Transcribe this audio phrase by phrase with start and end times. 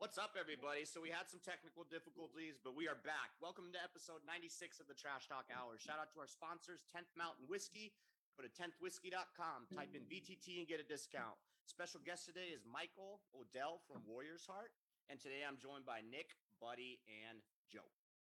[0.00, 0.88] What's up, everybody?
[0.88, 3.36] So we had some technical difficulties, but we are back.
[3.36, 5.76] Welcome to episode 96 of the Trash Talk Hour.
[5.76, 7.92] Shout out to our sponsors, 10th Mountain Whiskey.
[8.32, 11.36] Go to 10thwhiskey.com, type in VTT and get a discount.
[11.68, 14.72] Special guest today is Michael Odell from Warriors Heart.
[15.12, 16.32] And today I'm joined by Nick,
[16.64, 17.84] Buddy, and Joe.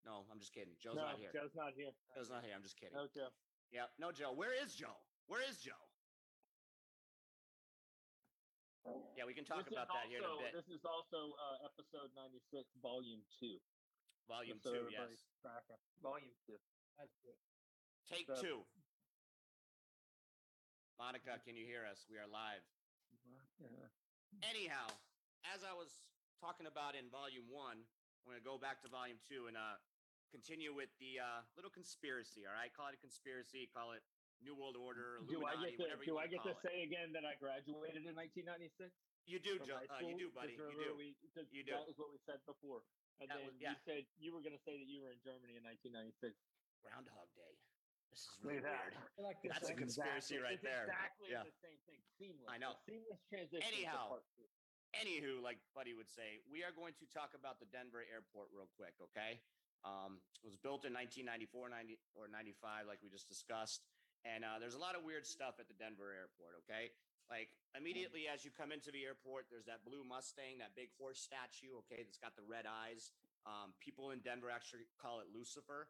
[0.07, 0.79] No, I'm just kidding.
[0.79, 1.35] Joe's no, not here.
[1.35, 1.91] Joe's not here.
[2.15, 2.55] Joe's not here.
[2.55, 2.95] I'm just kidding.
[2.95, 3.35] No, Joe.
[3.75, 4.31] Yeah, no Joe.
[4.31, 5.03] Where is Joe?
[5.27, 5.83] Where is Joe?
[9.19, 10.53] Yeah, we can talk This about that here in a bit.
[10.55, 13.59] This is also uh, episode 96, volume two.
[14.31, 15.23] Volume just so two, yes.
[15.43, 15.79] tracking.
[16.03, 16.59] Volume two.
[16.99, 17.39] That's good.
[18.07, 18.59] Take So- two.
[20.97, 22.09] Monica, can you hear us?
[22.09, 22.65] We are live.
[23.61, 23.91] Yeah.
[24.49, 24.89] Anyhow,
[25.45, 25.93] as I was
[26.41, 27.85] talking about in volume one,
[28.25, 29.77] I'm gonna go back to volume two and uh
[30.33, 32.49] continue with the uh little conspiracy.
[32.49, 34.01] All right, call it a conspiracy, call it
[34.45, 36.61] New World Order, Do I get to, whatever you do I wanna get to call
[36.61, 36.69] it.
[36.69, 38.93] say again that I graduated in 1996?
[39.27, 39.81] You do, from Joe.
[39.91, 40.55] Uh, you do, buddy.
[40.55, 40.95] You do.
[40.95, 41.73] We, 'cause You do.
[41.75, 42.85] That was what we said before.
[43.19, 43.73] And That then was- yeah.
[43.75, 46.37] you said you were going to say that you were in Germany in 1996.
[46.85, 47.57] Groundhog Day.
[48.13, 48.93] This is really that.
[48.93, 48.97] weird.
[49.19, 49.83] I like this That's a one.
[49.83, 50.85] conspiracy right it's there.
[50.87, 51.43] Exactly Yeah.
[51.43, 52.01] the same thing.
[52.21, 52.49] Seamless.
[52.49, 52.73] I know.
[52.73, 53.67] A seamless transition.
[53.67, 54.21] Anyhow.
[54.95, 58.69] Anywho, like Buddy would say, we are going to talk about the Denver airport real
[58.79, 59.43] quick, okay?
[59.85, 63.83] Um, it was built in 1994, 90, or 95, like we just discussed.
[64.27, 66.91] And uh, there's a lot of weird stuff at the Denver airport, okay?
[67.31, 71.23] Like immediately as you come into the airport, there's that blue Mustang, that big horse
[71.23, 73.15] statue, okay, that's got the red eyes.
[73.47, 75.87] Um, people in Denver actually call it Lucifer.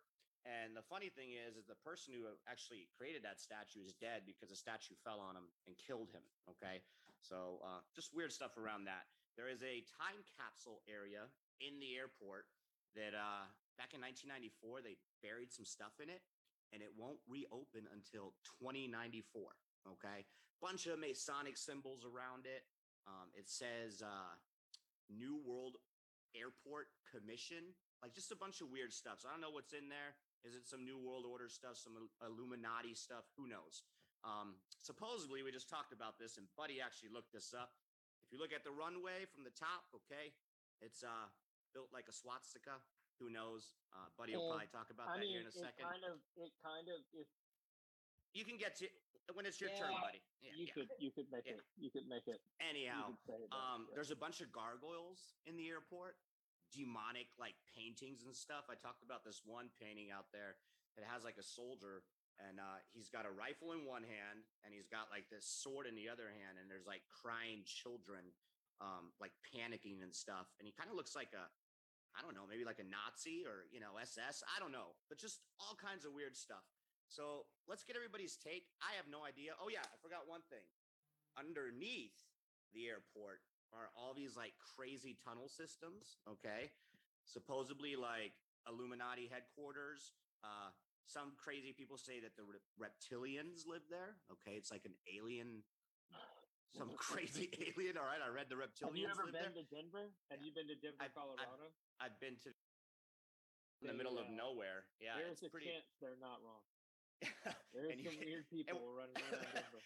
[0.47, 4.23] And the funny thing is, is the person who actually created that statue is dead
[4.29, 6.23] because the statue fell on him and killed him.
[6.47, 6.85] Okay,
[7.19, 9.11] so uh, just weird stuff around that.
[9.35, 11.27] There is a time capsule area
[11.59, 12.47] in the airport
[12.95, 16.23] that uh, back in 1994 they buried some stuff in it,
[16.73, 19.23] and it won't reopen until 2094.
[19.87, 20.27] Okay,
[20.59, 22.67] bunch of Masonic symbols around it.
[23.07, 24.35] Um, it says uh,
[25.07, 25.79] New World
[26.35, 27.71] Airport Commission,
[28.03, 29.23] like just a bunch of weird stuff.
[29.23, 30.19] So I don't know what's in there.
[30.43, 33.27] Is it some New World Order stuff, some Illuminati stuff?
[33.39, 33.87] Who knows?
[34.27, 37.79] Um, supposedly, we just talked about this, and Buddy actually looked this up.
[38.27, 40.35] If you look at the runway from the top, okay,
[40.83, 41.31] it's uh
[41.75, 42.81] built like a swastika.
[43.19, 43.77] Who knows?
[43.93, 45.85] Uh, Buddy will probably talk about I that mean, here in a it second.
[45.89, 47.29] kind of, it kind of, if
[48.37, 48.87] you can get to
[49.35, 50.23] when it's your turn, buddy.
[50.39, 50.77] Yeah, you yeah.
[50.77, 51.59] could, you could make Yeah.
[51.59, 52.39] it, you could make it.
[52.63, 53.97] Anyhow, it, um, yeah.
[53.99, 56.21] there's a bunch of gargoyles in the airport,
[56.71, 58.71] demonic like paintings and stuff.
[58.71, 60.61] I talked about this one painting out there
[60.95, 62.05] that has like a soldier
[62.39, 65.89] and uh, he's got a rifle in one hand and he's got like this sword
[65.89, 68.29] in the other hand and there's like crying children
[68.85, 71.49] um, like panicking and stuff and he kind of looks like a
[72.17, 75.21] i don't know maybe like a nazi or you know ss i don't know but
[75.21, 76.65] just all kinds of weird stuff.
[77.07, 78.67] So let's get everybody's take.
[78.83, 79.55] I have no idea.
[79.63, 80.67] Oh yeah i forgot one thing.
[81.39, 82.19] Underneath
[82.75, 86.73] the airport are all these like crazy tunnel systems okay?
[87.25, 88.35] Supposedly like
[88.67, 90.13] illuminati headquarters
[90.43, 90.75] uh
[91.07, 94.59] some crazy people say that the re- reptilians live there okay?
[94.59, 95.63] It's like an alien
[96.77, 98.93] some crazy alien all right i read the reptilian.
[98.93, 100.13] Have you ever been there to Denver?
[100.29, 100.47] Have Yeah.
[100.47, 101.73] you been to Denver, I've- I've- Colorado?
[102.01, 102.53] i've been to
[103.81, 106.65] in the middle of nowhere yeah There's a pretty chance they're not wrong.
[107.73, 109.81] There's And you some weird people running around Denver.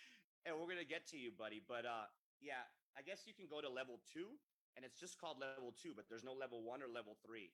[0.46, 1.62] and we're gonna get to you, buddy.
[1.62, 2.10] But uh,
[2.42, 2.66] yeah,
[2.98, 4.34] I guess you can go to level two,
[4.74, 7.50] and it's just called level two, but there's no level one or level three.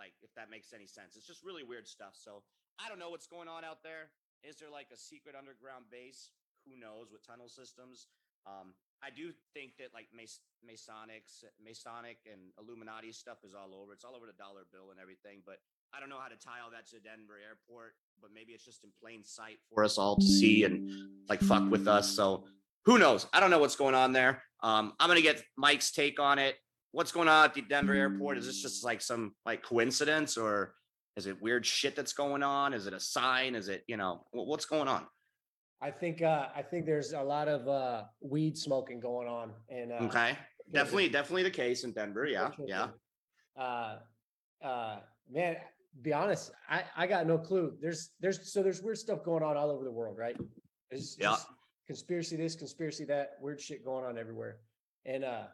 [0.00, 2.16] Like, if that makes any sense, it's just really weird stuff.
[2.16, 2.44] So
[2.80, 4.08] I don't know what's going on out there.
[4.40, 6.32] Is there like a secret underground base?
[6.64, 8.08] Who knows with tunnel systems?
[8.48, 8.72] Um,
[9.02, 13.92] I do think that like Mas- Masonics, Masonic and Illuminati stuff is all over.
[13.92, 15.42] It's all over the dollar bill and everything.
[15.46, 15.58] But
[15.94, 17.94] I don't know how to tie all that to Denver Airport.
[18.20, 20.90] But maybe it's just in plain sight for us all to see and
[21.28, 22.10] like fuck with us.
[22.10, 22.44] So
[22.86, 23.26] who knows?
[23.32, 24.42] I don't know what's going on there.
[24.62, 26.56] Um, I'm gonna get Mike's take on it.
[26.90, 28.38] What's going on at the Denver airport?
[28.38, 30.74] Is this just like some like coincidence or
[31.16, 32.72] is it weird shit that's going on?
[32.72, 33.54] Is it a sign?
[33.54, 35.06] Is it, you know, what's going on?
[35.80, 39.92] I think, uh, I think there's a lot of, uh, weed smoking going on and,
[39.92, 39.96] uh.
[40.02, 40.36] Okay.
[40.72, 42.26] Definitely, definitely the case in Denver.
[42.26, 42.50] Yeah.
[42.66, 42.88] Yeah.
[43.56, 43.98] Uh,
[44.62, 44.96] uh,
[45.30, 45.56] man,
[46.02, 47.76] be honest, I, I got no clue.
[47.80, 50.36] There's, there's, so there's weird stuff going on all over the world, right?
[50.90, 51.36] There's Yeah.
[51.86, 54.58] Conspiracy this, conspiracy that, weird shit going on everywhere.
[55.06, 55.44] And, uh,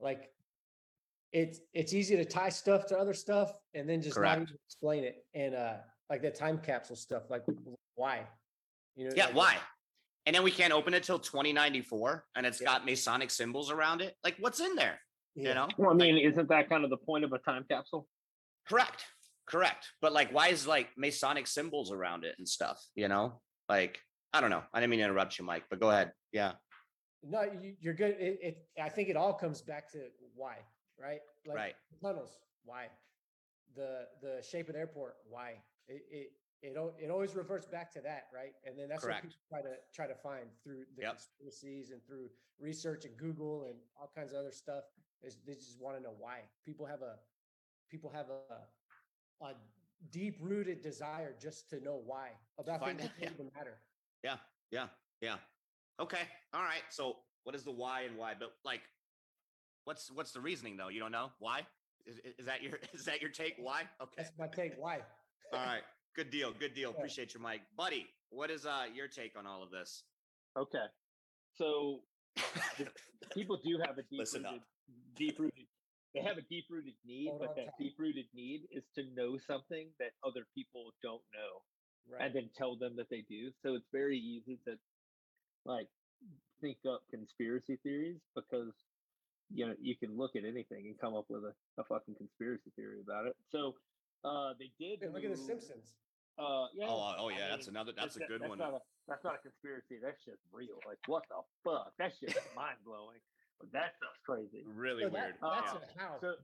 [0.00, 0.30] like,
[1.32, 5.04] it's, it's easy to tie stuff to other stuff and then just not even explain
[5.04, 5.26] it.
[5.34, 5.74] And, uh,
[6.08, 7.42] like that time capsule stuff, like,
[7.94, 8.26] why?
[8.96, 9.12] You know?
[9.14, 9.26] Yeah.
[9.26, 9.56] like, Why?
[10.26, 12.66] And then we can't open it till 2094 and it's Yeah.
[12.66, 14.16] got Masonic symbols around it.
[14.22, 15.00] Like what's in there?
[15.34, 15.48] yeah.
[15.48, 15.68] You know?
[15.78, 18.06] Well, I mean, isn't that kind of the point of a time capsule?
[18.68, 19.04] Correct.
[19.46, 19.86] Correct.
[20.00, 22.84] But like, why is like Masonic symbols around it and stuff?
[22.94, 23.98] You know, like,
[24.32, 24.62] I don't know.
[24.72, 26.12] I didn't mean to interrupt you, Mike, but go ahead.
[26.32, 26.52] Yeah.
[27.24, 28.16] No, you, you're good.
[28.18, 29.98] It, it, I think it all comes back to
[30.34, 30.56] why,
[30.98, 31.20] right?
[31.46, 31.74] Like Right.
[32.02, 32.86] tunnels, why?
[33.74, 35.62] The the shape of the airport, why?
[35.88, 38.54] It it it, it always reverts back to that, right?
[38.64, 39.24] And then that's Correct.
[39.24, 41.12] what people try to try to find through the Yep.
[41.16, 42.30] conspiracies and through
[42.60, 44.84] research and Google and all kinds of other stuff.
[45.22, 46.40] Is they just want to know why.
[46.64, 47.16] People have a
[47.90, 49.54] people have a a
[50.10, 53.78] deep rooted desire just to know why about Find things that don't even matter.
[54.24, 54.36] Yeah,
[54.70, 54.86] yeah,
[55.20, 55.36] yeah.
[56.00, 56.22] Okay,
[56.54, 56.82] all right.
[56.90, 58.34] So, what is the why and why?
[58.38, 58.82] But like,
[59.84, 60.88] what's what's the reasoning though?
[60.88, 61.66] You don't know why?
[62.06, 63.54] Is- is that your is that your take?
[63.58, 63.82] Why?
[64.00, 64.74] Okay, That's my take.
[64.76, 65.00] Why?
[65.52, 65.82] all right.
[66.14, 66.52] Good deal.
[66.52, 66.90] Good deal.
[66.90, 66.96] Yeah.
[66.96, 68.06] Appreciate your mic, buddy.
[68.30, 70.04] What is uh your take on all of this?
[70.56, 70.86] Okay.
[71.56, 72.00] So
[73.34, 74.60] people do have a deep rooted,
[75.16, 75.66] deep rooted,
[76.14, 77.78] they have a deep rooted need, Hold but that tight.
[77.78, 81.62] deep rooted need is to know something that other people don't know,
[82.10, 82.26] Right.
[82.26, 83.50] and then tell them that they do.
[83.62, 84.76] So it's very easy to
[85.64, 85.88] like
[86.60, 88.72] think up conspiracy theories because
[89.54, 92.70] you know you can look at anything and come up with a, a fucking conspiracy
[92.76, 93.36] theory about it.
[93.50, 93.74] So
[94.24, 95.00] uh they did.
[95.00, 95.92] Hey, look at the Simpsons.
[96.38, 96.86] Uh, yeah.
[96.88, 97.92] Oh, oh I yeah, that's mean, another.
[97.96, 98.58] That's a good that's one.
[98.58, 99.98] Not a, that's not a conspiracy.
[100.02, 100.78] That's just real.
[100.86, 101.92] Like, what the fuck?
[101.98, 103.20] That's just mind blowing.
[103.60, 104.64] But that stuff's crazy.
[104.66, 105.34] Really So that- weird.
[105.42, 105.78] that's yeah.
[105.78, 106.20] a how.
[106.20, 106.34] So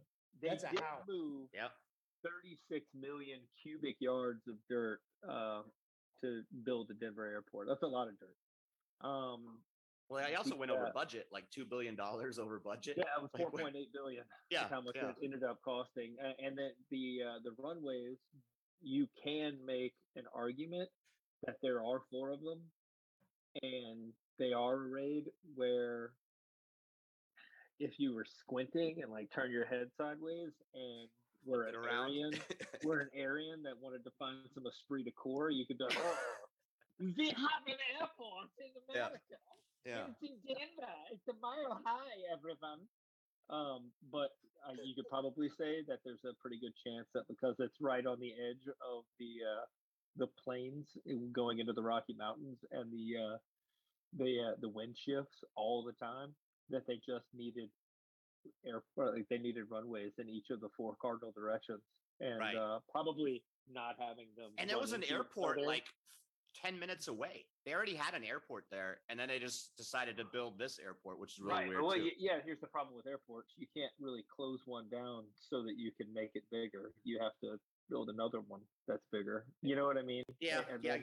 [0.40, 0.98] they That's a did how.
[1.08, 1.70] move Yep.
[2.24, 5.62] 36 million cubic yards of dirt uh,
[6.22, 7.66] to build the Denver airport.
[7.68, 8.36] That's a lot of dirt.
[9.00, 9.58] Um,
[10.08, 12.96] Well, I also went over budget, like two billion dollars over budget.
[12.98, 14.22] yeah, it was Like, what- 4.8 billion.
[14.22, 15.10] is Yeah, how much yeah.
[15.10, 16.16] it ended up costing.
[16.22, 18.18] A- And then the uh, the runways,
[18.80, 20.88] you can make an argument
[21.46, 22.60] that there are four of them,
[23.62, 26.10] and they are arrayed where
[27.80, 31.08] if you were squinting and like turn your head sideways and
[31.44, 32.10] were an around.
[32.10, 32.32] Aryan,
[32.84, 35.96] were an Aryan that wanted to find some esprit de corps, you could be like,
[35.98, 36.18] oh,
[37.00, 39.06] have an airport in Yeah.
[39.06, 39.38] America.
[39.84, 40.06] yeah.
[40.08, 40.92] It's in Denver.
[41.12, 42.80] It's a mile high, everyone.
[43.50, 44.30] Um, but
[44.68, 48.04] uh, you could probably say that there's a pretty good chance that because it's right
[48.04, 49.64] on the edge of the uh,
[50.16, 50.86] the plains
[51.32, 53.36] going into the Rocky Mountains and the uh,
[54.16, 56.34] the uh, the wind shifts all the time,
[56.70, 57.68] that they just needed
[58.66, 61.82] air like they needed runways in each of the four cardinal directions,
[62.20, 62.56] and Right.
[62.56, 64.50] uh, probably not having them.
[64.58, 65.84] And there was an airport like
[66.54, 67.46] 10 minutes away.
[67.68, 71.20] They already had an airport there, and then they just decided to build this airport,
[71.20, 71.68] which is really right.
[71.68, 71.82] weird.
[71.82, 72.08] Well, too.
[72.16, 72.40] yeah.
[72.42, 76.10] Here's the problem with airports: you can't really close one down so that you can
[76.14, 76.92] make it bigger.
[77.04, 77.60] You have to
[77.90, 79.44] build another one that's bigger.
[79.60, 80.24] You know what I mean?
[80.40, 80.94] yeah, and yeah.
[80.94, 80.98] I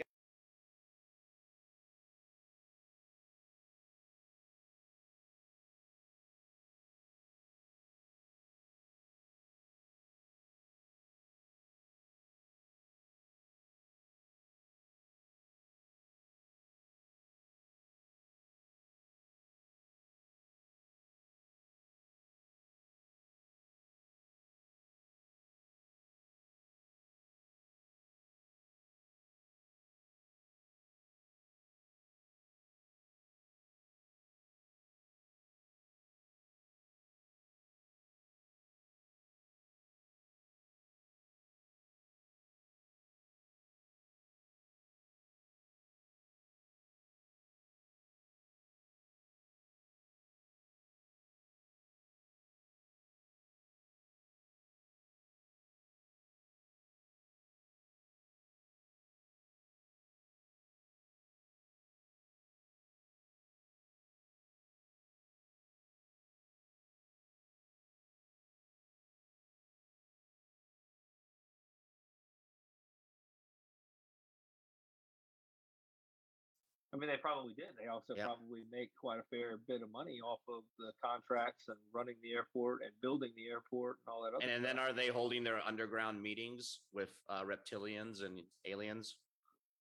[76.96, 77.76] I mean, they probably did.
[77.78, 78.24] They also Yeah.
[78.24, 82.32] probably make quite a fair bit of money off of the contracts and running the
[82.34, 84.42] airport and building the airport and all that other.
[84.42, 89.18] and, and then are they holding their underground meetings with uh, reptilians and aliens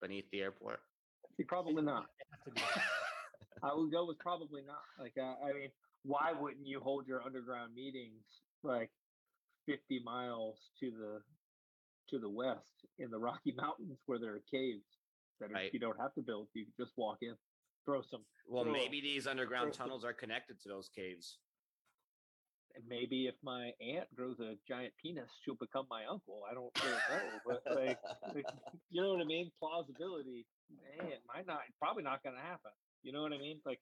[0.01, 0.81] beneath the airport?
[1.47, 2.07] Probably not.
[2.19, 2.61] They have to be.
[3.63, 4.83] I would go with probably not.
[4.99, 5.71] Like, uh, I mean,
[6.03, 8.25] why wouldn't you hold your underground meetings
[8.65, 8.91] like
[9.67, 11.23] 50 miles to the
[12.09, 15.04] to the west in the Rocky Mountains where there are caves
[15.41, 15.73] that Right.
[15.73, 16.49] you don't have to build.
[16.55, 17.35] You can just walk in,
[17.85, 18.25] throw some.
[18.47, 21.39] Well, throw maybe these underground throw tunnels are connected to those caves.
[22.75, 26.43] And maybe if my aunt grows a giant penis, she'll become my uncle.
[26.51, 27.99] I don't really know, but like,
[28.35, 28.47] like,
[28.91, 29.53] you know what I mean?
[29.61, 30.45] Plausibility,
[30.99, 32.73] man, might not, probably not going to happen.
[33.05, 33.61] You know what I mean?
[33.65, 33.81] Like,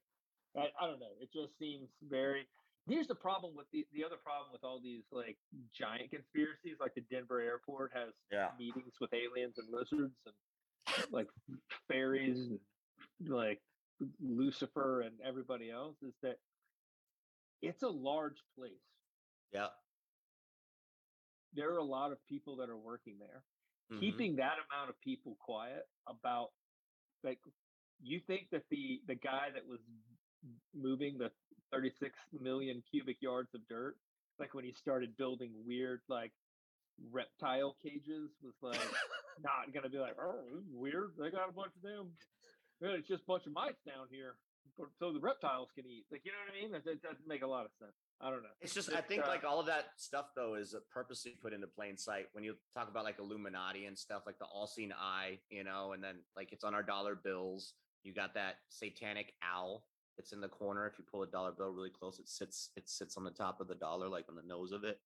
[0.55, 1.17] I, I don't know.
[1.21, 2.47] It just seems very.
[2.87, 5.39] Here's the problem with the the other problem with all these like
[5.73, 8.51] giant conspiracies, like the Denver airport has Yeah.
[8.59, 10.35] meetings with aliens and lizards and
[11.11, 11.29] like
[11.89, 12.59] fairies and
[13.29, 13.61] like
[14.21, 16.37] Lucifer and everybody else is that
[17.63, 18.73] it's a large place.
[19.53, 19.69] Yeah.
[21.55, 23.45] there are a lot of people that are working there.
[23.93, 24.01] mhm.
[24.01, 26.51] Keeping that amount of people quiet about
[27.23, 27.39] like
[28.03, 29.81] you think that the the guy that was
[30.75, 31.31] moving the
[31.73, 33.97] 36 million cubic yards of dirt
[34.39, 36.33] like when he started building weird like
[37.11, 38.81] reptile cages was like
[39.43, 40.35] not gonna be like oh
[40.73, 42.11] weird they got a bunch of them
[42.81, 44.37] yeah, it's just a bunch of mice down here
[44.99, 47.43] so the reptiles can eat like you know what i mean that, that doesn't make
[47.43, 49.67] a lot of sense i don't know It's just I think uh, like all of
[49.67, 53.87] that stuff though is purposely put into plain sight when you talk about like Illuminati
[53.87, 57.15] and stuff like the all-seeing eye, you know, and then like it's on our dollar
[57.17, 57.75] bills.
[58.05, 59.85] You got that satanic owl
[60.17, 60.87] that's in the corner.
[60.87, 63.61] If you pull a dollar bill really close, it sits it sits on the top
[63.61, 65.01] of the dollar, like on the nose of it,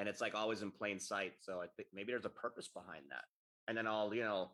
[0.00, 1.34] and it's like always in plain sight.
[1.40, 3.24] So I think maybe there's a purpose behind that.
[3.68, 4.50] And then all you know,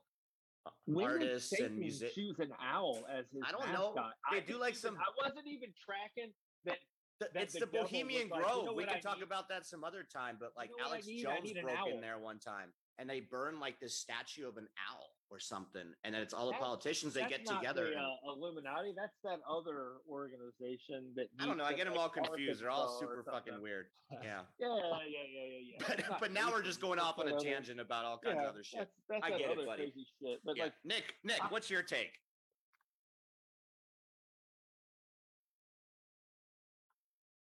[0.86, 2.12] when artists and music.
[2.14, 3.94] choose an owl as his I don't know.
[4.32, 6.32] They I do like some- I wasn't even tracking
[6.64, 6.78] that.
[7.18, 8.64] Th- that it's the the, Bohemian like, you Grove.
[8.66, 9.22] know we can I talk need?
[9.22, 12.74] about that some other time, but like know Alex Jones broke in there one time
[12.98, 15.92] and they burned like this statue of an owl or something.
[16.04, 17.90] And then it's all the That- politicians they get together.
[17.90, 18.92] The, uh, Illuminati.
[18.96, 21.26] That's that other organization that.
[21.40, 21.64] I don't know.
[21.64, 22.62] I get them all confused.
[22.62, 23.86] They're all super fucking weird.
[24.22, 24.42] Yeah.
[24.60, 25.84] Yeah, yeah, yeah, yeah, yeah.
[25.88, 28.36] But, not but now we're just going off on a other- tangent about all kinds
[28.36, 28.78] yeah, of other shit.
[28.78, 29.82] That's, that's I get it, buddy.
[29.82, 30.38] crazy shit.
[30.44, 30.64] But Yeah.
[30.64, 32.12] like, Nick, Nick, I- what's your take?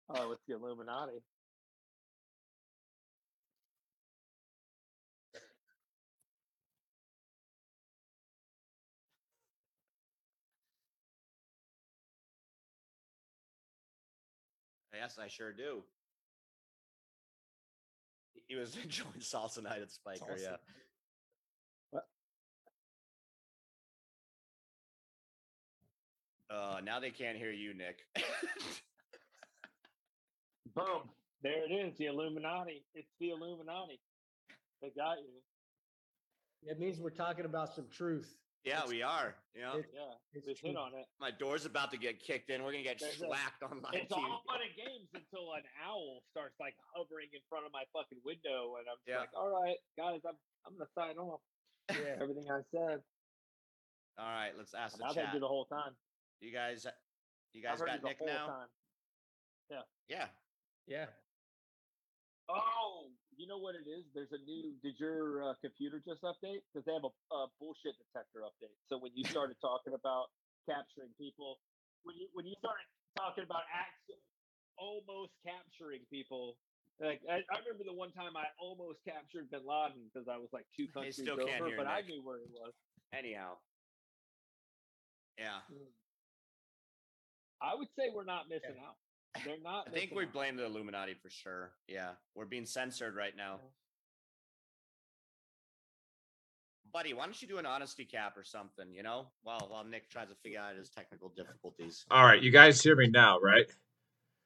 [0.10, 1.20] oh, it's the Illuminati.
[14.94, 15.84] Yes, I sure do.
[18.48, 20.34] He was enjoying salsa night at Spiker.
[20.34, 20.42] Salsa.
[20.42, 20.56] Yeah.
[21.92, 22.04] What?
[26.50, 28.00] Uh, now they can't hear you, Nick.
[30.76, 31.10] Boom.
[31.42, 31.98] There it is.
[31.98, 32.84] The Illuminati.
[32.94, 34.00] It's the Illuminati.
[34.82, 35.42] They got you.
[36.66, 38.34] It means we're talking about some truth.
[38.63, 39.36] Yeah, It's- we are.
[39.53, 39.77] Yeah.
[39.77, 41.05] it- Yeah, It's we hit on it.
[41.20, 42.63] My door's about to get kicked in.
[42.63, 44.24] We're gonna get There's a- slacked on live It's TV.
[44.24, 48.22] all fun and games until an owl starts like hovering in front of my fucking
[48.24, 49.20] window, and I'm Yeah.
[49.20, 51.41] like, "All right, guys, I'm I'm gonna sign off."
[51.91, 52.17] Yeah.
[52.22, 53.03] Everything I said,
[54.17, 55.25] All right, let's ask the I've chat.
[55.25, 55.98] had you the whole time.
[56.39, 56.86] You guys,
[57.51, 58.48] you guys heard you got Nick whole now?
[58.48, 58.70] time.
[60.08, 60.29] Yeah.
[60.88, 61.10] Yeah.
[62.50, 64.06] Oh, you know what it is?
[64.13, 64.75] There's a new.
[64.82, 66.66] Did your uh, computer just update?
[66.70, 68.75] Because they have a, a bullshit detector update.
[68.90, 70.34] So when you started talking about
[70.66, 71.60] capturing people,
[72.04, 72.88] when you when you started
[73.18, 74.13] talking about acts
[74.78, 76.58] almost capturing people,
[77.02, 80.50] like I, I remember the one time I almost captured Bin Laden because I was
[80.54, 82.74] like two countries still over, can't but I knew where he was.
[83.13, 83.58] Anyhow.
[85.38, 85.66] Yeah.
[87.62, 89.00] I would say we're not missing out.
[89.46, 89.88] They're not.
[89.88, 90.34] I think missing we out.
[90.34, 91.72] blame the Illuminati for sure.
[91.88, 92.12] Yeah.
[92.36, 93.60] We're being censored right now.
[96.94, 99.25] Buddy, why don't you do an honesty cap or something, you know?
[99.42, 102.06] While while Nick tries to figure out his technical difficulties.
[102.12, 103.66] All right, you guys hear me now, right?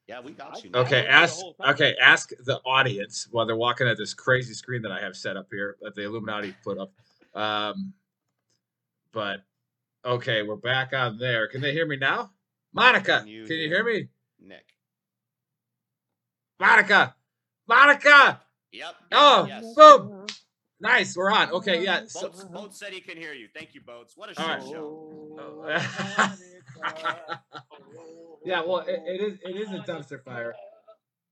[0.07, 0.71] Yeah, we got you.
[0.73, 0.87] I Nick.
[0.87, 4.53] Okay, heard you the ask okay, ask the audience while they're walking at this crazy
[4.53, 6.93] screen that I have set up here that the Illuminati put up.
[7.35, 7.91] Um,
[9.11, 9.41] but
[10.05, 11.49] okay, we're back on there.
[11.49, 12.31] Can they hear me now?
[12.73, 14.07] Monica, Can you can you hear hear me?
[14.39, 14.76] Nick.
[16.59, 17.15] Monica,
[17.67, 18.41] Monica.
[18.71, 18.95] Yep.
[19.11, 19.73] Oh, yes.
[19.75, 20.25] boom.
[20.79, 21.51] Nice, we're on.
[21.51, 22.03] Okay, yeah.
[22.07, 23.47] So, Boats, Boats said he can hear you.
[23.53, 24.13] Thank you, Boats.
[24.15, 24.69] What a All shit right.
[24.71, 25.27] show.
[25.39, 25.63] Oh.
[28.45, 30.53] yeah, well, it, it is it is a dumpster fire.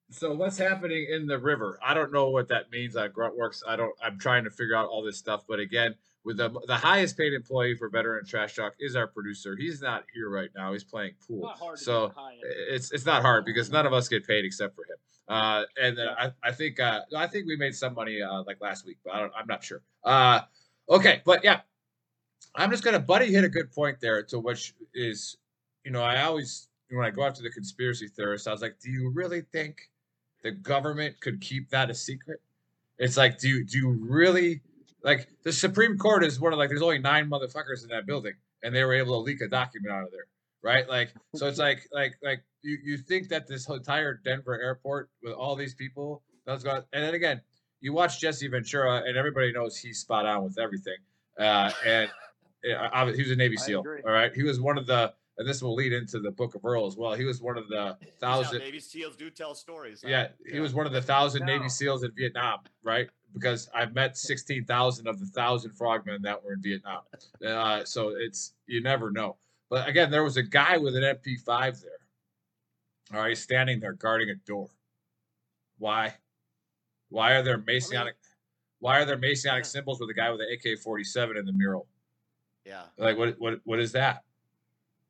[0.10, 1.79] So what's happening in the river?
[1.84, 3.62] I don't know what that means on Gruntworks.
[3.67, 3.94] I don't.
[4.03, 5.44] I'm trying to figure out all this stuff.
[5.48, 9.55] But again, with the the highest paid employee for veteran trash talk is our producer.
[9.55, 10.74] He's not here right now.
[10.74, 11.53] He's playing pool.
[11.75, 12.41] So get high end.
[12.70, 14.98] it's it's not hard because none of us get paid except for him.
[15.27, 18.60] Uh, and then I, I think uh, I think we made some money uh, like
[18.60, 19.82] last week, but I don't, I'm not sure.
[20.03, 20.41] Uh,
[20.89, 21.62] okay, but yeah,
[22.55, 23.00] I'm just gonna.
[23.00, 25.38] Buddy hit a good point there, to which is,
[25.84, 28.89] you know, I always when I go after the conspiracy theorists, I was like, do
[28.89, 29.77] you really think
[30.44, 32.39] the government could keep that a secret?
[32.98, 34.62] It's like, do you do you really
[35.06, 38.34] like the Supreme Court is one of like there's only nine motherfuckers in that building,
[38.64, 40.26] and they were able to leak a document out of there,
[40.64, 40.90] right?
[40.90, 45.34] Like, so it's like like like you you think that this entire Denver airport with
[45.34, 47.40] all these people that's going, and then again,
[47.82, 50.98] you watch Jesse Ventura, and everybody knows he's spot on with everything,
[51.40, 52.10] uh, and
[52.76, 54.34] uh, he was a Navy SEAL, all right.
[54.34, 56.96] He was one of the, and this will lead into the Book of Earl as
[56.98, 57.13] well.
[57.13, 58.60] He was one of the thousand.
[58.60, 60.01] Navy SEAls do tell stories.
[60.04, 60.10] huh?
[60.10, 61.48] Yeah, he was one of the thousand No.
[61.58, 63.08] Navy SEAls in Vietnam, right?
[63.34, 67.01] Because I've met sixteen thousand of the thousand frogmen that were in Vietnam.
[67.46, 69.36] Uh, so it's you never know.
[69.70, 71.92] But again, there was a guy with an MP5 there.
[73.13, 74.70] All right, standing there guarding a door.
[75.80, 76.15] Why?
[77.10, 78.15] Why are there Masonic?
[78.80, 79.30] why are there Yeah.
[79.30, 81.88] Masonic symbols with a guy with an AK-47 in the mural?
[82.65, 82.84] Yeah.
[82.98, 83.36] Like what?
[83.39, 83.60] What?
[83.65, 84.24] What is that?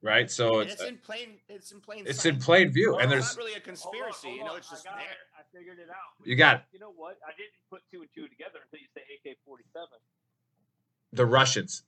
[0.06, 0.30] Right.
[0.30, 1.30] So And it's it's in plain.
[1.50, 2.04] It's in plain.
[2.06, 2.34] it's sight.
[2.36, 4.28] in plain view, Well, and there's not really a Hold on, conspiracy.
[4.28, 5.02] hold you know, it's just I there.
[5.10, 5.18] it.
[5.34, 6.14] I figured it out.
[6.24, 6.62] You got it.
[6.74, 7.18] You know what?
[7.26, 9.88] I didn't put two and two together until you say AK-47.
[11.12, 11.84] the Russians.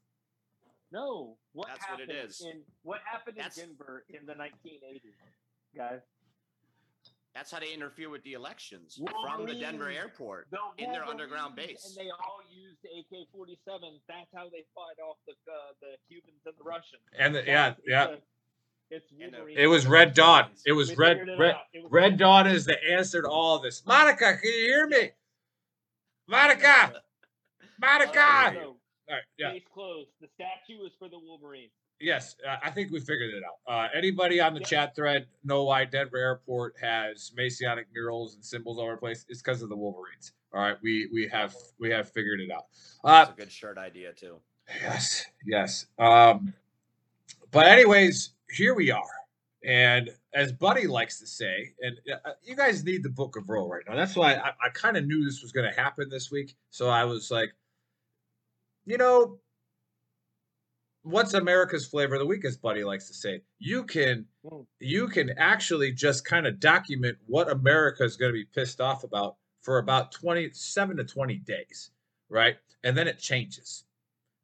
[0.92, 2.42] No, what That's what happened it is.
[2.42, 5.14] in what happened That's- in Denver in the 1980s,
[5.76, 6.02] guys?
[7.38, 11.56] That's how they interfere with the elections from the Denver airport The in their underground
[11.56, 11.86] base.
[11.86, 14.00] and they all used AK-47.
[14.08, 17.04] That's how they fought off the uh, the Cubans and the Russians.
[17.16, 18.06] And the, yeah, it's yeah.
[18.08, 18.18] a-
[18.90, 19.56] It's Wolverine.
[19.56, 20.50] It was Red Dawn.
[20.66, 21.62] It was Red it Red out.
[21.74, 23.86] It was Red Dawn is the answer to all this.
[23.86, 25.12] Monica, can you hear me?
[26.28, 26.94] Monica,
[27.80, 28.20] Monica.
[28.20, 28.78] I So, All
[29.12, 29.52] right, yeah.
[29.52, 30.10] Case closed.
[30.22, 31.70] The statue is for the Wolverine.
[32.00, 33.72] Yes, uh, I think we figured it out.
[33.74, 34.68] Uh, anybody on the Yeah.
[34.68, 39.26] chat thread know why Denver Airport has Masonic murals and symbols all over the place?
[39.30, 40.34] It's because of the Wolverines.
[40.54, 42.66] All right, we we have we have figured it out.
[43.04, 44.40] Uh, That's a good shirt idea too.
[44.82, 45.88] yes, yes.
[45.98, 46.54] Um,
[47.52, 49.02] but anyways, here we are,
[49.64, 53.68] and as Buddy likes to say, and uh, you guys need the Book of Roe
[53.68, 53.96] right now.
[53.96, 56.56] That's why I, I kind of knew this was going to happen this week.
[56.70, 57.50] So I was like,
[58.86, 59.40] you know,
[61.10, 63.42] what's America's flavor of the week, as Buddy likes to say.
[63.60, 64.66] You can Mm.
[64.80, 69.04] you can actually just kind of document what America is going to be pissed off
[69.04, 71.92] about for about 27 to 20 days,
[72.30, 72.58] right?
[72.84, 73.84] And then it changes.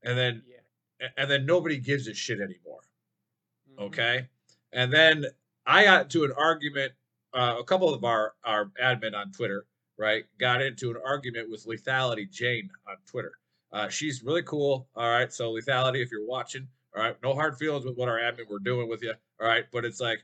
[0.03, 1.09] And then Yeah.
[1.17, 2.81] and then nobody gives a shit anymore.
[3.69, 3.79] Mhm.
[3.87, 4.29] Okay.
[4.71, 5.25] And then
[5.65, 6.93] I got to an argument.
[7.33, 9.65] Uh, a couple of our our admin on Twitter,
[9.97, 13.33] right, got into an argument with Lethality Jane on Twitter.
[13.73, 14.87] Uh, she's really cool.
[14.95, 15.33] All right.
[15.33, 18.59] So Lethality, if you're watching, all right, no hard feelings with what our admin were
[18.59, 19.13] doing with you.
[19.41, 19.65] All right.
[19.71, 20.19] But it's like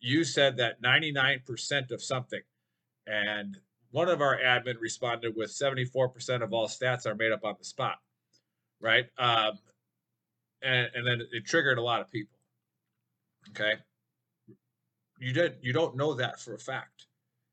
[0.00, 2.40] you said that 99% of something,
[3.06, 3.58] and
[3.90, 7.64] one of our admin responded with 74% of all stats are made up on the
[7.64, 7.96] spot.
[8.80, 9.06] Right.
[9.18, 9.58] Um,
[10.62, 12.38] and, and then it triggered a lot of people.
[13.50, 13.74] Okay.
[15.18, 17.06] You did you don't know that for a fact.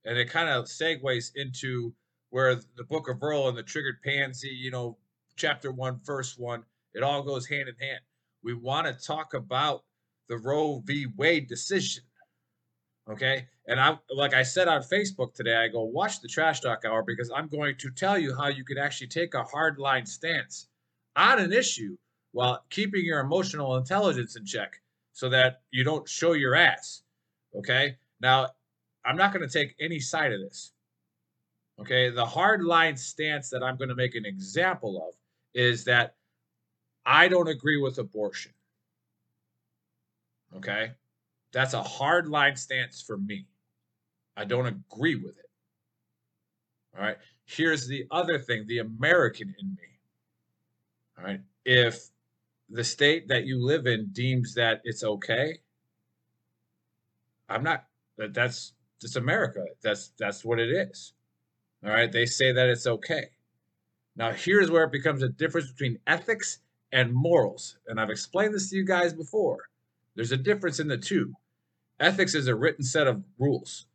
[0.05, 1.93] And it kind of segues into
[2.29, 4.97] where the book of Earl and the triggered pansy, you know,
[5.41, 7.99] chapter one, verse one, it all goes hand in hand.
[8.43, 9.83] We want to talk about
[10.29, 11.07] the Roe v.
[11.17, 12.03] Wade decision.
[13.09, 13.47] Okay.
[13.67, 17.03] And I like I said on Facebook today, I go watch the trash talk hour
[17.05, 20.67] because I'm going to tell you how you can actually take a hard line stance
[21.15, 21.97] on an issue
[22.31, 24.79] while keeping your emotional intelligence in check
[25.13, 27.01] so that you don't show your ass.
[27.55, 27.97] Okay.
[28.21, 28.49] Now,
[29.03, 30.71] I'm not going to take any side of this.
[31.79, 32.11] Okay.
[32.11, 35.15] The hard line stance that I'm going to make an example of
[35.53, 36.15] is that
[37.05, 38.53] I don't agree with abortion.
[40.55, 40.91] Okay.
[41.51, 43.47] That's a hard line stance for me.
[44.37, 45.49] I don't agree with it.
[46.97, 47.17] All right.
[47.45, 49.99] Here's the other thing the American in me.
[51.17, 51.41] All right.
[51.65, 52.09] If
[52.69, 55.59] the state that you live in deems that it's okay,
[57.49, 57.85] I'm not
[58.17, 59.65] that that's just America.
[59.81, 61.13] That's that's what it is.
[61.83, 62.11] All right.
[62.11, 63.29] They say that it's okay.
[64.15, 66.59] Now here's where it becomes a difference between ethics
[66.91, 67.77] and morals.
[67.87, 69.69] And I've explained this to you guys before.
[70.15, 71.33] There's a difference in the two.
[71.99, 73.85] Ethics is a written set of rules.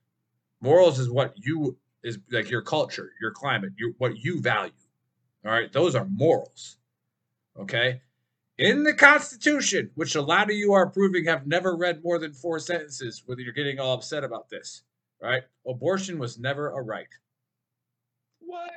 [0.60, 4.72] Morals is what you is like your culture, your climate, your what you value.
[5.44, 6.78] All right, those are morals.
[7.58, 8.00] Okay?
[8.58, 12.32] In the Constitution, which a lot of you are proving have never read more than
[12.32, 14.82] four sentences, whether you're getting all upset about this,
[15.22, 15.42] right?
[15.66, 17.08] Abortion was never a right,
[18.40, 18.70] What?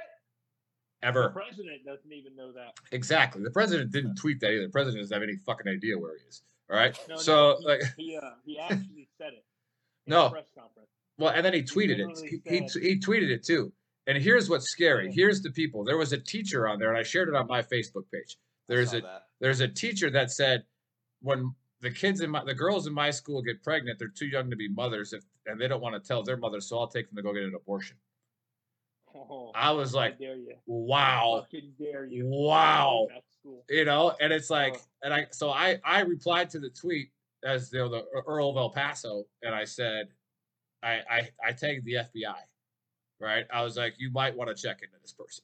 [1.02, 2.74] The president doesn't even know that.
[2.92, 3.42] Exactly.
[3.42, 4.66] The president didn't tweet that either.
[4.66, 6.44] The president doesn't have any fucking idea where he is.
[6.70, 6.98] All right.
[7.08, 9.46] No, no, so he, like, he uh, he actually said it.
[10.06, 10.30] in No.
[10.30, 10.90] press conference.
[11.18, 12.42] well, and then he tweeted it.
[12.46, 13.72] He, he, he tweeted it too.
[14.08, 15.12] And here's what's scary.
[15.12, 15.84] Here's the people.
[15.84, 18.38] There was a teacher on there, and I shared it on my Facebook page.
[18.68, 19.24] There's a that.
[19.40, 20.64] there's a teacher that said
[21.22, 24.50] when the kids in my the girls in my school get pregnant, they're too young
[24.50, 27.08] to be mothers if and they don't want to tell their mother, so I'll take
[27.08, 27.98] them to go get an abortion.
[29.16, 30.54] Oh, I was I like, you.
[30.66, 31.46] wow.
[31.52, 32.26] You.
[32.28, 33.08] Wow.
[33.70, 34.82] You know and it's like Oh.
[35.04, 37.10] and i so i i replied to the tweet
[37.44, 40.10] as you know the earl of el paso and i said
[40.84, 42.36] i i i tagged the fbi
[43.20, 45.44] right i was like you might want to check into this person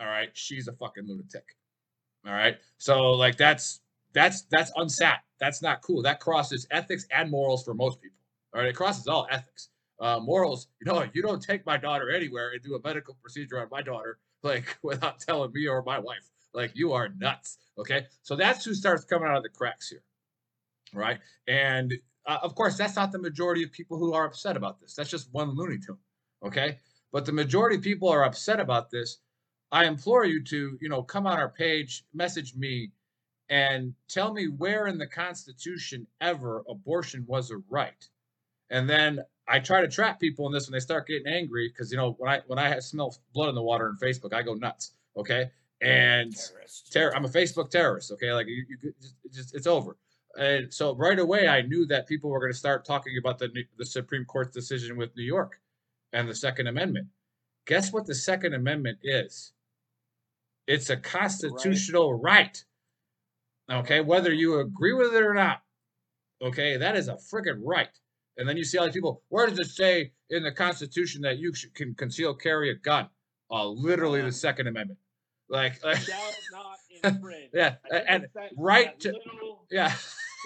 [0.00, 1.56] all right she's a fucking lunatic
[2.26, 3.80] all right so like that's
[4.14, 8.18] that's that's unsat that's not cool that crosses ethics and morals for most people
[8.54, 9.70] all right it crosses all ethics
[10.02, 13.60] uh, morals you know you don't take my daughter anywhere and do a medical procedure
[13.60, 18.06] on my daughter like without telling me or my wife like you are nuts okay
[18.22, 20.02] so that's who starts coming out of the cracks here
[20.94, 21.94] right and
[22.26, 25.10] uh, of course that's not the majority of people who are upset about this that's
[25.10, 25.98] just one looney tune
[26.44, 26.78] Okay.
[27.12, 29.18] But the majority of people are upset about this.
[29.70, 32.92] I implore you to, you know, come on our page, message me,
[33.48, 38.08] and tell me where in the Constitution ever abortion was a right.
[38.70, 41.90] And then I try to trap people in this when they start getting angry because
[41.90, 44.54] you know when I when I smell blood in the water on Facebook, I go
[44.54, 44.92] nuts.
[45.16, 45.50] Okay,
[45.80, 46.34] and
[46.90, 47.14] terror.
[47.14, 48.12] I'm a Facebook terrorist.
[48.12, 49.96] Okay, like you, you just, just it's over.
[50.38, 53.50] And so right away, I knew that people were going to start talking about the
[53.76, 55.60] the Supreme Court's decision with New York
[56.12, 57.08] and the Second Amendment.
[57.66, 59.52] Guess what the Second Amendment is?
[60.66, 62.62] It's a constitutional right.
[63.70, 65.62] Okay, whether you agree with it or not.
[66.40, 67.88] Okay, that is a freaking right.
[68.36, 69.22] And then you see all these people.
[69.28, 73.08] Where does it say in the Constitution that you can conceal carry a gun?
[73.50, 74.98] Uh, literally the Um, Second Amendment.
[75.48, 77.50] Like, like Shall not infringe.
[77.52, 79.20] yeah, and that- right that to-
[79.70, 79.92] yeah,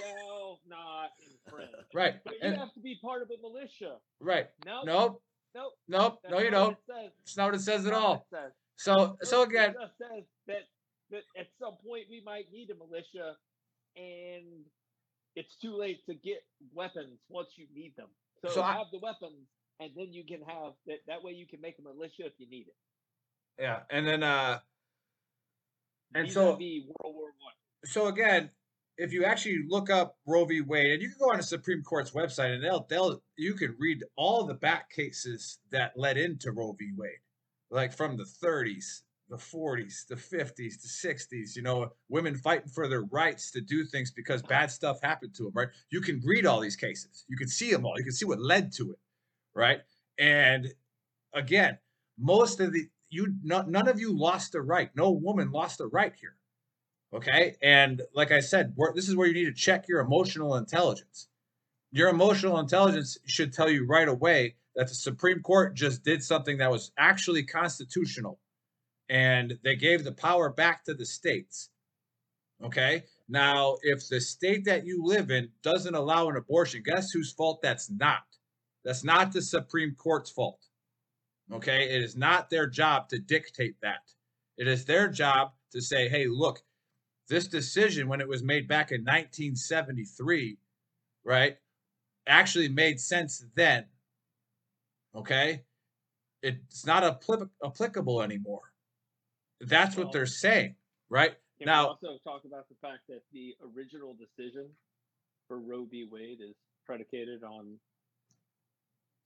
[0.01, 1.71] shall not infringe.
[1.95, 3.99] right, But you and, have to be part of a militia.
[4.19, 4.49] right.
[4.65, 5.23] No, Nope,
[5.55, 5.73] nope.
[5.87, 6.77] nope, that's no, you don't.
[6.89, 7.13] it.
[7.23, 8.27] It's not what it says at That's all.
[8.33, 8.53] says.
[8.79, 10.63] So, so again, it says that
[11.11, 13.37] that at some point we might need a militia,
[13.95, 14.65] and
[15.37, 16.43] it's too late to get
[16.75, 18.09] weapons once you need them.
[18.43, 19.47] So, So I- have the weapons,
[19.79, 20.99] and then you can have that.
[21.07, 22.77] That way, you can make a militia if you need it.
[23.59, 24.61] yeah, and then, uh,
[26.15, 26.61] and so, World
[27.05, 27.55] War One.
[27.85, 28.51] so again,
[28.99, 30.63] if you actually look up Roe v.
[30.63, 33.77] Wade, and you can go on the Supreme Court's website, and they'll, they'll, you can
[33.79, 36.93] read all the back cases that led into Roe v.
[36.97, 37.19] Wade,
[37.71, 41.57] like from the 30s, the 40s, the 50s, the 60s.
[41.57, 45.45] You know, women fighting for their rights to do things because bad stuff happened to
[45.45, 45.53] them.
[45.55, 45.69] Right?
[45.91, 47.25] You can read all these cases.
[47.29, 47.99] You can see them all.
[47.99, 48.99] You can see what led to it.
[49.55, 49.81] Right?
[50.19, 50.73] And
[51.35, 51.79] again,
[52.19, 54.91] most of the you no, none of you lost a right.
[54.95, 56.37] No woman lost a right here.
[57.15, 57.57] Okay.
[57.63, 61.29] And like I said, this is where you need to check your emotional intelligence.
[61.93, 66.59] Your emotional intelligence should tell you right away that the Supreme Court just did something
[66.59, 68.39] that was actually constitutional
[69.09, 71.71] and they gave the power back to the states.
[72.65, 73.05] Okay.
[73.29, 77.61] Now, if the state that you live in doesn't allow an abortion, guess whose fault
[77.63, 78.23] that's not?
[78.85, 80.61] That's not the Supreme Court's fault.
[81.53, 81.95] Okay.
[81.95, 84.01] It is not their job to dictate that.
[84.57, 86.63] It is their job to say, hey, look,
[87.29, 90.59] this decision, when it was made back in 1973,
[91.25, 91.57] right,
[92.27, 93.85] actually made sense then.
[95.15, 95.63] Okay.
[96.43, 98.66] It's not appli- applicable anymore.
[99.61, 100.77] That's what they're saying,
[101.09, 101.35] right?
[101.61, 104.69] Now- also talk about the fact that the original decision
[105.49, 106.05] for Roe v.
[106.11, 107.79] Wade is predicated on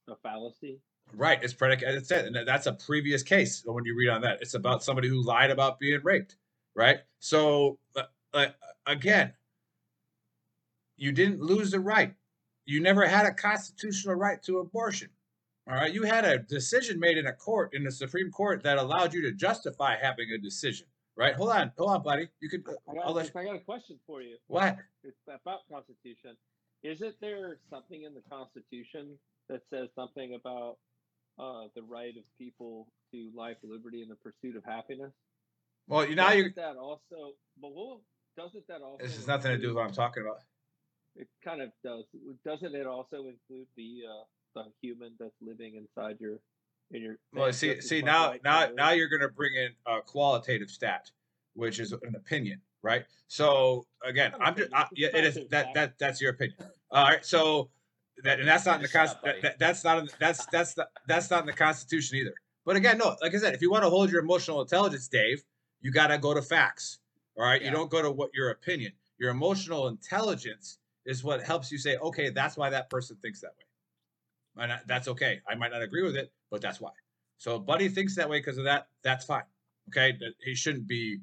[0.07, 0.79] a fallacy?
[1.13, 1.43] Right.
[1.43, 1.95] It's predicated.
[1.95, 2.25] It's it.
[2.25, 4.41] And that's a previous case when you read on that.
[4.41, 6.37] It's about somebody who lied about being raped.
[6.75, 6.99] Right.
[7.19, 8.47] So, uh, uh,
[8.85, 9.33] again,
[10.95, 12.13] you didn't lose the right.
[12.65, 15.09] You never had a constitutional right to abortion.
[15.71, 15.93] All right.
[15.93, 19.21] You had a decision made in a court, in the Supreme Court, that allowed you
[19.21, 20.85] to justify having a decision.
[21.15, 21.33] Right.
[21.33, 21.71] Hold on.
[21.77, 22.27] Hold on, buddy.
[22.41, 22.63] You could.
[22.67, 24.35] I I'll got, let I got a question for you.
[24.47, 24.77] What?
[25.05, 26.35] It's about Constitution.
[26.83, 30.77] Isn't there something in the Constitution that says something about
[31.39, 35.11] uh, the right of people to life, liberty, and the pursuit of happiness?
[35.87, 36.49] Well, you now you.
[36.49, 37.99] Doesn't that also, but what,
[38.35, 39.03] doesn't that also?
[39.03, 40.39] This has nothing to do with what I'm talking about.
[41.15, 42.05] It kind of does.
[42.45, 44.23] Doesn't it also include the uh,
[44.55, 46.39] the human that's living inside your
[46.91, 47.15] in your?
[47.33, 48.75] Well, see, see now, now, live?
[48.75, 51.09] now you're going to bring in a qualitative stat,
[51.53, 53.05] which is an opinion, right?
[53.27, 56.57] So again, I'm just, I, yeah, it's it is factual that that that's your opinion.
[56.91, 57.69] All right, so
[58.23, 60.73] that and that's not in the Shut con- that, that, that's not in, that's that's
[60.73, 62.33] the, that's not in the Constitution either.
[62.65, 65.43] But again, no, like I said, if you want to hold your emotional intelligence, Dave,
[65.81, 66.99] you got to go to facts.
[67.37, 67.69] All right, Yeah.
[67.69, 68.91] you don't go to what your opinion.
[69.17, 73.49] Your emotional intelligence is what helps you say, okay, that's why that person thinks that
[73.57, 73.65] way.
[74.57, 75.41] And that's okay.
[75.47, 76.91] I might not agree with it, but that's why.
[77.37, 78.87] So Buddy thinks that way because of that.
[79.03, 79.43] That's fine.
[79.89, 81.19] Okay, he shouldn't be.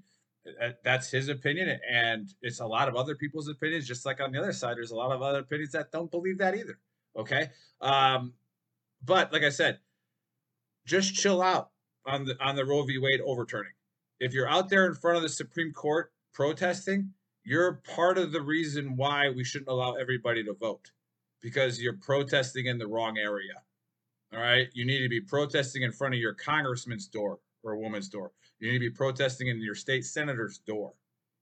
[0.61, 3.87] uh, That's his opinion, and it's a lot of other people's opinions.
[3.87, 6.39] Just like on the other side, there's a lot of other opinions that don't believe
[6.39, 6.79] that either.
[7.17, 8.33] Okay, um,
[9.05, 9.79] but like I said,
[10.87, 11.71] just chill out
[12.07, 12.99] on the on the Roe v.
[12.99, 13.73] Wade overturning.
[14.21, 17.13] If you're out there in front of the Supreme Court protesting,
[17.45, 20.91] you're part of the reason why we shouldn't allow everybody to vote
[21.41, 23.55] because you're protesting in the wrong area.
[24.33, 24.69] All right.
[24.75, 28.33] You need to be protesting in front of your congressman's door or a woman's door.
[28.61, 30.93] You need to be protesting in your state senator's door.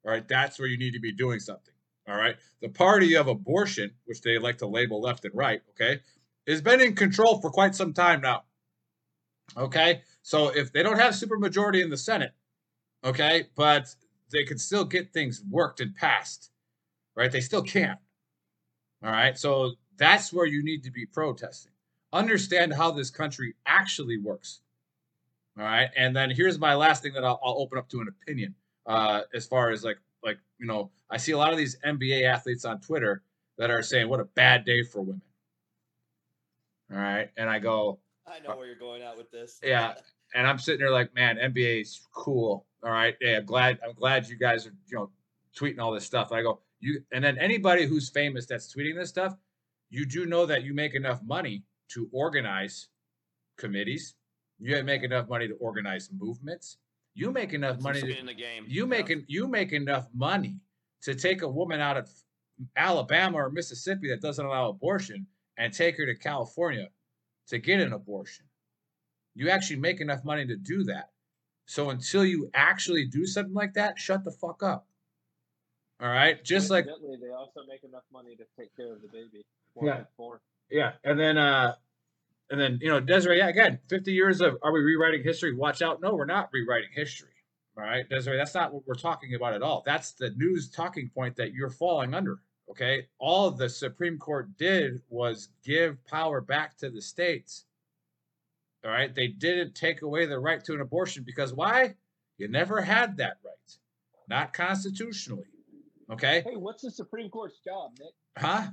[0.05, 0.27] All right.
[0.27, 1.75] That's where you need to be doing something.
[2.09, 2.37] All right.
[2.63, 6.01] The party of abortion, which they like to label left and right, okay,
[6.47, 8.45] has been in control for quite some time now.
[9.57, 10.03] Okay.
[10.23, 12.33] So if they don't have supermajority in the Senate,
[13.05, 13.95] okay, but
[14.31, 16.51] they can still get things worked and passed,
[17.17, 17.31] right?
[17.31, 17.99] They still can't.
[19.05, 19.37] All right.
[19.37, 21.73] So that's where you need to be protesting.
[22.13, 24.61] understand how this country actually works.
[25.59, 25.89] All right.
[25.97, 28.55] And then here's my last thing that I'll, I'll open up to an opinion.
[28.87, 32.25] Uh, as far as like, like, you know, I see a lot of these NBA
[32.25, 33.23] athletes on Twitter
[33.59, 35.23] that are saying, what a bad day for women.
[36.93, 37.31] All right.
[37.37, 39.61] And I go, I know where you're going out with this.
[39.65, 39.95] Yeah.
[40.35, 42.67] and I'm sitting there like, man, NBA is cool.
[42.85, 43.17] All right.
[43.21, 43.39] Yeah.
[43.39, 45.11] I'm Glad, I'm glad you guys are, you know,
[45.57, 46.33] tweeting all this stuff.
[46.33, 49.35] I go, you, and then anybody who's famous that's tweeting this stuff,
[49.91, 52.89] you do know that you make enough money to organize
[53.57, 54.15] committees.
[54.59, 56.79] You make enough money to organize movements.
[57.15, 58.65] You make enough money to, in the game.
[58.67, 58.89] you Yeah.
[58.89, 60.61] make en- you make enough money
[61.03, 62.11] to take a woman out of
[62.77, 66.89] Alabama or Mississippi that doesn't allow abortion and take her to California
[67.49, 68.47] to get an abortion.
[69.35, 71.11] You actually make enough money to do that.
[71.67, 74.87] So until you actually do something like that, shut the fuck up.
[76.01, 79.45] All right, just like they also make enough money to take care of the baby.
[79.85, 79.99] Yeah.
[79.99, 80.39] it's born.
[80.71, 81.75] yeah, and then uh,
[82.51, 85.55] and then you know Desiree, yeah, again, fifty years of are we rewriting history?
[85.55, 87.29] Watch out, no, we're not rewriting history.
[87.77, 89.83] All right, Desiree, that's not what we're talking about at all.
[89.85, 92.39] That's the news talking point that you're falling under.
[92.71, 97.65] Okay, all the Supreme Court did was give power back to the states.
[98.85, 101.95] All right, they didn't take away the right to an abortion because why?
[102.39, 103.79] You never had that right,
[104.29, 105.45] not constitutionally.
[106.11, 108.13] Okay, Hey, what's the Supreme Court's job, Nick?
[108.39, 108.69] huh?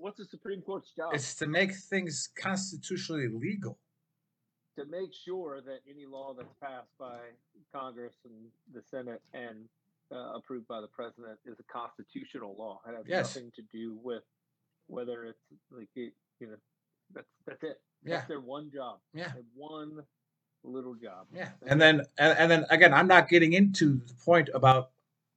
[0.00, 1.14] What's the Supreme Court's job?
[1.14, 3.78] It's to make things constitutionally legal.
[4.76, 7.18] to make sure that any law that's passed by
[7.74, 8.34] Congress and
[8.72, 9.64] the Senate and
[10.12, 12.80] uh, approved by the president is a constitutional law.
[12.88, 13.34] It has Yes.
[13.36, 14.22] nothing to do with
[14.86, 16.56] whether it's like it, you know
[17.12, 17.80] that's that's it.
[18.04, 19.00] Yeah, That's their one job.
[19.12, 20.04] yeah, Their one
[20.62, 21.26] little job.
[21.34, 21.48] yeah.
[21.66, 24.90] And then, and, and then again, I'm not getting into the point about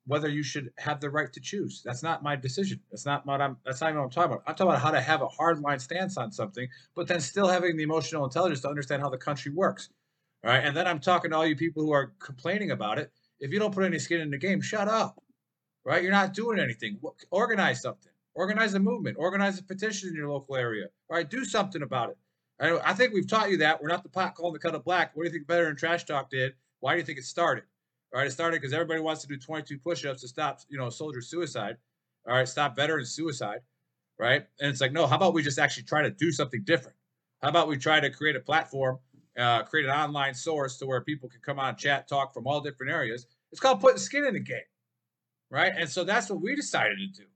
[0.07, 1.81] whether you should have the right to choose.
[1.85, 2.79] That's not my decision.
[2.89, 3.57] That's not what I'm.
[3.65, 4.43] That's not even what I'm talking about.
[4.47, 7.47] I'm talking about how to have a hard line stance on something, but then still
[7.47, 9.89] having the emotional intelligence to understand how the country works.
[10.43, 10.63] All right.
[10.63, 13.11] And then I'm talking to all you people who are complaining about it.
[13.39, 15.21] If you don't put any skin in the game, shut up.
[15.83, 16.03] Right?
[16.03, 16.99] You're not doing anything.
[17.31, 18.11] Organize something.
[18.33, 19.17] Organize a movement.
[19.19, 20.85] Organize a petition in your local area.
[21.09, 21.29] All right.
[21.29, 22.17] Do something about it.
[22.59, 23.81] I, I think we've taught you that.
[23.81, 25.15] We're not the pot calling the kettle black.
[25.15, 26.53] What do you think Veteran Trash Talk did?
[26.79, 27.63] Why do you think it started?
[28.13, 30.89] All right, it started because everybody wants to do 22 push-ups to stop, you know,
[30.89, 31.77] soldier suicide.
[32.27, 33.59] All right, stop veteran suicide.
[34.19, 35.07] Right, and it's like, no.
[35.07, 36.95] How about we just actually try to do something different?
[37.41, 38.99] How about we try to create a platform,
[39.35, 42.61] uh, create an online source to where people can come on, chat, talk from all
[42.61, 43.25] different areas.
[43.51, 44.59] It's called putting skin in the game,
[45.49, 45.73] right?
[45.75, 47.27] And so that's what we decided to do.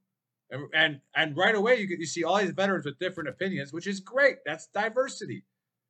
[0.52, 3.74] And and, and right away, you get, you see all these veterans with different opinions,
[3.74, 4.38] which is great.
[4.46, 5.44] That's diversity,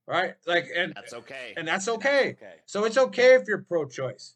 [0.07, 0.35] right?
[0.47, 1.55] Like, and That's okay.
[1.57, 2.37] and that's okay.
[2.41, 2.53] okay.
[2.67, 4.35] So it's okay if you're pro-choice,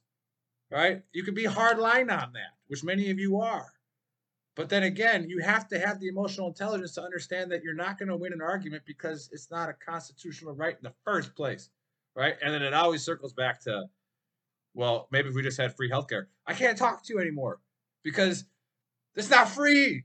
[0.71, 1.01] right?
[1.13, 3.67] You can be hard line on that, which many of you are.
[4.55, 7.97] But then again, you have to have the emotional intelligence to understand that you're not
[7.97, 11.69] going to win an argument because it's not a constitutional right in the first place,
[12.15, 12.35] right?
[12.43, 13.85] And then it always circles back to,
[14.73, 17.61] well, maybe if we just had free healthcare, I can't talk to you anymore
[18.03, 18.43] because
[19.15, 20.03] it's not free,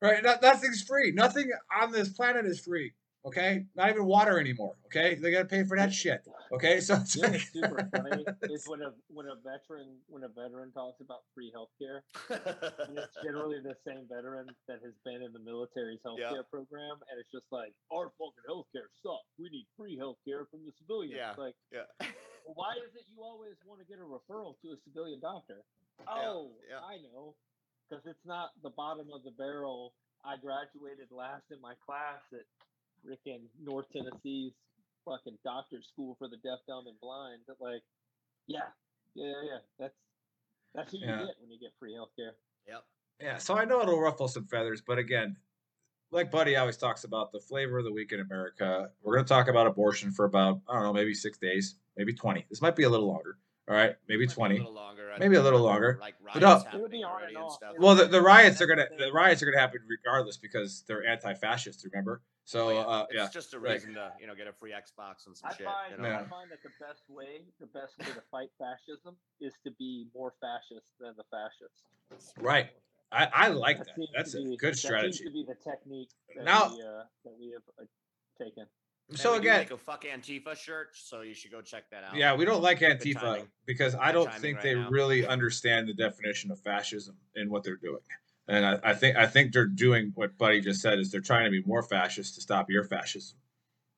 [0.00, 0.22] right?
[0.22, 1.10] Nothing's free.
[1.10, 2.92] Nothing on this planet is free.
[3.28, 4.72] Okay, not even water anymore.
[4.88, 6.24] Okay, they got to pay for that shit.
[6.52, 10.00] Okay, so it's You know like- what's super funny is when a when a veteran
[10.08, 12.00] when a veteran talks about free healthcare,
[12.32, 17.20] and it's generally the same veteran that has been in the military's healthcare program, and
[17.20, 19.28] it's just like our fucking healthcare sucks.
[19.36, 21.20] We need free healthcare from the civilians.
[21.20, 21.36] Yeah.
[21.36, 21.84] It's like, yeah.
[22.48, 25.60] well, why is it you always want to get a referral to a civilian doctor?
[26.08, 26.80] Oh, yeah.
[26.80, 27.34] I know,
[27.84, 29.92] because it's not the bottom of the barrel.
[30.24, 32.46] I graduated last in my class at
[33.08, 34.52] freaking North Tennessee's
[35.04, 37.40] fucking doctor school for the deaf, dumb, and blind.
[37.46, 37.82] But like,
[38.46, 38.60] yeah,
[39.14, 39.58] yeah, yeah, yeah.
[39.78, 39.94] That's
[40.74, 41.18] that's who you Yeah.
[41.26, 42.32] get when you get free healthcare.
[42.66, 42.84] Yep.
[43.20, 45.36] Yeah, so I know it'll ruffle some feathers, but again,
[46.10, 48.90] like Buddy always talks about the flavor of the week in America.
[49.02, 52.12] We're going to talk about abortion for about I don't know, maybe six days, maybe
[52.12, 52.46] twenty.
[52.48, 53.38] This might be a little longer.
[53.68, 54.54] All right, maybe Might twenty.
[54.56, 55.12] A little longer.
[55.14, 55.98] I Maybe a little longer.
[56.00, 56.68] Like But riots no.
[56.70, 57.74] It'll happening already and and stuff.
[57.78, 61.84] Well, the, the riots are gonna the riots are gonna happen regardless because they're anti-fascist.
[61.92, 62.22] Remember?
[62.44, 62.80] So Oh, yeah.
[62.80, 65.50] uh, it's just a like- reason to you know get a free Xbox and some
[65.50, 65.66] I shit.
[65.66, 66.08] find, you know?
[66.08, 66.20] Yeah.
[66.20, 70.06] I find that the best way, the best way to fight fascism is to be
[70.14, 72.32] more fascist than the fascists.
[72.40, 72.70] right.
[73.12, 73.94] I, I like that.
[73.96, 75.12] seems That's a be- good That strategy.
[75.12, 77.84] seems to be the technique that Now- we, uh, that we have uh,
[78.42, 78.64] taken.
[79.08, 82.16] And So again, make a fuck Antifa shirt, so you should go check that out.
[82.16, 84.90] Yeah, we don't like Antifa because I don't think right they now.
[84.90, 88.02] really understand the definition of fascism and what they're doing.
[88.48, 91.44] And I, I think I think they're doing what Buddy just said is they're trying
[91.44, 93.38] to be more fascist to stop your fascism.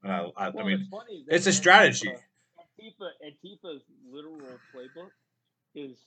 [0.03, 0.89] And I, I, I mean,
[1.27, 2.09] it's, it's a strategy.
[2.09, 4.41] Antifa, Antifa's literal
[4.75, 5.11] playbook
[5.75, 5.99] is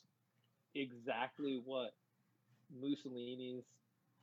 [0.75, 1.93] exactly what
[2.81, 3.63] Mussolini's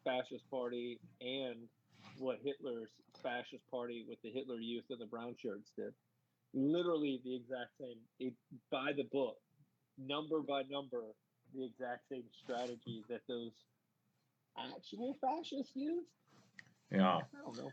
[0.05, 1.69] fascist party and
[2.21, 2.91] what Hitler's
[3.23, 5.93] fascist party with the Hitler Youth and the brown shirts did.
[6.53, 8.35] Literally the exact same, it,
[8.71, 9.37] by the book,
[9.99, 11.03] number by number,
[11.55, 13.53] the exact same strategy that those
[14.59, 16.09] actual fascists used.
[16.93, 17.17] Yeah.
[17.17, 17.71] I don't know.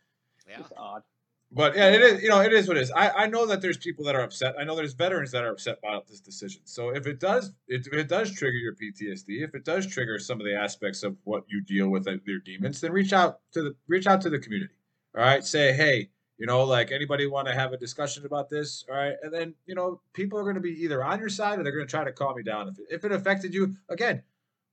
[0.48, 0.60] Yeah.
[0.60, 1.04] It's odd.
[1.52, 2.22] But yeah, it is.
[2.22, 2.92] You know, it is what it is.
[2.92, 4.56] I, I know that there's people that are upset.
[4.60, 6.62] I know there's veterans that are upset about this decision.
[6.66, 10.42] So if it does, if it does trigger your PTSD, if it does trigger some
[10.42, 13.64] of the aspects of what you deal with uh, your demons, then reach out to
[13.64, 14.74] the reach out to the community.
[15.16, 18.84] All right, say hey, you know, like anybody want to have a discussion about this?
[18.90, 21.60] All right, and then you know, people are going to be either on your side
[21.60, 22.68] or they're going to try to calm you down.
[22.68, 24.22] If it, if it affected you, again,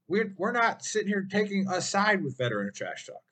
[0.09, 3.23] we're we're not sitting here taking a side with veteran trash talk.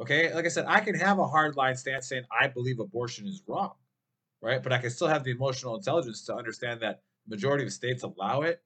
[0.00, 3.26] Okay, like I said, I can have a hard line stance saying I believe abortion
[3.26, 3.74] is wrong,
[4.40, 4.62] right?
[4.62, 8.40] But I can still have the emotional intelligence to understand that majority of states allow
[8.42, 8.62] it,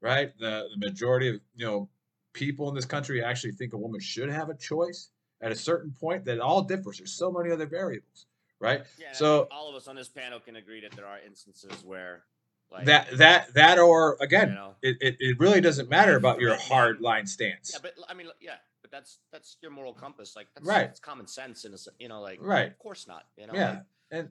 [0.00, 0.32] right?
[0.38, 1.90] The the majority of you know
[2.32, 5.10] people in this country actually think a woman should have a choice
[5.42, 6.24] at a certain point.
[6.24, 6.96] That it all differs.
[6.98, 8.26] There's so many other variables,
[8.58, 8.82] right?
[8.98, 12.24] Yeah, So- all of us on this panel can agree that there are instances where,
[12.70, 16.40] like, that that that or you again, know, it, it, it really doesn't matter about
[16.40, 18.54] your hard line stance, yeah, but I mean, yeah,
[18.92, 20.36] that's that's your moral compass.
[20.36, 20.86] Like, that's, Right.
[20.88, 22.70] It's common sense, in a, s- you know, like, right?
[22.70, 23.24] of course not.
[23.36, 24.28] You know, Yeah, like, and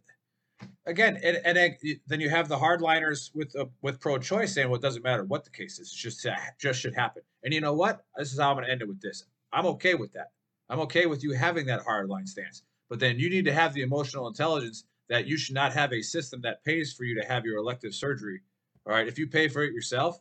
[0.86, 4.80] again, and, and then then you have the hardliners with uh, with pro-choice saying, "Well,
[4.80, 7.60] it doesn't matter what the case is; it's just uh, just should happen." And you
[7.60, 8.06] know what?
[8.15, 9.26] This is how I'm going to end it with this.
[9.52, 10.32] I'm okay with that.
[10.69, 13.82] I'm okay with you having that hardline stance, but then you need to have the
[13.82, 17.43] emotional intelligence that you should not have a system that pays for you to have
[17.45, 18.39] your elective surgery.
[18.86, 20.17] All right, if you pay for it yourself,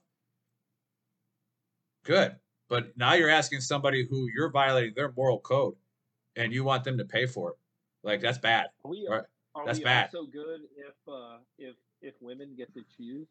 [2.05, 2.35] good.
[2.71, 5.75] But now you're asking somebody who you're violating their moral code,
[6.37, 7.57] and you want them to pay for it.
[8.05, 8.69] Like that's bad.
[8.85, 9.27] Are we, are
[9.67, 10.09] That's we bad.
[10.15, 13.27] also good if uh, if if women get to choose?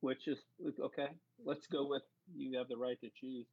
[0.00, 0.38] Which is
[0.80, 1.08] okay.
[1.44, 2.02] Let's go with
[2.36, 3.46] you have the right to choose.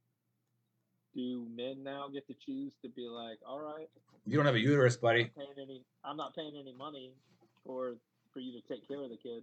[1.14, 3.88] Do men now get to choose to be like, all right,
[4.26, 5.24] You don't have a uterus, I'm buddy.
[5.36, 7.12] paying any, I'm not paying any money
[7.64, 7.94] for
[8.32, 9.42] for you to take care of the kid.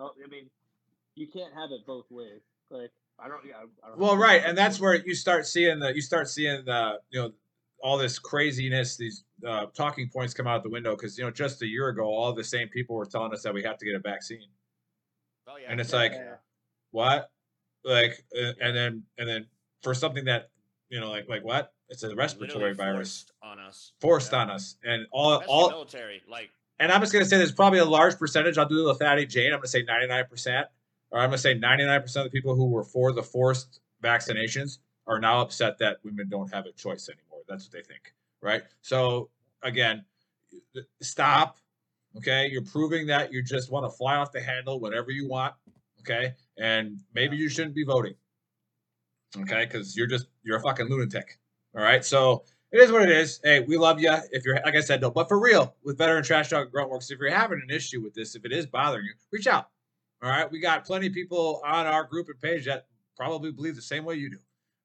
[0.00, 0.50] Oh, I mean,
[1.14, 2.42] you can't have it both ways.
[2.70, 3.44] Like I don't.
[3.44, 4.22] Yeah, I, I don't Well, know.
[4.22, 7.32] right, and that's where you start seeing the you start seeing the you know
[7.82, 11.62] all this craziness, these uh, talking points come out the window because you know just
[11.62, 13.94] a year ago, all the same people were telling us that we have to get
[13.94, 14.48] a vaccine.
[15.46, 16.34] oh yeah, And it's yeah, like, yeah.
[16.90, 17.30] What?
[17.84, 19.46] Like, uh, and then and then
[19.82, 20.50] for something that
[20.88, 21.72] you know, like like what?
[21.88, 24.38] It's a respiratory Literally virus forced on us, forced Yeah.
[24.40, 26.22] on us, and all Especially all military.
[26.28, 26.50] Like,
[26.80, 28.58] and I'm just gonna say there's probably a large percentage.
[28.58, 29.52] I'll do the fatty Jane.
[29.52, 30.66] I'm gonna say 99 percent,
[31.10, 34.78] or I'm gonna say 99 percent of the people who were for the forced vaccinations
[35.06, 37.42] are now upset that women don't have a choice anymore.
[37.48, 38.62] That's what they think, right?
[38.82, 39.30] So
[39.62, 40.04] again,
[41.00, 41.58] stop.
[42.16, 45.54] Okay, you're proving that you just want to fly off the handle whenever you want.
[46.00, 48.14] Okay, and maybe you shouldn't be voting.
[49.36, 51.38] Okay, because you're just you're a fucking lunatic.
[51.76, 53.40] All right, so it is what it is.
[53.42, 54.14] Hey, we love you.
[54.30, 57.10] If you're, like I said, no, but for real, with veteran trash talk and gruntworks,
[57.10, 59.68] if you're having an issue with this, if it is bothering you, reach out.
[60.22, 63.76] All right, we got plenty of people on our group and page that probably believe
[63.76, 64.38] the same way you do.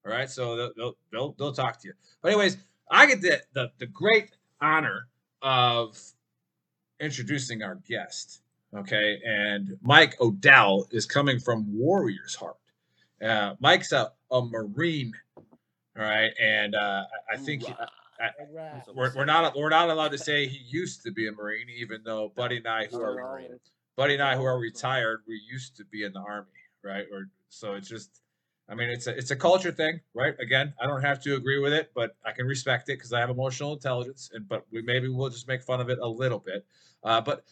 [0.06, 1.94] All right, so they'll they'll they'll, they'll talk to you.
[2.22, 2.58] But anyways,
[2.90, 5.08] I get the, the the great honor
[5.42, 5.98] of
[7.00, 8.42] introducing our guest.
[8.76, 12.56] Okay, and Mike Odell is coming from Warriors Heart.
[13.24, 15.12] Uh, Mike's a, a Marine.
[15.36, 17.74] All right, and uh, I I think he-.
[18.86, 21.66] So we're, we're not we're not allowed to say he used to be a marine,
[21.76, 23.50] even though Buddy and I, who are always.
[23.96, 26.48] Buddy and I, who are retired, we used to be in the army,
[26.82, 27.06] right?
[27.12, 28.20] Or so it's just,
[28.68, 30.34] I mean, it's a it's a culture thing, right?
[30.40, 33.20] Again, I don't have to agree with it, but I can respect it because I
[33.20, 36.38] have emotional intelligence, and but we maybe we'll just make fun of it a little
[36.38, 36.64] bit.
[37.02, 37.44] Uh, but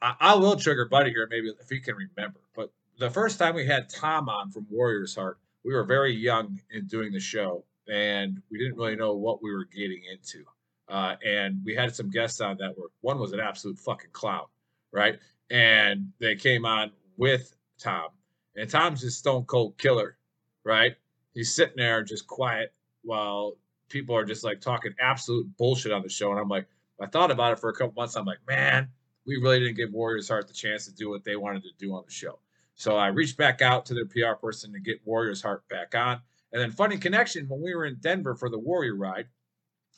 [0.00, 2.40] I, I will trigger Buddy here, maybe if he can remember.
[2.54, 6.60] But the first time we had Tom on from Warriors Heart, we were very young
[6.70, 10.44] in doing the show, and we didn't really know what we were getting into.
[10.88, 14.44] Uh, and we had some guests on that were one was an absolute fucking clown,
[14.92, 15.18] right?
[15.50, 18.08] And they came on with Tom,
[18.56, 20.16] and Tom's just stone cold killer,
[20.64, 20.94] right?
[21.34, 22.72] He's sitting there just quiet
[23.02, 23.56] while
[23.88, 26.30] people are just like talking absolute bullshit on the show.
[26.30, 26.66] And I'm like,
[27.00, 28.16] I thought about it for a couple months.
[28.16, 28.88] I'm like, man,
[29.26, 31.94] we really didn't give Warriors Heart the chance to do what they wanted to do
[31.94, 32.38] on the show.
[32.74, 36.20] So I reached back out to their PR person to get Warriors Heart back on.
[36.52, 39.26] And then funny connection when we were in Denver for the Warrior ride,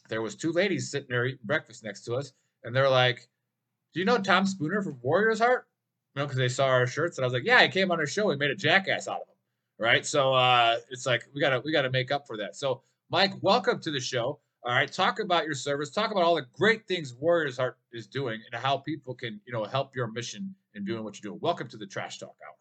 [0.08, 2.32] there was two ladies sitting there eating breakfast next to us,
[2.62, 3.28] and they're like,
[3.94, 5.66] "Do you know Tom Spooner from Warriors Heart?"
[6.14, 8.00] You know, because they saw our shirts, and I was like, "Yeah, he came on
[8.00, 8.26] our show.
[8.26, 9.34] We made a jackass out of him."
[9.78, 10.04] Right?
[10.04, 12.56] So uh, it's like we gotta we gotta make up for that.
[12.56, 14.40] So Mike, welcome to the show.
[14.64, 15.90] All right, talk about your service.
[15.90, 19.52] Talk about all the great things Warriors Heart is doing, and how people can you
[19.52, 21.40] know help your mission in doing what you're doing.
[21.40, 22.56] Welcome to the Trash Talk Hour.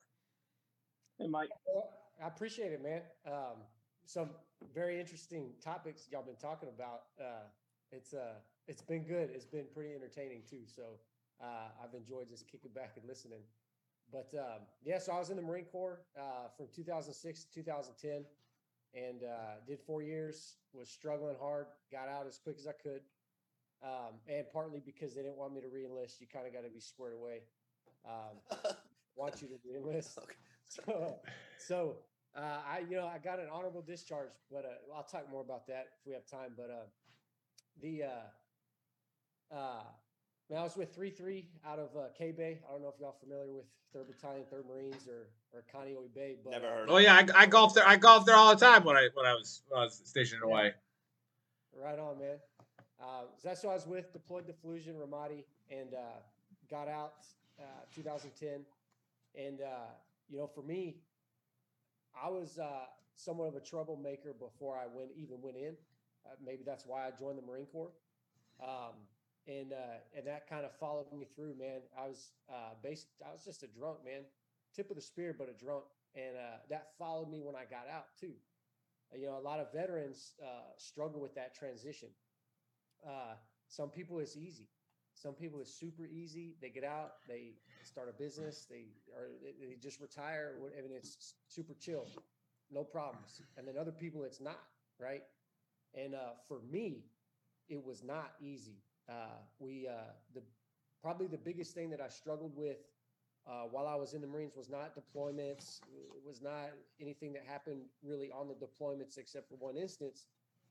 [1.19, 1.49] Hey, Mike.
[1.65, 1.89] Well,
[2.23, 3.01] I appreciate it, man.
[3.25, 3.57] Um,
[4.05, 4.29] some
[4.73, 7.47] very interesting topics y'all been talking about, uh,
[7.91, 8.33] it's uh
[8.67, 9.29] it's been good.
[9.33, 10.61] It's been pretty entertaining too.
[10.65, 10.83] So
[11.41, 13.41] uh, I've enjoyed just kicking back and listening.
[14.11, 18.25] But um, yeah, so I was in the Marine Corps uh, from 2006 to 2010,
[18.93, 20.57] and uh, did four years.
[20.73, 21.67] Was struggling hard.
[21.91, 23.01] Got out as quick as I could,
[23.83, 26.19] um, and partly because they didn't want me to reenlist.
[26.19, 27.41] You kind of got to be squared away.
[28.05, 28.59] Um,
[29.15, 30.17] want you to reenlist.
[30.17, 30.35] Okay.
[30.65, 31.17] So,
[31.59, 31.95] so
[32.35, 35.67] uh, I, you know, I got an honorable discharge, but uh, I'll talk more about
[35.67, 36.53] that if we have time.
[36.57, 36.87] But uh,
[37.79, 38.03] the
[39.53, 39.83] uh,
[40.49, 42.59] man, I was with three three out of uh, K Bay.
[42.67, 46.35] I don't know if y'all familiar with Third Battalion, Third Marines, or or Kaneohe Bay.
[46.43, 46.89] But Never heard.
[46.89, 47.87] Oh yeah, I, I golfed there.
[47.87, 50.41] I golfed there all the time when I when I was, when I was stationed
[50.43, 50.55] in Yeah.
[50.55, 50.71] Hawaii.
[51.75, 52.37] Right on, man.
[53.01, 55.97] Uh, so that's who I was with, deployed to Fallujah, Ramadi, and uh,
[56.69, 57.15] got out
[57.59, 57.63] uh,
[57.93, 58.61] 2010.
[59.35, 59.91] And, uh,
[60.29, 60.97] you know, for me,
[62.15, 62.85] I was uh,
[63.15, 65.75] somewhat of a troublemaker before I went even went in.
[66.25, 67.91] Uh, maybe that's why I joined the Marine Corps.
[68.63, 68.93] Um,
[69.47, 71.81] and uh, and that kind of followed me through, man.
[71.97, 74.21] I was uh, based, I was just a drunk, man,
[74.75, 75.83] tip of the spear, but a drunk.
[76.15, 78.33] And uh, that followed me when I got out too.
[79.15, 82.09] You know a lot of veterans uh, struggle with that transition.
[83.05, 83.35] Uh,
[83.67, 84.67] some people it's easy.
[85.13, 86.55] Some people it's super easy.
[86.61, 91.73] They get out they start a business they or they- just retire and it's super
[91.79, 92.07] chill.
[92.71, 93.41] No problems.
[93.57, 94.59] And then other people it's not
[94.99, 95.23] right?
[95.93, 97.05] And uh, for me
[97.69, 98.77] it was not easy
[99.09, 100.41] uh, we uh, the
[101.01, 102.77] probably the biggest thing that i struggled with
[103.45, 105.81] uh, while I was in the Marines was not deployments.
[106.15, 106.69] It was not
[107.01, 110.27] anything that happened really on the deployments, except for one instance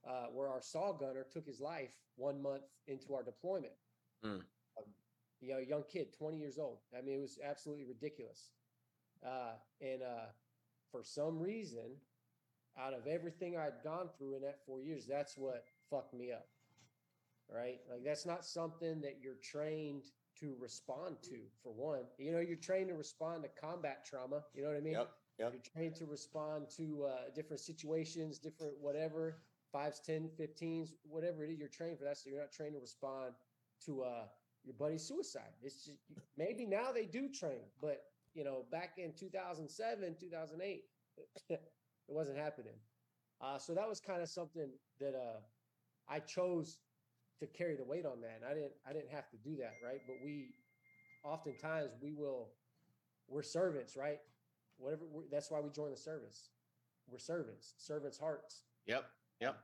[0.09, 3.72] uh, where our saw gunner took his life one month into our deployment.
[4.22, 4.39] Hmm.
[4.78, 4.85] Um,
[5.41, 6.78] you know, a young kid, 20 years old.
[6.97, 8.53] I mean, it was absolutely ridiculous.
[9.24, 10.30] Uh, and uh,
[10.91, 11.97] for some reason,
[12.78, 16.47] out of everything I'd gone through in that four years, that's what fucked me up.
[17.51, 17.80] Right?
[17.90, 20.05] Like, that's not something that you're trained
[20.40, 22.05] to respond to, for one.
[22.18, 24.43] You know, you're trained to respond to combat trauma.
[24.55, 24.95] You know what I mean?
[24.95, 25.11] Yep.
[25.38, 25.53] Yep.
[25.53, 29.38] You're trained to respond to uh, different situations, different whatever,
[29.72, 31.59] fives, 10, 15s, whatever it is.
[31.59, 32.16] You're trained for that.
[32.16, 33.34] So you're not trained to respond
[33.86, 34.24] to uh,
[34.64, 35.53] your buddy's suicide.
[35.62, 35.99] It's just
[36.36, 40.82] maybe now they do train, but you know, back in 2007, 2008,
[41.51, 41.61] it
[42.09, 42.74] wasn't happening.
[43.40, 44.70] Uh, so that was kind of something
[45.01, 45.40] that uh,
[46.09, 46.78] I chose
[47.43, 48.38] to carry the weight on that.
[48.40, 50.01] And I didn't, I didn't have to do that, right?
[50.07, 50.55] But we,
[51.24, 52.51] oftentimes, we will,
[53.28, 54.18] we're servants, right?
[54.78, 55.03] Whatever.
[55.11, 56.51] We're, that's why we join the service.
[57.11, 58.62] We're servants, servants' hearts.
[58.86, 59.05] Yep.
[59.40, 59.57] Yep.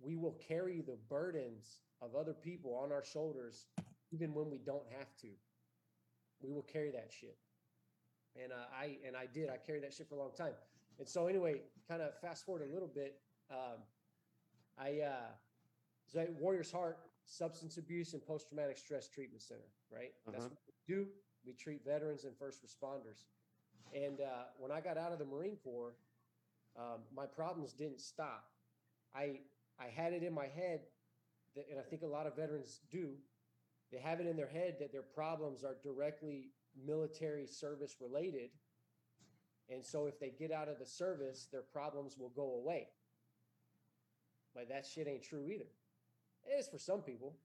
[0.00, 3.66] We will carry the burdens of other people on our shoulders,
[4.10, 5.28] even when we don't have to.
[6.42, 7.38] We will carry that shit.
[8.42, 9.48] And uh, I and I did.
[9.48, 10.52] I carried that shit for a long time.
[10.98, 13.20] And so anyway, kind of fast forward a little bit.
[13.50, 13.78] Um,
[14.78, 15.30] I uh,
[16.12, 16.98] so Warriors Heart
[17.32, 20.14] Substance Abuse and Post Traumatic Stress Treatment Center, right?
[20.26, 20.50] That's Mhm.
[20.50, 21.12] what we do.
[21.44, 23.24] We treat veterans and first responders.
[23.94, 25.96] And uh, when I got out of the Marine Corps,
[26.76, 28.52] um, my problems didn't stop.
[29.14, 29.40] I
[29.78, 30.86] I had it in my head
[31.54, 33.18] that, and I think a lot of veterans do.
[33.90, 38.50] They have it in their head that their problems are directly military service related,
[39.70, 42.92] and so if they get out of the service, their problems will go away.
[44.52, 45.70] But that shit ain't true either.
[46.46, 47.36] It is for some people,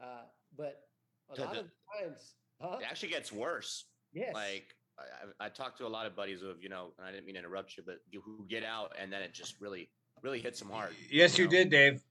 [0.00, 0.22] uh,
[0.56, 0.88] but
[1.30, 1.70] a The- lot the- of
[2.00, 2.78] times, huh?
[2.80, 3.84] It actually gets worse.
[4.12, 4.34] Yes.
[4.34, 7.10] Like I, I I talked to a lot of buddies of you know, and I
[7.12, 9.90] didn't mean to interrupt you, but you- who get out and then it just really,
[10.22, 10.94] really hits them hard.
[11.10, 11.50] Yes, you know?
[11.50, 12.02] did, Dave.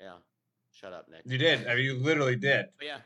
[0.00, 0.16] Yeah.
[0.72, 1.22] Shut up, Nick.
[1.26, 1.66] You did.
[1.66, 2.66] I mean, you literally did.
[2.78, 2.98] But yeah,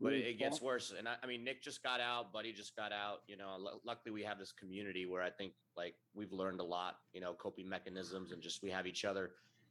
[0.00, 0.90] but it, it gets worse.
[0.96, 3.22] And I, I mean, Nick just got out, Buddy just got out.
[3.28, 6.64] You know, lu- luckily we have this community where I think like we've learned a
[6.64, 6.96] lot.
[7.12, 9.30] You know, coping mechanisms and just we have each other.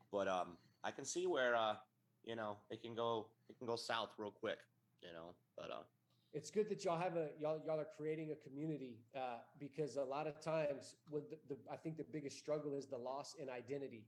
[0.09, 1.75] But um, I can see where uh,
[2.27, 4.59] you know, it can go, it can go south real quick.
[5.01, 5.83] You know, but uh,
[6.33, 10.03] it's good that y'all have a y'all y'all are creating a community uh, because a
[10.03, 13.49] lot of times with the, the I think the biggest struggle is the loss in
[13.49, 14.05] identity.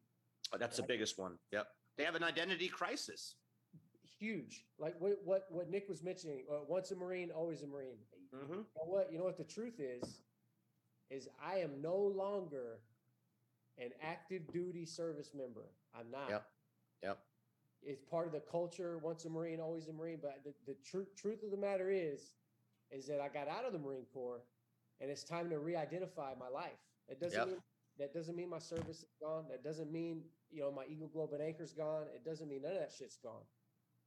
[0.52, 1.38] but that's the biggest one.
[1.52, 1.68] Yep,
[1.98, 3.36] they have an identity crisis.
[4.20, 6.44] Huge, like what what what Nick was mentioning.
[6.52, 8.00] Uh, once a Marine, always a Marine.
[8.36, 8.54] Mm-hmm.
[8.54, 9.12] You know what?
[9.12, 10.22] You know what the truth is?
[11.10, 12.80] Is I am no longer
[13.78, 15.72] an active duty service member.
[15.98, 16.30] I'm not.
[16.30, 16.46] Yep.
[17.04, 17.20] Yep.
[17.84, 18.98] It's part of the culture.
[18.98, 20.20] Once a Marine, always a Marine.
[20.22, 22.32] But the, the truth truth of the matter is,
[22.92, 24.42] is that I got out of the Marine Corps,
[25.00, 26.80] and it's time to re-identify my life.
[27.08, 27.48] It doesn't Yep.
[27.48, 27.58] mean
[27.98, 29.46] that doesn't mean my service is gone.
[29.50, 32.04] That doesn't mean you know my Eagle Globe and Anchor's gone.
[32.14, 33.44] It doesn't mean none of that shit's gone.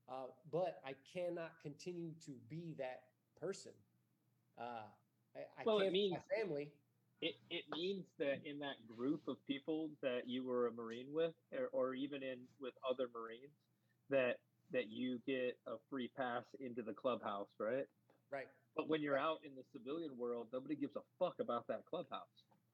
[0.08, 3.02] Uh, but I cannot continue to be that
[3.40, 3.72] person.
[4.58, 4.82] Uh,
[5.34, 6.72] I, I Well, can't be my means- family.
[7.22, 11.32] It it means that in that group of people that you were a Marine with,
[11.52, 13.54] or, or even in with other Marines,
[14.10, 14.38] that
[14.72, 17.86] that you get a free pass into the clubhouse, right?
[18.30, 18.48] Right.
[18.74, 22.26] But when you're out in the civilian world, nobody gives a fuck about that clubhouse.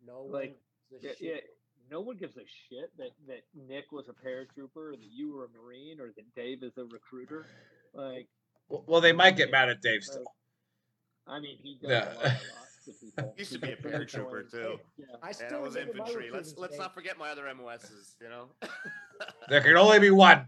[0.07, 0.51] No Like,
[0.91, 1.01] one.
[1.03, 1.41] gives a Yeah, yeah,
[1.91, 5.45] no one gives a shit that that Nick was a paratrooper, or that you were
[5.45, 7.47] a marine, or that Dave is a recruiter.
[7.93, 8.29] Like,
[8.69, 10.25] Well, well, they might get mad at Dave still.
[11.27, 12.39] I mean, he does Yeah.
[12.89, 13.35] Lie to people.
[13.39, 14.79] Used to be a paratrooper, too.
[14.97, 15.07] Yeah.
[15.23, 16.31] I still And I was remember my infantry.
[16.33, 18.17] Let's let's not forget my other MOSs.
[18.21, 18.47] You know.
[19.49, 20.47] There can only be one.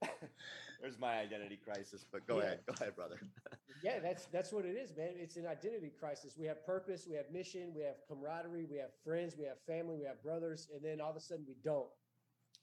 [0.80, 2.06] There's my identity crisis.
[2.10, 2.44] But go Yeah.
[2.44, 3.20] ahead, go ahead, brother.
[3.82, 5.10] Yeah, that's that's what it is, man.
[5.16, 6.36] It's an identity crisis.
[6.38, 9.96] We have purpose, we have mission, we have camaraderie, we have friends, we have family,
[9.98, 11.88] we have brothers, and then all of a sudden we don't.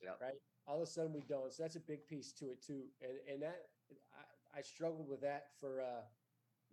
[0.02, 0.18] Yep.
[0.22, 0.40] Right.
[0.68, 1.54] All of a sudden we don't.
[1.54, 2.84] So that's a big piece to it too.
[3.02, 3.68] And and that
[4.56, 6.02] I, I struggled with that for uh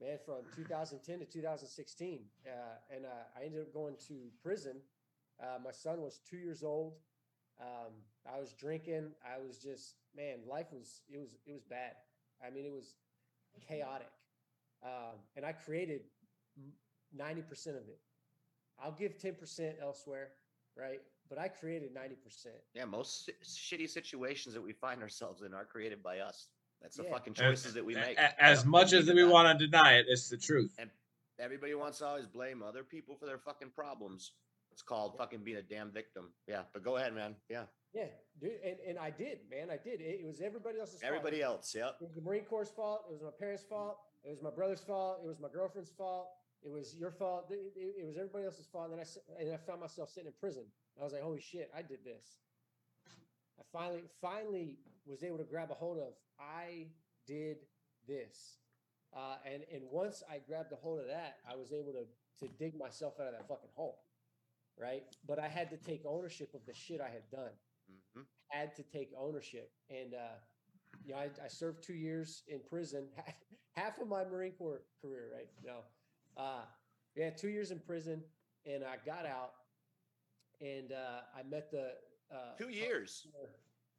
[0.01, 2.21] man from 2010 to 2016.
[2.47, 2.51] Uh,
[2.95, 4.77] and uh, I ended up going to prison.
[5.41, 6.95] Uh, my son was two years old.
[7.61, 7.93] Um,
[8.27, 9.11] I was drinking.
[9.25, 11.93] I was just man, life was it was it was bad.
[12.45, 12.95] I mean, it was
[13.69, 14.11] chaotic
[14.85, 16.03] um, and I created
[17.17, 17.99] ninety percent of it.
[18.83, 20.29] I'll give ten percent elsewhere,
[20.77, 21.01] right?
[21.29, 22.57] But I created ninety percent.
[22.75, 26.49] Yeah, most shitty situations that we find ourselves in are created by us.
[26.83, 27.11] That's the Yeah.
[27.11, 28.19] fucking And- choices that we make.
[28.19, 30.75] a- As much as we in want to deny it, it's the truth.
[30.79, 30.91] And
[31.39, 34.33] everybody wants to always blame other people for their fucking problems.
[34.73, 35.19] It's called Yeah.
[35.19, 36.35] fucking being a damn victim.
[36.47, 37.37] Yeah, but go ahead, man.
[37.49, 38.09] Yeah, Yeah,
[38.41, 39.69] dude, and, and I did, man.
[39.71, 40.01] I did.
[40.01, 41.05] It, it was everybody else's fault.
[41.13, 41.75] everybody else.
[41.75, 41.97] Yep.
[42.01, 43.05] It was the Marine Corps' fault.
[43.09, 43.99] It was my parents' fault.
[44.25, 45.21] It was my brother's fault.
[45.23, 46.31] It was my girlfriend's fault.
[46.63, 47.51] It was your fault.
[47.51, 48.85] It, it- it was everybody else's fault.
[48.85, 50.73] And then I s- and I found myself sitting in prison.
[50.99, 52.39] I was like, holy shit, I did this.
[53.63, 56.15] I finally finally was able to grab a hold of.
[56.41, 56.89] I
[57.27, 57.59] did
[58.09, 58.59] this,
[59.17, 62.07] uh, and and once I grabbed a hold of that, I was able to
[62.47, 64.01] to dig myself out of that fucking hole,
[64.79, 65.05] right?
[65.27, 67.53] But I had to take ownership of the shit I had done
[68.15, 69.73] hmm had to take ownership.
[69.91, 70.37] And, uh,
[71.05, 73.09] you know, I, I served two years in prison,
[73.73, 75.49] half of my Marine Corps career, right?
[75.65, 75.79] No.
[76.37, 76.63] Uh,
[77.17, 78.23] yeah, two years in prison
[78.67, 79.53] and I got out
[80.61, 81.93] and, uh, I met the,
[82.33, 83.27] uh, Two years.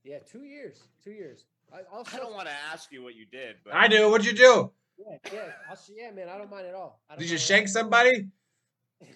[0.04, 1.46] Yeah, two years, two years.
[1.74, 4.10] I, I'll I don't want to ask you what you did, but I do.
[4.10, 4.72] What'd you do?
[4.98, 7.02] Yeah, yeah, I'll, sh- yeah, man, I don't mind at all.
[7.10, 7.74] I don't Did you shank all.
[7.74, 8.28] somebody?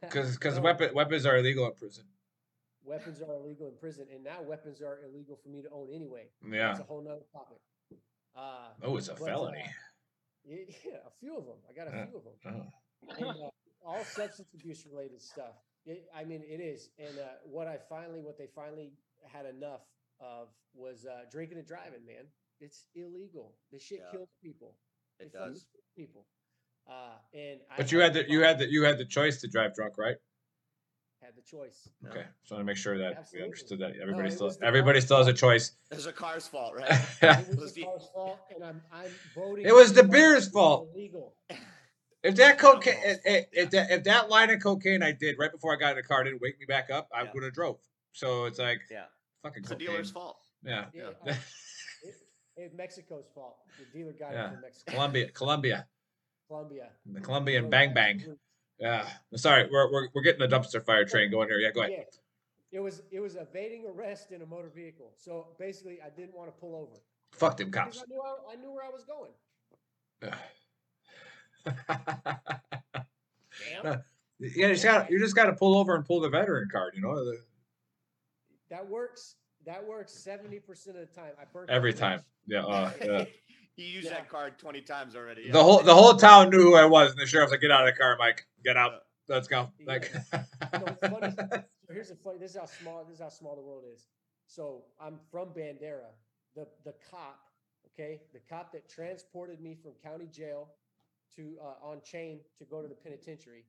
[0.00, 0.62] Because because No.
[0.62, 2.04] weapon weapons are illegal in prison.
[2.82, 6.24] weapons are illegal in prison, and now weapons are illegal for me to own anyway.
[6.44, 6.68] Yeah.
[6.68, 7.58] That's a whole nother topic.
[8.34, 9.64] Uh, Oh, it's a but, uh, felony.
[10.44, 11.56] Yeah, yeah, a few of them.
[11.70, 12.34] I got a Uh, few of them.
[12.46, 13.14] Oh.
[13.28, 13.50] And, uh,
[13.86, 15.54] all substance abuse related stuff.
[15.88, 16.90] It, I mean, it is.
[16.98, 18.92] And uh, what I finally, what they finally
[19.24, 19.80] had enough
[20.20, 22.04] of was uh, drinking and driving.
[22.06, 22.24] Man,
[22.60, 23.54] it's illegal.
[23.72, 24.10] This shit Yeah.
[24.12, 24.74] kills people.
[25.18, 25.64] it fucking does.
[25.96, 26.26] people.
[26.88, 26.92] Uh,
[27.34, 29.48] and I But you had the finally you had the you had the choice to
[29.48, 30.16] drive drunk, right?
[31.20, 31.88] had the choice.
[32.02, 32.10] Yeah.
[32.10, 32.24] Okay.
[32.42, 35.26] Just want to make sure that we understood that everybody it still everybody still has
[35.26, 35.38] a fault.
[35.40, 35.72] choice.
[35.90, 36.88] It's a car's fault, right?
[37.22, 39.66] It was Was the the- car's fault, and I'm I'm voting.
[39.66, 40.88] It was the beer's fault.
[40.94, 41.34] Illegal.
[42.28, 45.50] If that cocaine, if, if, if that if that line of cocaine I did right
[45.50, 47.30] before I got in the car didn't wake me back up, I Yeah.
[47.32, 47.78] would have drove.
[48.12, 49.04] So it's like yeah,
[49.42, 50.36] fucking it's the dealer's fault.
[50.62, 50.84] Yeah.
[50.92, 51.36] Yeah, Yeah.
[52.02, 52.14] it,
[52.56, 53.56] it's Mexico's fault.
[53.78, 54.48] The dealer got Yeah.
[54.48, 55.86] it from Mexico, Colombia, Colombia,
[56.48, 56.90] Colombia.
[57.06, 58.36] the Colombian bang bang.
[58.78, 59.08] Yeah.
[59.36, 61.58] Sorry, we're, we're we're getting the dumpster fire train going here.
[61.58, 61.92] Yeah, go ahead.
[61.92, 62.78] Yeah.
[62.78, 65.14] It was it was evading arrest in a motor vehicle.
[65.16, 67.00] So basically, I didn't want to pull over
[67.32, 67.98] Fuck them cops.
[67.98, 69.30] I knew I, I knew where I was going.
[73.82, 73.96] Damn, yeah,
[74.40, 76.94] you just got you just got to pull over and pull the veteran card.
[76.94, 77.42] You know, the-
[78.70, 79.36] that works.
[79.66, 81.32] That works seventy percent of the time.
[81.40, 82.22] I burnt every time.
[82.50, 82.64] Yeah.
[82.64, 83.24] Uh, yeah.
[83.76, 84.14] he used Yeah.
[84.14, 85.42] that card twenty times already.
[85.46, 85.52] yeah.
[85.52, 87.86] The whole the whole town knew who I was, and the sheriff's like, "Get out
[87.86, 88.46] of the car, Mike.
[88.64, 89.02] Get out.
[89.28, 89.86] Let's go." Yeah.
[89.86, 91.34] Like, So funny.
[91.90, 92.38] here's the funny.
[92.38, 93.04] This is how small.
[93.04, 94.06] This is how small the world is.
[94.46, 96.08] So I'm from Bandera.
[96.56, 97.38] The the cop,
[97.92, 100.68] okay, the cop that transported me from county jail
[101.38, 103.64] to uh, on chain to go to the penitentiary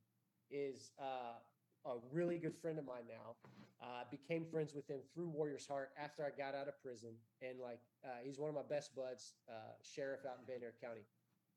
[0.50, 1.38] is uh,
[1.86, 3.36] a really good friend of mine now.
[3.82, 7.12] Uh, became friends with him through Warriors Heart after I got out of prison,
[7.42, 11.06] and like uh, he's one of my best buds, uh, sheriff out in Bandera County.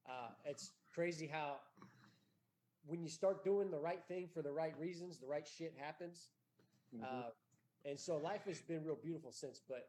[0.08, 1.56] Uh, it's crazy how
[2.86, 6.28] when you start doing the right thing for the right reasons, the right shit happens.
[6.94, 7.02] Mhm.
[7.02, 7.30] Uh,
[7.84, 9.60] and so life has been real beautiful since.
[9.68, 9.88] But,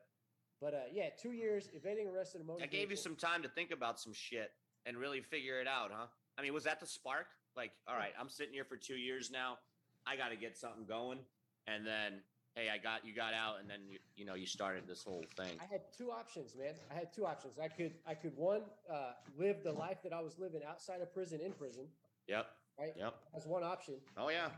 [0.59, 2.63] but uh, yeah, two years evading arrest in a motor.
[2.63, 4.51] I gave you some time to think about some shit
[4.86, 6.07] and really figure it out, huh?
[6.38, 7.27] I mean, was that the spark?
[7.55, 9.57] Like, all right, I'm sitting here for two years now.
[10.05, 11.19] I got to get something going.
[11.67, 12.19] And then,
[12.55, 15.23] hey, I got you got out, and then you you know you started this whole
[15.38, 15.57] thing.
[15.61, 16.73] I had two options, man.
[16.91, 17.53] I had two options.
[17.63, 18.61] I could, I could one
[18.91, 21.86] uh, live the life that I was living outside of prison in prison.
[22.27, 22.47] Yep.
[22.79, 22.93] Right.
[22.97, 23.13] Yep.
[23.31, 24.49] That's one option, Oh yeah.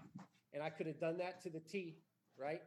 [0.54, 1.98] and I could have done that to the T,
[2.40, 2.62] right?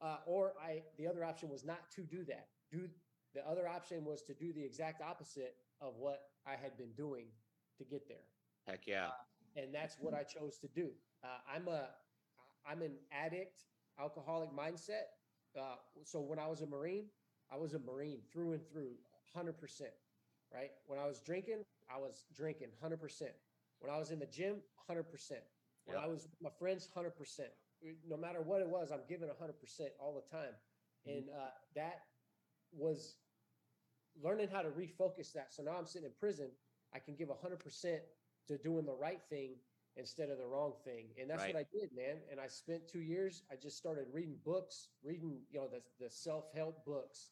[0.00, 2.48] Uh, or I, the other option was not to do that.
[2.72, 2.88] Do
[3.34, 7.26] The other option was to do the exact opposite of what I had been doing
[7.78, 8.24] to get there
[8.66, 9.08] Heck yeah.
[9.56, 10.90] and that's what I chose to do.
[11.22, 11.88] Uh, I'm a,
[12.68, 13.62] I'm an addict,
[13.98, 15.06] alcoholic mindset.
[15.58, 17.06] Uh, so when I was a Marine,
[17.50, 18.92] I was a Marine through and through,
[19.34, 19.92] hundred percent.
[20.52, 20.70] Right?
[20.86, 23.32] When I was drinking, I was drinking hundred percent.
[23.80, 24.56] When I was in the gym,
[24.86, 25.42] hundred percent.
[25.84, 26.04] When Yep.
[26.04, 27.50] I was with my friends, hundred percent.
[28.08, 30.54] No matter what it was, I'm giving hundred percent all the time,
[31.06, 32.00] and uh, that
[32.72, 33.16] was
[34.22, 35.52] learning how to refocus that.
[35.52, 36.48] So now I'm sitting in prison.
[36.94, 38.00] I can give hundred percent
[38.48, 39.56] to doing the right thing
[39.96, 41.06] instead of the wrong thing.
[41.20, 42.16] And that's what I did, man.
[42.30, 43.42] And I spent two years.
[43.50, 47.30] I just started reading books, reading, you know, the, the self-help books,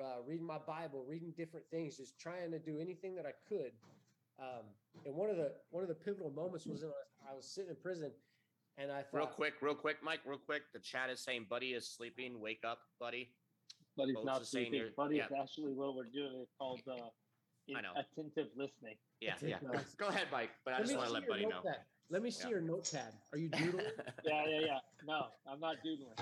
[0.00, 3.72] uh, reading my Bible, reading different things, just trying to do anything that I could.
[4.38, 4.64] Um,
[5.06, 7.46] and one of the one of the pivotal moments was when I was, I was
[7.46, 8.10] sitting in prison,
[8.78, 10.62] and I thought, Real quick, real quick, Mike, real quick.
[10.72, 12.40] The chat is saying Buddy is sleeping.
[12.40, 13.30] Wake up, Buddy.
[13.96, 14.78] But he's Boats not is saying sleeping.
[14.80, 15.24] you're- Buddy, yeah.
[15.24, 16.32] it's actually what we're doing.
[16.42, 16.94] It's called uh,
[17.76, 17.92] I know.
[17.96, 18.96] attentive listening.
[19.20, 19.80] Yeah, That's it, yeah.
[19.98, 20.50] Go ahead, Mike.
[20.64, 21.62] But I Let just want to let your Buddy know.
[22.10, 22.50] Let me see Yeah.
[22.50, 23.12] your notepad.
[23.32, 23.86] Are you doodling?
[24.24, 24.78] Yeah, yeah, yeah.
[25.06, 26.14] No, I'm not doodling.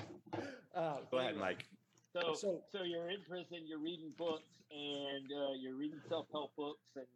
[0.75, 1.64] Uh, Go ahead, Mike.
[2.12, 6.83] So, So- so, you're in prison, you're reading books, and uh, you're reading self-help books
[6.97, 7.07] and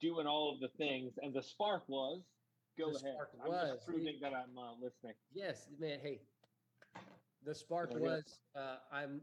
[0.00, 1.12] doing all of the things.
[1.22, 2.22] And the spark was,
[2.78, 3.12] go The ahead.
[3.14, 5.14] spark I'm was, just proving that I'm uh, listening.
[5.34, 5.98] Yes, man.
[6.02, 6.20] Hey,
[7.44, 9.20] the spark was uh, I'm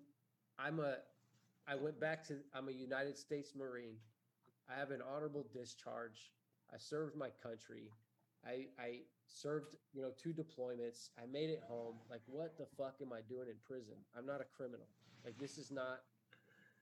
[0.63, 0.97] I'm a
[1.67, 3.97] I went back to I'm a United States Marine.
[4.69, 6.31] I have an honorable discharge.
[6.73, 7.91] I served my country.
[8.45, 11.09] I I served you know two deployments.
[11.21, 11.95] I made it home.
[12.09, 13.95] Like what the fuck am I doing in prison?
[14.17, 14.87] I'm not a criminal.
[15.23, 16.01] Like this is not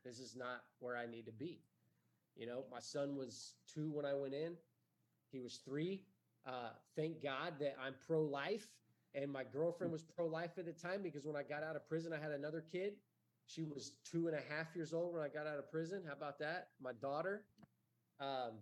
[0.04, 1.60] this is not where I need to be.
[2.36, 4.54] You know, my son was two when I went in.
[5.32, 6.04] He was three.
[6.46, 8.68] Uh, thank God that I'm pro life
[9.16, 11.88] and my girlfriend was pro life at the time because when I got out of
[11.88, 12.94] prison, I had another kid.
[13.48, 16.04] She was two and a half years old when I got out of prison.
[16.06, 16.68] How about that?
[16.82, 17.44] My daughter.
[18.20, 18.60] Um,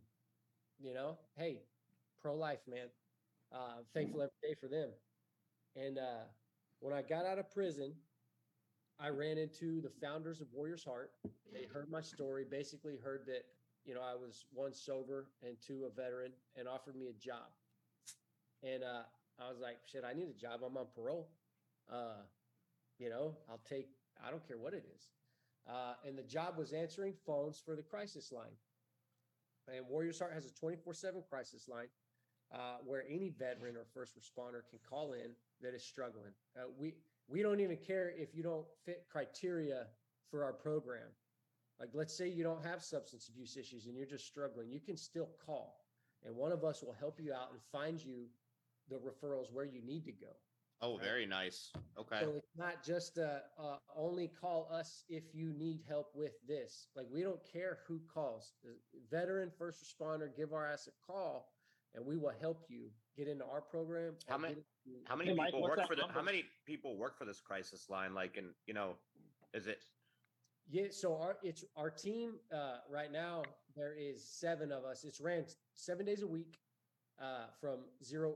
[0.80, 1.64] you know, hey,
[2.22, 2.88] pro life, man.
[3.52, 4.90] Uh, thankful every day for them.
[5.76, 6.26] And uh,
[6.80, 7.94] when I got out of prison,
[9.00, 11.12] I ran into the founders of Warriors Heart.
[11.52, 13.46] They heard my story, basically heard that,
[13.86, 17.50] you know, I was one sober and two a veteran and offered me a job.
[18.64, 19.04] And uh,
[19.40, 20.62] I was like, shit, I need a job.
[20.66, 21.30] I'm on parole.
[21.92, 22.24] Uh,
[23.00, 23.90] you know, I'll take,
[24.26, 25.10] I don't care what it is.
[25.68, 28.56] Uh, and the job was answering phones for the crisis line.
[29.74, 31.88] And Warriors Heart has a 24 7 crisis line
[32.54, 36.34] uh, where any veteran or first responder can call in that is struggling.
[36.56, 36.94] Uh, we,
[37.28, 39.88] we don't even care if you don't fit criteria
[40.30, 41.08] for our program.
[41.80, 44.96] Like, let's say you don't have substance abuse issues and you're just struggling, you can
[44.96, 45.86] still call,
[46.26, 48.28] and one of us will help you out and find you
[48.90, 50.36] the referrals where you need to go.
[50.82, 51.72] Oh, very nice.
[51.98, 52.20] Okay.
[52.22, 56.88] So it's not just uh, uh, only call us if you need help with this.
[56.96, 58.54] Like we don't care who calls.
[58.64, 58.72] The
[59.10, 61.54] Veteran, first responder, give our ass a call,
[61.96, 64.14] and we will help you get into our program.
[64.28, 64.66] How many- into-
[65.06, 66.02] How many Hey, Mike, people what's work that for the?
[66.02, 66.24] How number?
[66.24, 68.14] many people work for this crisis line?
[68.14, 68.96] Like, and you know,
[69.54, 69.80] is it?
[70.70, 73.44] Yeah, so our it's our team uh, right now.
[73.76, 75.04] There is seven of us.
[75.04, 76.60] It's ran seven days a week,
[77.20, 78.36] uh, from zero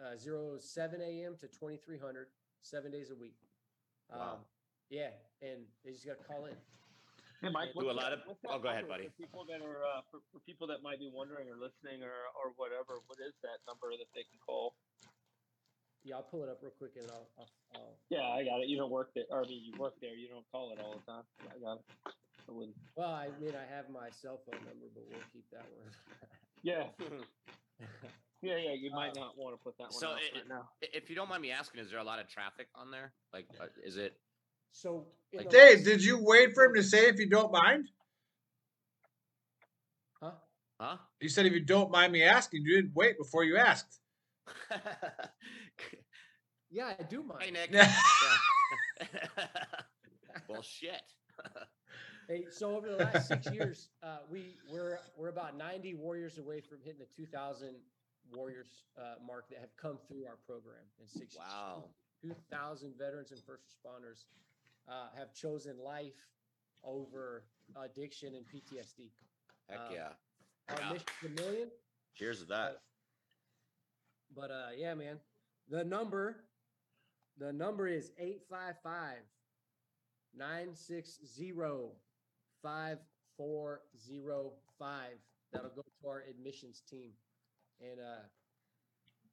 [0.00, 1.36] uh, zero seven a.m.
[1.40, 2.28] to twenty three hundred,
[2.62, 3.36] seven days a week.
[4.10, 4.38] Um, Wow.
[4.90, 6.56] Yeah, and they just got to call in.
[7.40, 9.04] Hey, Mike, Do a lot that- of- oh, go ahead, buddy.
[9.06, 12.10] For people that are, uh, for, for people that might be wondering or listening or,
[12.34, 14.74] or whatever, what is that number that they can call?
[16.02, 18.68] Yeah, I'll pull it up real quick and I'll, I'll, I'll Yeah, I got it.
[18.68, 20.14] You don't work there, I mean, you work there.
[20.14, 21.24] You don't call it all the time.
[21.48, 21.84] I got it.
[22.48, 22.76] I wouldn't.
[22.96, 25.92] Well, I mean, I have my cell phone number, but we'll keep that one.
[26.62, 26.90] Yeah,
[28.42, 28.72] yeah, yeah.
[28.72, 30.68] You might not want to put that one So out it- right now.
[30.80, 33.12] if you don't mind me asking, is there a lot of traffic on there?
[33.32, 34.14] Like, uh, is it?
[34.72, 37.88] so, Like Dave, last- did you wait for him to say if you don't mind?
[40.22, 40.32] Huh?
[40.80, 40.96] Huh?
[41.20, 44.00] You said if you don't mind me asking, you didn't wait before you asked.
[46.72, 47.42] Yeah, I do mind.
[47.42, 47.70] hey, Nick.
[47.72, 47.92] Yeah.
[49.02, 49.46] Yeah.
[50.48, 51.02] well, shit.
[52.28, 56.60] Hey, so over the last six years, uh, we we're we're about ninety warriors away
[56.60, 57.74] from hitting the two thousand
[58.30, 61.84] warriors uh, mark that have come through our program in six Wow.
[62.22, 62.22] years.
[62.22, 64.24] Two thousand veterans and first responders
[64.88, 66.14] uh, have chosen life
[66.84, 67.44] over
[67.76, 69.10] addiction and PTSD.
[69.68, 70.12] Heck Uh, yeah.
[70.68, 70.92] Our Yeah.
[70.92, 71.70] mission is a million,
[72.14, 72.82] Cheers to that.
[74.34, 75.18] but uh, yeah, man,
[75.68, 76.44] the number,
[77.38, 79.18] the number is 855
[80.34, 81.52] 960
[82.62, 85.10] 5405.
[85.52, 87.12] That'll go to our admissions team.
[87.80, 88.22] And uh,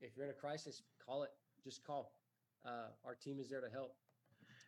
[0.01, 1.31] if you're in a crisis, call it.
[1.63, 2.11] Just call.
[2.65, 3.95] Uh, our team is there to help.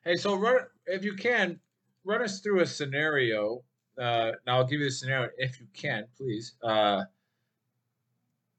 [0.04, 1.60] Hey, so run if you can,
[2.04, 3.64] run us through a scenario.
[3.98, 6.54] Uh, now I'll give you the scenario if you can, please.
[6.64, 7.04] Uh,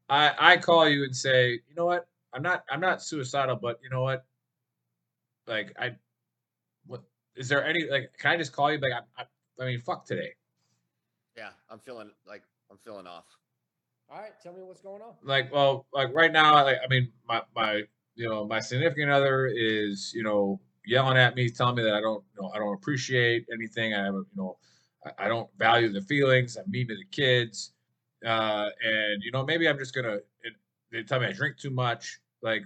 [0.09, 2.07] I I call you and say, you know what?
[2.33, 4.25] I'm not I'm not suicidal, but you know what?
[5.47, 5.97] Like I,
[6.87, 7.03] what
[7.37, 8.13] is there any like?
[8.19, 8.79] Can I just call you?
[8.79, 10.35] Like I, I, I mean, fuck today.
[11.37, 13.25] Yeah, I'm feeling like I'm feeling off.
[14.11, 15.15] All right, tell me what's going on.
[15.23, 17.83] like well like right now like i mean my my
[18.17, 22.01] you know my significant other is you know yelling at me telling me that i
[22.01, 24.57] don't you know i don't appreciate anything i haven't you know
[25.07, 27.73] I, I don't value the feelings i'm mean to the kids
[28.27, 30.55] uh and you know maybe i'm just gonna it,
[30.91, 32.63] they tell me i drink too much like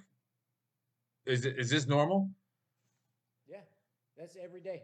[1.26, 2.30] is is this normal
[3.48, 3.60] Yeah,
[4.16, 4.82] that's every day.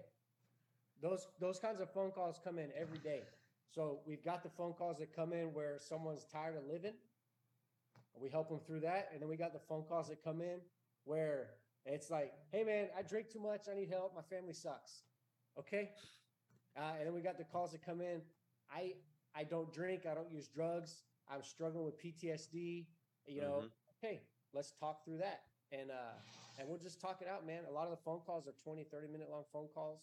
[1.02, 3.22] Those those kinds of phone calls come in every day.
[3.74, 6.94] So we've got the phone calls that come in where someone's tired of living.
[8.20, 10.60] We help them through that, and then we got the phone calls that come in
[11.04, 11.50] where
[11.86, 13.68] it's like, "Hey man, I drink too much.
[13.70, 14.14] I need help.
[14.14, 15.04] My family sucks."
[15.58, 15.90] Okay,
[16.76, 18.20] uh, and then we got the calls that come in.
[18.70, 18.94] I
[19.34, 20.04] I don't drink.
[20.06, 21.04] I don't use drugs.
[21.30, 22.86] I'm struggling with PTSD.
[23.26, 23.62] You know,
[23.96, 24.20] okay,
[24.52, 25.42] let's talk through that.
[25.72, 26.18] And uh,
[26.58, 27.62] and we'll just talk it out, man.
[27.68, 30.00] A lot of the phone calls are 20, 30 minute long phone calls.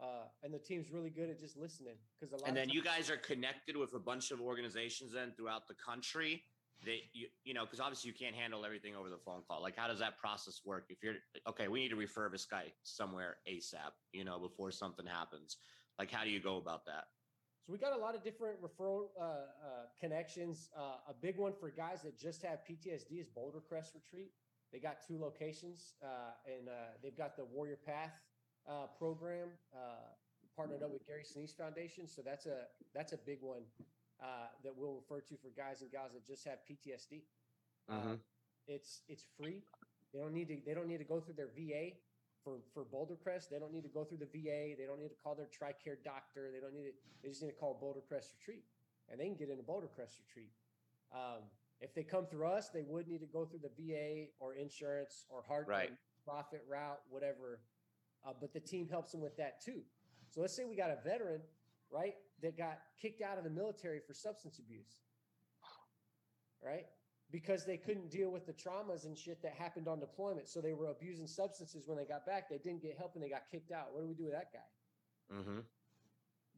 [0.00, 2.82] Uh, and the team's really good at just listening because a lot And then you
[2.82, 6.42] guys are connected with a bunch of organizations then throughout the country
[6.84, 9.62] that you you know because obviously you can't handle everything over the phone call.
[9.62, 10.86] Like how does that process work?
[10.90, 11.14] If you're
[11.48, 13.92] okay, we need to refer this guy somewhere ASAP.
[14.12, 15.56] You know before something happens.
[15.98, 17.04] Like how do you go about that?
[17.66, 19.36] So we got a lot of different referral uh, uh,
[19.98, 20.68] connections.
[20.78, 24.30] Uh, a big one for guys that just have PTSD is Boulder Crest Retreat.
[24.72, 26.72] They got two locations, uh, and uh,
[27.02, 28.12] they've got the Warrior Path
[28.68, 30.10] uh, program uh,
[30.56, 32.06] partnered up with Gary Sinise Foundation.
[32.06, 33.62] So that's a that's a big one
[34.22, 37.22] uh, that we'll refer to for guys and gals that just have PTSD.
[37.88, 38.16] Uh-huh.
[38.66, 39.62] it's it's free.
[40.12, 41.94] They don't need to they don't need to go through their VA
[42.42, 43.50] for for Boulder Crest.
[43.50, 44.74] They don't need to go through the VA.
[44.78, 46.50] They don't need to call their TRICARE doctor.
[46.52, 46.94] They don't need to.
[47.22, 48.64] They just need to call Boulder Crest Retreat,
[49.10, 50.50] and they can get into Boulder Crest Retreat.
[51.14, 51.44] Um,
[51.80, 55.26] if they come through us, they would need to go through the VA or insurance
[55.28, 55.92] or heart Right.
[56.24, 57.60] profit route, whatever.
[58.26, 59.82] Uh, but the team helps them with that too.
[60.30, 61.40] So let's say we got a veteran,
[61.90, 64.98] right, that got kicked out of the military for substance abuse,
[66.64, 66.86] right?
[67.30, 70.48] Because they couldn't deal with the traumas and shit that happened on deployment.
[70.48, 72.48] So they were abusing substances when they got back.
[72.48, 73.88] They didn't get help and they got kicked out.
[73.92, 75.36] What do we do with that guy?
[75.36, 75.58] Mm-hmm.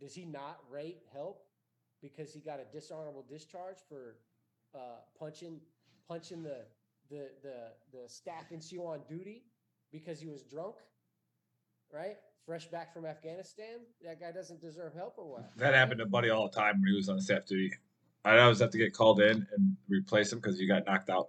[0.00, 1.44] Does he not rate help
[2.00, 4.16] because he got a dishonorable discharge for
[4.74, 5.60] uh, punching
[6.06, 6.64] punching the
[7.10, 9.44] the the the staff NCO on duty
[9.90, 10.76] because he was drunk,
[11.92, 12.16] right?
[12.46, 15.50] Fresh back from Afghanistan, that guy doesn't deserve help or what?
[15.56, 17.72] that happened to buddy all the time when he was on staff duty
[18.24, 21.28] i always have to get called in and replace him because you got knocked out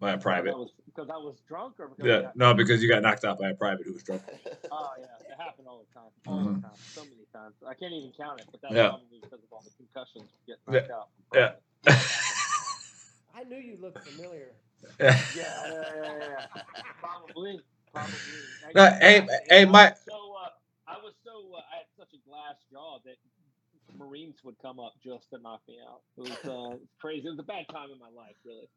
[0.00, 0.54] by a private
[0.86, 3.50] because I was drunk or because yeah got- no because you got knocked out by
[3.50, 4.22] a private who was drunk
[4.72, 6.10] Oh yeah, it happened all the time.
[6.26, 6.56] All Mhm.
[6.62, 6.76] the time.
[6.94, 7.54] So many times.
[7.68, 8.88] I can't even count it, but that's Yeah.
[8.88, 10.80] probably because of all the concussions getting Yeah.
[10.80, 11.08] knocked out.
[11.34, 11.96] Yeah.
[13.34, 14.52] I knew you looked familiar.
[15.00, 16.18] Yeah, yeah, yeah, yeah,
[16.56, 16.62] yeah.
[17.00, 17.60] Probably,
[17.94, 18.14] probably.
[18.66, 20.48] I- No, hey, hey, was So uh,
[20.88, 23.16] I was so uh, I had such a glass jaw that
[23.96, 26.00] Marines would come up just to knock me out.
[26.18, 27.26] It was uh, crazy.
[27.26, 28.68] It was a bad time in my life, really.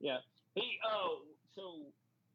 [0.00, 0.18] Yeah.
[0.54, 1.20] Hey, oh,
[1.54, 1.86] so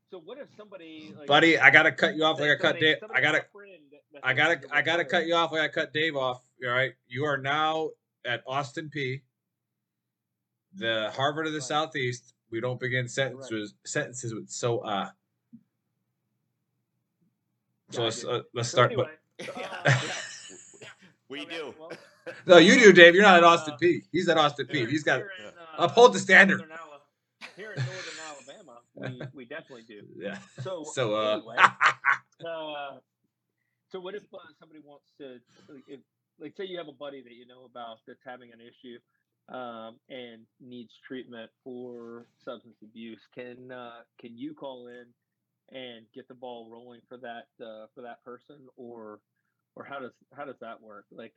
[0.09, 2.95] so what if somebody, like, buddy i gotta cut you off like i cut dave
[3.13, 5.61] i gotta got a friend that- that I gotta I gotta cut you off like
[5.61, 6.41] I cut Dave off.
[6.65, 6.93] All right.
[7.07, 7.89] You are now
[8.25, 9.21] at Austin Peay.
[10.75, 11.67] The Harvard of the Right.
[11.67, 12.34] Southeast.
[12.49, 15.09] We don't begin sentences sentences with so uh.
[17.92, 18.92] So let's uh, let's So start.
[18.92, 19.10] anyway,
[19.58, 20.00] Yeah.
[21.30, 21.74] we do.
[22.46, 23.16] no, you do, Dave.
[23.16, 24.04] You're not at Austin Uh, P.
[24.12, 24.90] He's at Austin Peay.
[24.90, 26.64] He's got in, uh, uphold the standard.
[27.56, 30.02] Here in northern Alabama, we, we definitely do.
[30.18, 30.38] yeah.
[30.62, 31.38] So, So uh.
[31.38, 32.98] anyway, uh,
[33.92, 35.40] so what if uh, somebody wants to,
[35.74, 36.00] like, if,
[36.40, 39.00] like, say you have a buddy that you know about that's having an issue
[39.56, 43.22] um, and needs treatment for substance abuse?
[43.34, 45.06] Can uh, can you call in
[45.70, 49.20] and get the ball rolling for that uh, for that person, or
[49.76, 51.05] or how does how does that work?
[51.11, 51.34] Like,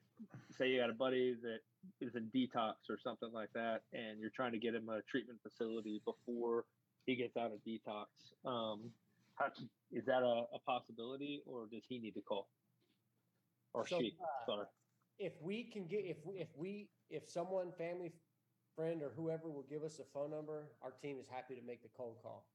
[0.51, 1.61] say you got a buddy that
[2.01, 5.43] is in detox or something like that, and you're trying to get him a treatment
[5.43, 6.65] facility before
[7.07, 8.07] he gets out of detox.
[8.45, 8.95] Um,
[9.35, 9.53] how,
[9.91, 12.49] is that a, a possibility, or does he need to call?
[13.75, 14.17] Or So, she?
[14.23, 14.67] uh, Sorry.
[15.19, 18.13] If we can get if we if we if someone family
[18.75, 21.83] friend or whoever will give us a phone number, our team is happy to make
[21.83, 22.47] the cold call.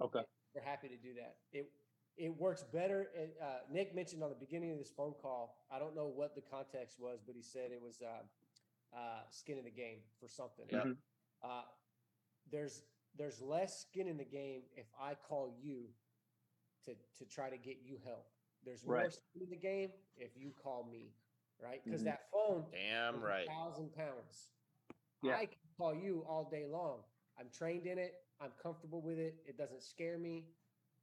[0.00, 0.24] Okay.
[0.54, 1.36] We're happy to do that.
[1.52, 1.70] It
[2.16, 3.10] it works better.
[3.16, 5.64] and, Uh, Nick mentioned on the beginning of this phone call.
[5.70, 8.22] I don't know what the context was, but he said it was uh,
[8.96, 10.66] uh, skin in the game for something.
[10.70, 10.82] Yeah.
[10.84, 10.96] Mhm.
[11.42, 11.62] Uh,
[12.50, 12.82] there's
[13.16, 15.88] there's less skin in the game if I call you
[16.84, 18.26] to to try to get you help.
[18.64, 19.12] There's more Right.
[19.12, 21.14] skin in the game if you call me,
[21.58, 21.82] right?
[21.84, 22.06] Because Mhm.
[22.06, 23.46] that phone Damn is a right.
[23.46, 24.50] thousand pounds.
[25.22, 25.36] Yeah.
[25.36, 27.04] I can call you all day long.
[27.38, 28.26] I'm trained in it.
[28.40, 29.36] I'm comfortable with it.
[29.46, 30.44] It doesn't scare me.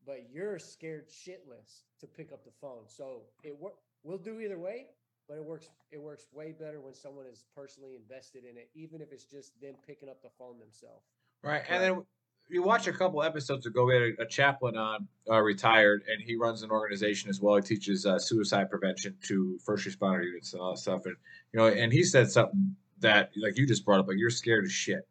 [0.06, 2.84] But you're scared shitless to pick up the phone.
[2.88, 3.74] So it work.
[4.04, 4.86] We'll do either way,
[5.28, 5.70] but it works.
[5.92, 9.60] It works way better when someone is personally invested in it, even if it's just
[9.60, 11.04] them picking up the phone themselves.
[11.44, 11.64] Right.
[11.68, 12.06] And then
[12.50, 16.22] you watch a couple episodes ago, we had a, a chaplain on, uh, retired, and
[16.22, 17.58] he runs an organization as well.
[17.58, 21.06] He teaches uh, suicide prevention to first responder units and all that stuff.
[21.06, 21.16] And,
[21.52, 24.64] you know, and he said something that, like you just brought up, like you're scared
[24.64, 25.06] as shit.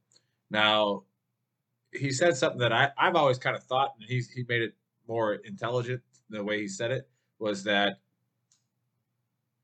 [0.50, 1.02] Now,
[1.98, 4.74] he said something that I, I've always kind of thought, and he's, he made it
[5.08, 8.00] more intelligent the way he said it was that,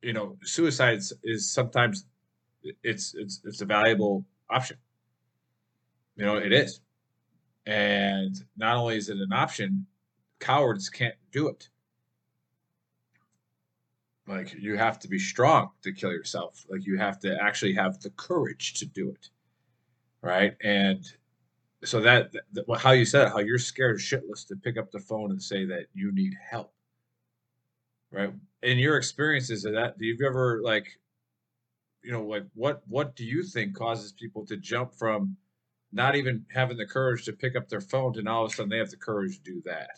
[0.03, 2.07] you know, suicide is- sometimes
[2.83, 4.77] it's, it's, it's a valuable option.
[6.17, 6.81] You know, it is.
[7.67, 9.87] And not only is it an option,
[10.39, 11.69] cowards can't do it.
[14.27, 16.65] Like you have to be strong to kill yourself.
[16.69, 19.29] Like you have to actually have the courage to do it.
[20.23, 20.55] Right?
[20.63, 21.05] And
[21.85, 24.91] so that, that well, how you said it, how you're scared shitless to pick up
[24.91, 26.73] the phone and say that you need help.
[28.11, 28.33] Right?
[28.63, 30.99] In your experiences of that, do you ever like
[32.03, 35.37] you know, like what what do you think causes people to jump from
[35.93, 38.55] not even having the courage to pick up their phone to now all of a
[38.55, 39.91] sudden they have the courage to do that.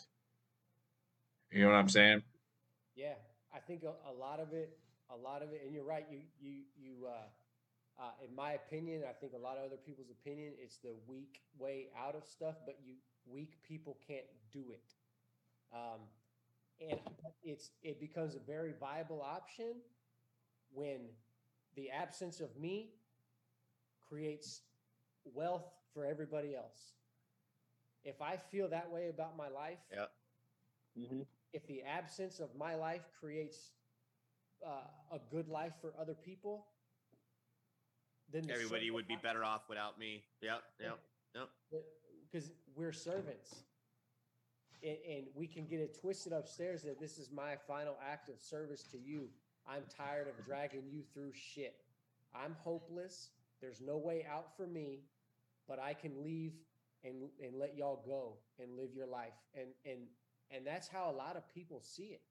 [1.51, 2.21] You know what I'm saying?
[2.95, 3.13] Yeah,
[3.53, 4.77] I think a, a lot of it,
[5.09, 6.05] a lot of it, and you're right.
[6.09, 7.07] You, you, you.
[7.07, 7.23] Uh,
[7.99, 11.41] uh, in my opinion, I think a lot of other people's opinion, it's the weak
[11.57, 12.55] way out of stuff.
[12.65, 14.93] But you, weak people can't do it,
[15.73, 16.01] um,
[16.81, 16.99] and
[17.43, 19.75] it's it becomes a very viable option
[20.73, 21.09] when
[21.75, 22.91] the absence of me
[24.07, 24.61] creates
[25.25, 26.93] wealth for everybody else.
[28.03, 30.11] If I feel that way about my life, Yep.
[30.95, 31.21] hmm
[31.53, 33.71] if the absence of my life creates
[34.65, 36.67] uh, a good life for other people,
[38.31, 40.23] then the Everybody would be better off without me.
[40.41, 40.61] Yep.
[40.81, 40.99] Yep.
[41.35, 41.49] Yep.
[42.31, 43.55] because we're servants.
[44.83, 48.39] And, and we can get it twisted upstairs that this is my final act of
[48.39, 49.29] service to you.
[49.67, 51.75] I'm tired of dragging you through shit.
[52.35, 53.29] I'm hopeless.
[53.61, 54.99] There's no way out for me,
[55.67, 56.53] but I can leave
[57.03, 59.33] and and let y'all go and live your life.
[59.55, 60.01] And and
[60.51, 62.21] and that's how a lot of people see it.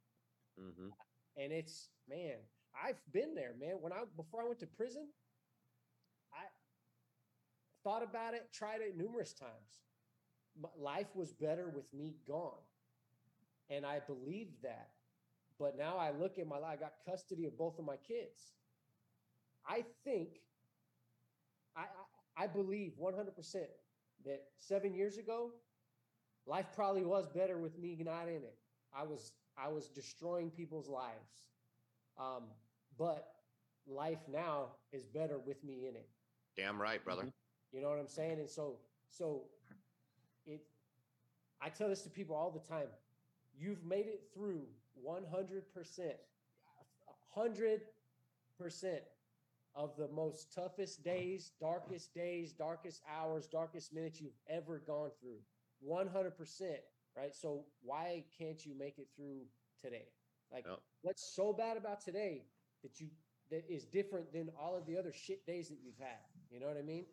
[0.59, 0.88] hmm
[1.36, 2.36] And it's man,
[2.74, 3.76] I've been there, man.
[3.80, 5.09] When I before I went to prison,
[7.85, 9.82] thought about it, tried it numerous times.
[10.62, 12.62] M- Life was better with me gone.
[13.70, 14.91] And I believed that.
[15.59, 18.55] But now I look at my life, I got custody of both of my kids.
[19.66, 20.41] I think
[21.76, 21.82] I
[22.37, 23.55] I, I believe 100%
[24.24, 25.53] that 7 years ago
[26.47, 28.59] life probably was better with me not in it.
[28.97, 31.47] I was I was destroying people's lives.
[32.18, 32.45] Um,
[32.99, 33.28] but
[33.87, 36.09] life now is better with me in it.
[36.57, 37.32] Damn right, brother.
[37.75, 38.39] You know what I'm saying?
[38.39, 38.77] And so
[39.11, 39.43] so
[40.47, 40.61] it
[41.61, 42.87] I tell this to people all the time.
[43.59, 44.62] You've made it through
[45.05, 45.62] 100%.
[47.37, 47.81] 100%
[49.75, 55.41] of the most toughest days, darkest days, darkest hours, darkest minutes you've ever gone through.
[55.85, 56.31] 100%,
[57.16, 57.35] right?
[57.35, 59.41] So why can't you make it through
[59.81, 60.07] today?
[60.53, 60.64] Like
[61.03, 62.45] what's so bad about today
[62.83, 63.09] that you
[63.51, 66.20] that is different than all of the other shit days that you've had?
[66.51, 67.05] You know what I mean?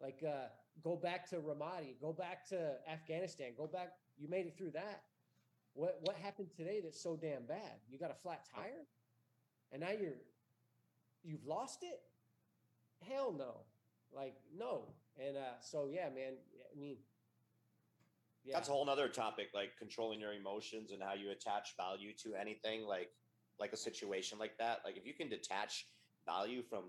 [0.00, 0.48] Like uh
[0.82, 5.02] go back to Ramadi, go back to Afghanistan, go back you made it through that.
[5.74, 7.78] What what happened today that's so damn bad?
[7.88, 8.86] You got a flat tire?
[9.72, 10.18] And now you're
[11.22, 12.00] you've lost it?
[13.08, 13.60] Hell no.
[14.14, 14.82] Like no.
[15.18, 16.34] And uh so yeah, man,
[16.74, 16.96] I mean
[18.44, 18.54] yeah.
[18.54, 22.34] That's a whole nother topic, like controlling your emotions and how you attach value to
[22.34, 23.10] anything, like
[23.58, 24.80] like a situation like that.
[24.84, 25.86] Like if you can detach
[26.26, 26.84] value from,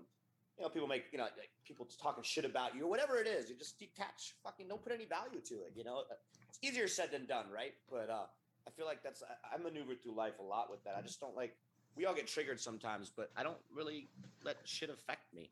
[0.58, 3.26] you know, people make, you know, like people talking shit about you or whatever it
[3.26, 4.34] is, you just detach.
[4.42, 5.72] Fucking don't put any value to it.
[5.74, 6.04] You know,
[6.48, 7.74] it's easier said than done, right?
[7.90, 8.24] But uh,
[8.66, 10.94] I feel like that's I, I maneuver through life a lot with that.
[10.98, 11.56] I just don't like.
[11.94, 14.08] We all get triggered sometimes, but I don't really
[14.44, 15.50] let shit affect me.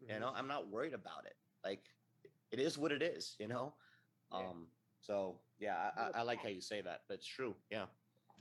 [0.00, 0.20] You Mhm.
[0.20, 1.36] know, I'm not worried about it.
[1.64, 1.84] Like
[2.52, 3.74] it is what it is, you know?
[4.32, 4.38] Yeah.
[4.38, 4.68] Um,
[5.00, 7.54] so yeah, I, I, I like how you say that, but it's true.
[7.70, 7.86] Yeah.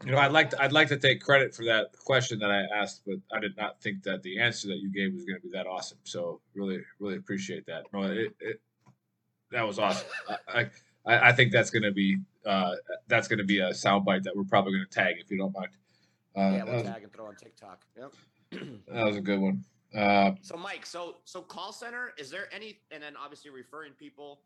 [0.06, 2.64] You know, I'd like to, I'd like to take credit for that question that I
[2.76, 5.42] asked, but I did not think that the answer that you gave was going to
[5.42, 5.98] be that awesome.
[6.04, 7.86] So really, really appreciate that.
[7.92, 8.62] No, it, it
[9.52, 10.08] that was awesome.
[10.48, 10.70] I,
[11.06, 12.76] I, I think that's going to be uh,
[13.08, 15.54] that's going to be a soundbite that we're probably going to tag if you don't
[15.54, 15.70] mind.
[16.36, 17.82] Uh, yeah, that, we'll was, tag and throw on TikTok.
[17.98, 18.14] Yep.
[18.94, 19.64] that was a good one.
[19.96, 24.42] Uh, so Mike, so so call center, is there any and then obviously referring people,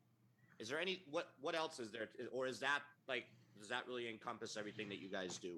[0.59, 3.25] is there any what what else is there or is that like
[3.61, 5.53] does that really encompass everything that you guys do?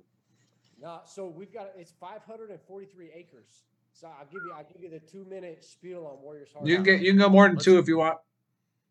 [0.82, 3.64] No, so we've got it's 543 acres.
[3.94, 6.68] So I'll give you I'll give you the two minute spiel on Warriors Heart.
[6.68, 8.18] You can get you can go more than two if you want.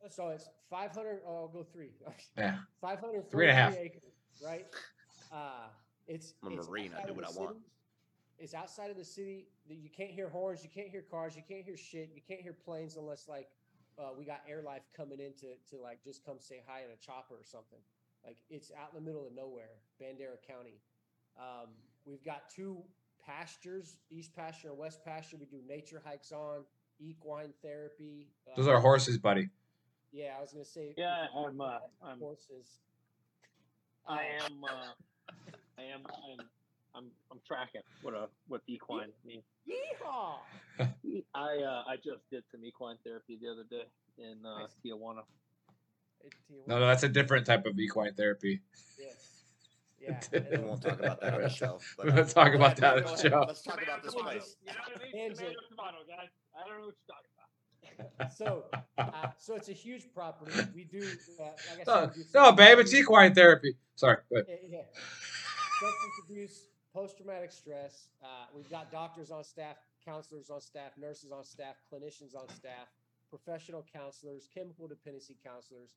[0.09, 1.21] So it's 500.
[1.27, 1.91] Oh, I'll go three.
[2.39, 2.57] Yeah.
[2.81, 3.77] 500 Three and a half.
[3.77, 4.03] acres,
[4.45, 4.67] right?
[5.31, 5.67] Uh,
[6.09, 7.57] it's I'm a it's Marine, I do what the I want.
[7.57, 7.61] city.
[8.39, 9.47] It's outside of the city.
[9.69, 10.65] You can't hear horns.
[10.65, 11.37] You can't hear cars.
[11.37, 12.11] You can't hear shit.
[12.15, 13.49] You can't hear planes unless like
[13.99, 16.91] uh, we got air life coming in to, to like just come say hi in
[16.91, 17.79] a chopper or something.
[18.25, 20.81] Like it's out in the middle of nowhere, Bandera County.
[21.39, 21.71] Um,
[22.05, 22.83] we've got two
[23.25, 25.37] pastures, East Pasture and West Pasture.
[25.37, 26.65] We do nature hikes on,
[27.01, 28.29] equine therapy.
[28.57, 29.49] Those uh, are horses, buddy.
[30.13, 30.95] Yeah, I was gonna say.
[30.97, 32.79] Yeah, I'm, uh, I'm- horses.
[34.07, 34.65] I am.
[34.65, 35.33] Uh,
[35.79, 36.03] I am.
[36.07, 36.47] I'm.
[36.95, 37.05] I'm.
[37.31, 39.45] I'm tracking what a what equine means.
[39.67, 40.35] Yeehaw!
[41.35, 43.85] I uh, I just did some equine therapy the other day
[44.19, 44.75] in uh, Nice.
[44.85, 45.23] Tijuana.
[46.25, 48.61] It- it- No, no, that's a different type of equine therapy.
[48.99, 49.45] Yes.
[50.01, 50.09] Yeah.
[50.33, 51.81] We and We then- won't talk about that on the show.
[52.03, 53.45] We won't talk about that on the show.
[53.47, 54.57] Let's talk about this Tomato, place.
[54.63, 55.35] You know what I mean?
[55.35, 56.29] Tomato, tomato, guys.
[56.55, 57.31] I don't know what you're talking
[58.19, 58.33] about.
[58.37, 58.65] so,
[58.99, 60.53] uh, so it's a huge property.
[60.75, 61.03] We do,
[61.41, 63.77] uh, like I said, No, we do no, babe, it's equine therapy.
[63.97, 64.19] Sorry.
[64.31, 64.47] Go ahead.
[64.63, 64.83] Yeah, yeah.
[65.81, 68.09] Substance abuse, post traumatic stress.
[68.23, 72.89] Uh, we've got doctors on staff, counselors on staff, nurses on staff, clinicians on staff,
[73.31, 75.91] professional counselors, chemical dependency counselors.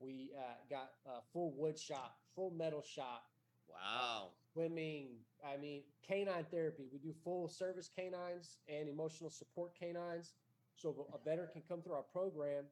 [0.00, 0.40] We uh,
[0.70, 3.24] got a full wood shop, full metal shop,
[3.70, 4.28] Wow.
[4.52, 5.08] swimming.
[5.44, 6.84] I mean, canine therapy.
[6.92, 10.32] We do full service canines and emotional support canines.
[10.76, 12.64] So a veteran can come through our program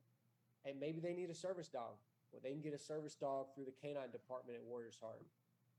[0.64, 1.95] and maybe they need a service dog.
[2.33, 5.24] Well, they can get a service dog through the canine department at Warriors Heart.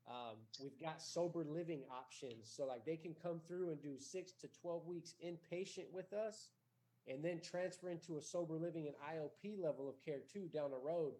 [0.07, 2.49] Um, we've got sober living options.
[2.49, 6.51] So, like, they can come through and do six to 12 weeks inpatient with us
[7.07, 10.77] and then transfer into a sober living and IOP level of care too down the
[10.77, 11.13] road.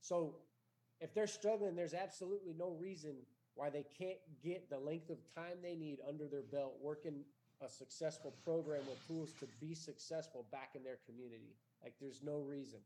[0.00, 0.36] So,
[1.00, 3.14] if they're struggling, there's absolutely no reason
[3.54, 7.24] why they can't get the length of time they need under their belt working
[7.60, 11.56] a successful program with tools to be successful back in their community.
[11.82, 12.78] Like there's no reason.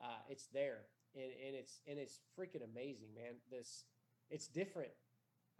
[0.00, 0.82] Uh, it's there
[1.14, 3.34] and, and it's and it's freaking amazing, man.
[3.50, 3.84] This
[4.30, 4.90] it's different.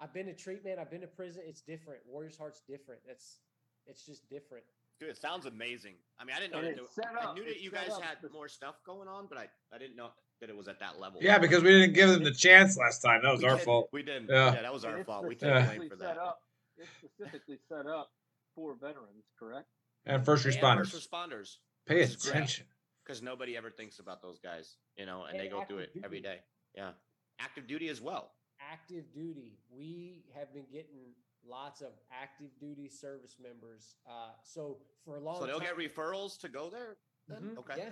[0.01, 2.01] I've been to treatment, I've been to prison, it's different.
[2.07, 3.01] Warriors Heart's different.
[3.07, 3.39] That's
[3.87, 4.65] it's just different.
[5.01, 5.95] Dude, it sounds amazing.
[6.19, 6.71] I mean, I didn't know that.
[6.71, 9.27] it's there- set I knew that it's you guys up had more stuff going on,
[9.29, 10.11] but I, I didn't know
[10.41, 11.21] that it was at that level.
[11.23, 13.23] Yeah, because we didn't give them the chance last time.
[13.23, 13.89] That was We our did- fault.
[13.93, 14.29] We didn't.
[14.29, 14.55] Yeah.
[14.55, 15.27] Yeah, that was our it's fault.
[15.27, 15.67] We take Yeah.
[15.67, 16.21] blame for specifically set that.
[16.21, 16.43] Up,
[16.77, 18.13] it's specifically set up
[18.55, 19.69] for veterans, correct?
[20.07, 20.91] And first And responders.
[20.91, 21.57] First responders.
[21.87, 22.31] Pay which is great.
[22.35, 22.67] attention.
[23.05, 25.89] Because nobody ever thinks about those guys, you know, and And they go through it
[25.91, 26.29] active every duty.
[26.37, 26.43] day.
[26.75, 26.93] Yeah.
[27.39, 28.35] Active duty as well.
[28.61, 29.57] active duty.
[29.71, 31.15] We have been getting
[31.45, 33.95] lots of active duty service members.
[34.05, 36.97] Uh, so for a long So they'll time, get referrals to go there?
[37.29, 37.55] then?
[37.55, 37.75] Mhm, Okay.
[37.79, 37.91] Yeah.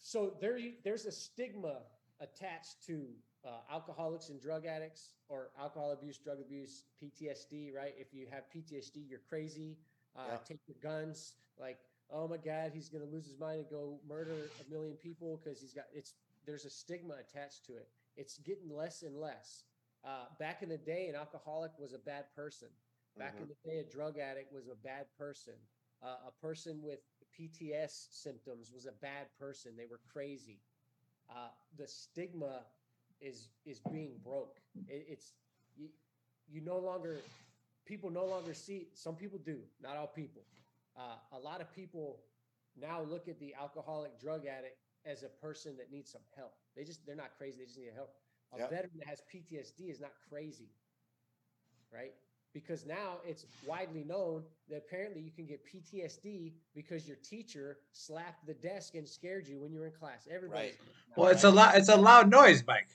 [0.00, 1.78] So there, there's a stigma
[2.20, 3.06] attached to
[3.44, 7.74] uh, alcoholics and drug addicts, or alcohol abuse, drug abuse, PTSD.
[7.74, 7.94] Right?
[7.98, 9.76] If you have PTSD, you're crazy.
[10.16, 10.36] Uh, Yeah.
[10.44, 11.34] Take your guns.
[11.58, 11.78] Like,
[12.10, 15.60] oh my God, he's gonna lose his mind and go murder a million people because
[15.60, 15.84] he's got.
[15.94, 17.88] It's there's a stigma attached to it.
[18.16, 19.64] It's getting less and less.
[20.04, 22.68] Uh, back in the day, an alcoholic was a bad person.
[23.18, 23.42] Back Mhm.
[23.42, 25.54] in the day, a drug addict was a bad person.
[26.02, 27.00] Uh, a person with
[27.38, 29.76] PTS symptoms was a bad person.
[29.76, 30.60] They were crazy.
[31.30, 32.66] Uh, the stigma
[33.20, 34.60] is is being broke.
[34.88, 35.34] It, it's
[35.76, 35.88] you,
[36.48, 37.24] you no longer
[37.84, 38.88] people no longer see.
[38.94, 40.42] Some people do, not all people.
[40.96, 42.20] Uh, a lot of people
[42.76, 46.54] now look at the alcoholic drug addict as a person that needs some help.
[46.76, 47.58] They just they're not crazy.
[47.58, 48.10] They just need help.
[48.52, 48.70] A Yep.
[48.70, 50.70] veteran that has PTSD is not crazy,
[51.92, 52.14] right?
[52.56, 58.46] Because now it's widely known that apparently you can get PTSD because your teacher slapped
[58.46, 60.26] the desk and scared you when you were in class.
[60.34, 60.72] Everybody.
[61.16, 61.76] Well, it's a lot.
[61.76, 62.88] It's a loud noise, Mike.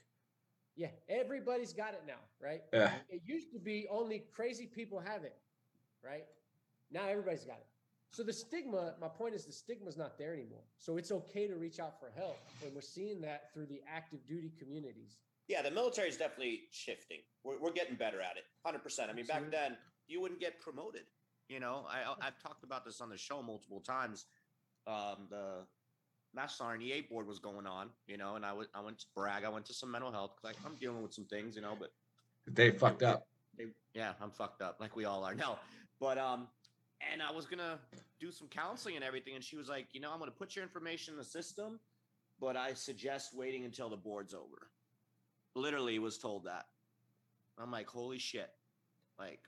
[0.75, 2.63] Yeah, everybody's got it now, right?
[2.73, 2.89] Yeah.
[3.07, 5.37] It used to be only crazy people have it,
[6.03, 6.25] right?
[6.91, 7.67] Now everybody's got it.
[8.09, 10.63] So the stigma, my point is the stigma's not there anymore.
[10.79, 12.39] So it's okay to reach out for help.
[12.63, 15.19] And we're seeing that through the active duty communities.
[15.51, 17.17] Yeah, the military is definitely shifting.
[17.43, 19.09] We're, we're getting better at it, hundred percent.
[19.11, 19.75] I mean, back then
[20.07, 21.01] you wouldn't get promoted.
[21.49, 24.27] You know, I I've talked about this on the show multiple times.
[24.87, 25.65] Um, the
[26.33, 29.43] National RNEA board was going on, you know, and I went I went to Bragg.
[29.43, 31.89] I went to some mental health because I'm dealing with some things, you know, but
[32.47, 33.27] They fucked up.
[33.57, 35.59] they, yeah, I'm fucked up like we all are now.
[35.99, 36.47] But um,
[37.11, 37.77] and I was gonna
[38.21, 40.63] do some counseling and everything, and she was like, you know, I'm gonna put your
[40.63, 41.77] information in the system,
[42.39, 44.70] but I suggest waiting until the board's over.
[45.55, 46.65] Literally was told that.
[47.57, 48.49] I'm like, holy shit,
[49.19, 49.39] like,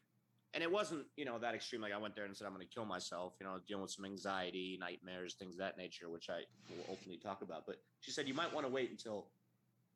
[0.54, 1.82] and it wasn't, you know, that extreme.
[1.82, 3.34] Like I went there and said I'm gonna kill myself.
[3.40, 7.18] You know, dealing with some anxiety, nightmares, things of that nature, which I will openly
[7.18, 7.66] talk about.
[7.66, 9.30] But she said you might want to wait until,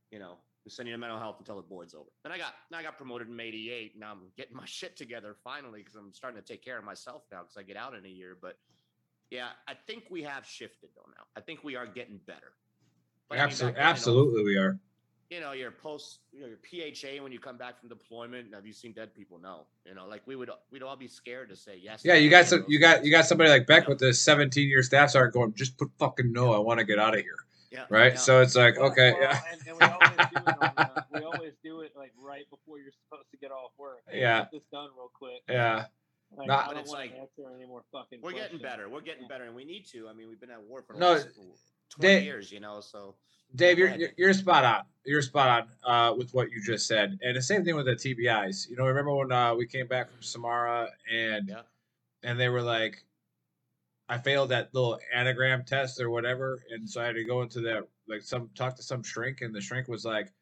[0.09, 2.09] you know, We send you to mental health until the board's over.
[2.23, 3.99] Then I got I got promoted in '88.
[3.99, 7.23] Now I'm getting my shit together finally because I'm starting to take care of myself
[7.31, 8.35] now because I get out in a year.
[8.41, 8.57] But
[9.29, 11.25] yeah, I think we have shifted though now.
[11.35, 12.53] I think we are getting better.
[13.29, 14.79] But I mean, back Absolutely, absolutely, we are.
[15.29, 16.57] You know, your post, you know, your
[16.93, 18.53] PHA when you come back from deployment.
[18.53, 19.39] Have you seen dead people?
[19.39, 19.65] No.
[19.85, 22.01] You know, like we would, we'd all be scared to say yes.
[22.05, 22.61] Yeah, you got some.
[22.61, 23.89] those You got you got somebody like Beck Yeah.
[23.89, 25.53] with the 17 year staff sergeant going.
[25.53, 26.53] Just put fucking no.
[26.53, 27.35] I want to get out of here.
[27.71, 28.13] yeah, Right.
[28.13, 28.19] yeah.
[28.19, 30.47] So it's like Well- okay, well, yeah, And, and we always do it.
[30.47, 33.99] On, uh, we always do it like right before you're supposed to get off work.
[34.13, 34.39] Yeah.
[34.43, 35.41] Get this done real quick.
[35.49, 35.85] yeah.
[36.35, 38.19] Like, Nah, I but don't it's want like- to answer any more fucking.
[38.21, 38.61] we're getting questions.
[38.61, 38.89] better.
[38.89, 40.07] We're getting better, and we need to.
[40.09, 41.29] I mean, we've been at war for No, almost
[41.91, 42.81] 20 they- years, you know.
[42.81, 43.15] So
[43.55, 44.83] Dave, you're, you're you're spot on.
[45.05, 47.95] You're spot on uh, with what you just said, and the same thing with the
[47.95, 48.69] TBIs.
[48.69, 51.61] You know, remember when uh, we came back from Samarra and yeah,
[52.23, 53.05] and they were like,
[54.09, 57.61] I failed that little anagram test or whatever, and so I had to go into
[57.61, 60.33] that like some talk to some shrink, and the shrink was like,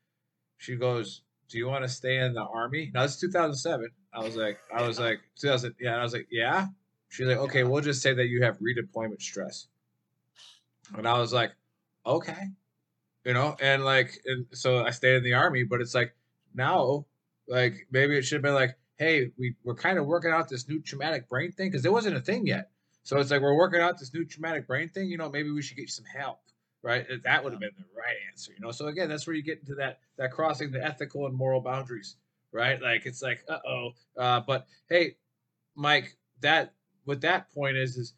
[0.57, 3.88] she goes, "Do you want to stay in the army?" Now it's 2007.
[4.16, 6.68] I was like, I was like 2000, yeah, and I was like, yeah.
[7.09, 9.68] She's like, okay, we'll just say that you have redeployment stress,
[10.97, 11.51] and I was like,
[12.05, 12.49] okay,
[13.26, 16.16] you know, and like, and so I stayed in the army, but it's like
[16.53, 17.05] now,
[17.47, 20.68] like maybe it should have been like, hey, we we're kind of working out this
[20.68, 22.70] new traumatic brain thing because there wasn't a thing yet.
[23.03, 25.09] So it's like we're working out this new traumatic brain thing.
[25.09, 26.39] You know, maybe we should get you some help,
[26.82, 27.05] right?
[27.24, 28.51] That would have been the right answer.
[28.57, 31.36] You know, so again, that's where you get into that that crossing the ethical and
[31.36, 32.16] moral boundaries,
[32.55, 32.81] right?
[32.81, 33.91] Like it's like, uh-oh.
[34.17, 35.17] Uh But hey,
[35.75, 36.73] Mike, that
[37.05, 38.13] what that point is is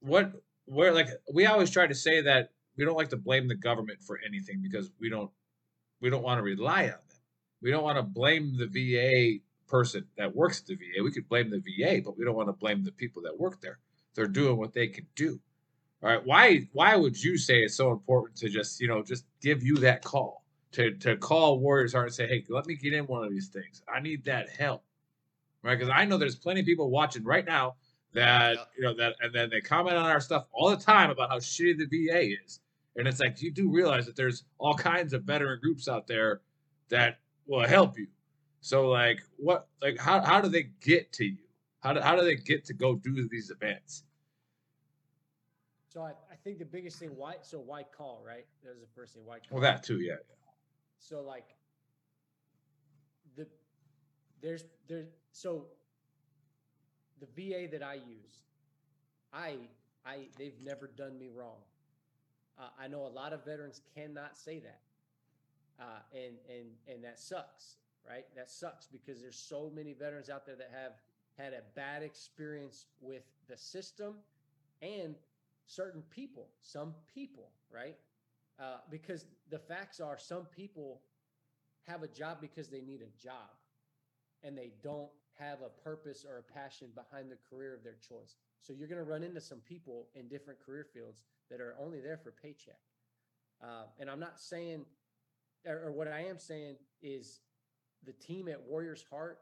[0.00, 0.32] what
[0.66, 1.08] we're like.
[1.32, 4.60] We always try to say that we don't like to blame the government for anything
[4.62, 5.30] because we don't
[6.00, 7.20] we don't want to rely on them.
[7.62, 11.02] We don't want to blame the VA person that works at the VA.
[11.02, 13.60] We could blame the VA, but we don't want to blame the people that work
[13.60, 13.78] there.
[14.14, 15.40] They're doing what they can do.
[16.02, 16.24] All right.
[16.24, 19.76] Why why would you say it's so important to just, you know, just give you
[19.78, 20.41] that call?
[20.72, 23.48] To to call Warriors Heart and say, hey, let me get in one of these
[23.48, 23.82] things.
[23.92, 24.82] I need that help.
[25.62, 25.78] Right?
[25.78, 27.76] Because I know there's plenty of people watching right now
[28.14, 28.68] that Yep.
[28.76, 31.38] you know that and then they comment on our stuff all the time about how
[31.38, 32.60] shitty the VA is.
[32.96, 36.40] And it's like you do realize that there's all kinds of veteran groups out there
[36.88, 38.06] that will help you.
[38.60, 41.38] So like what like how how do they get to you?
[41.80, 44.04] How do how do they get to go do these events?
[45.88, 48.46] So I, I think the biggest thing, why, so why call, right?
[48.64, 49.58] That was the first thing, why call?
[49.58, 50.14] Well that too, yeah.
[51.02, 51.56] So like
[53.36, 53.46] the
[54.40, 55.66] there's there so
[57.20, 58.42] the VA that I use,
[59.32, 59.56] I
[60.06, 61.58] I they've never done me wrong.
[62.58, 64.80] Uh, I know a lot of veterans cannot say that,
[65.80, 67.76] uh, and and and that sucks,
[68.08, 68.26] right?
[68.36, 70.92] That sucks because there's so many veterans out there that have
[71.36, 74.14] had a bad experience with the system
[74.82, 75.16] and
[75.66, 77.96] certain people, some people, right?
[78.60, 81.00] Uh, because the facts are some people
[81.86, 83.50] have a job because they need a job
[84.42, 88.36] and they don't have a purpose or a passion behind the career of their choice.
[88.60, 92.00] So you're going to run into some people in different career fields that are only
[92.00, 92.78] there for paycheck.
[93.62, 94.84] Uh, and I'm not saying,
[95.66, 97.40] or, or what I am saying is
[98.04, 99.38] the team at Warriors Heart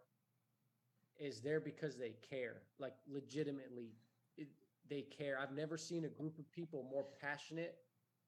[1.18, 3.90] is there because they care, like legitimately,
[4.36, 4.48] it,
[4.88, 5.38] they care.
[5.38, 7.76] I've never seen a group of people more passionate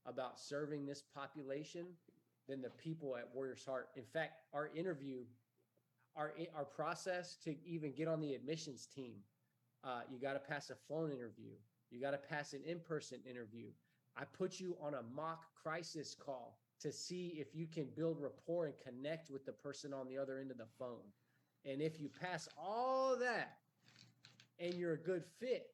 [0.07, 1.87] about serving this population
[2.49, 3.89] than the people at Warriors Heart.
[3.97, 5.21] In fact, our interview,
[6.17, 9.15] our our process to even get on the admissions team,
[9.85, 11.53] uh, you got to pass a phone interview.
[11.91, 13.67] You got to pass an in-person interview.
[14.17, 18.67] I put you on a mock crisis call to see if you can build rapport
[18.67, 21.07] and connect with the person on the other end of the phone.
[21.65, 23.59] And if you pass all that
[24.59, 25.71] and you're a good fit,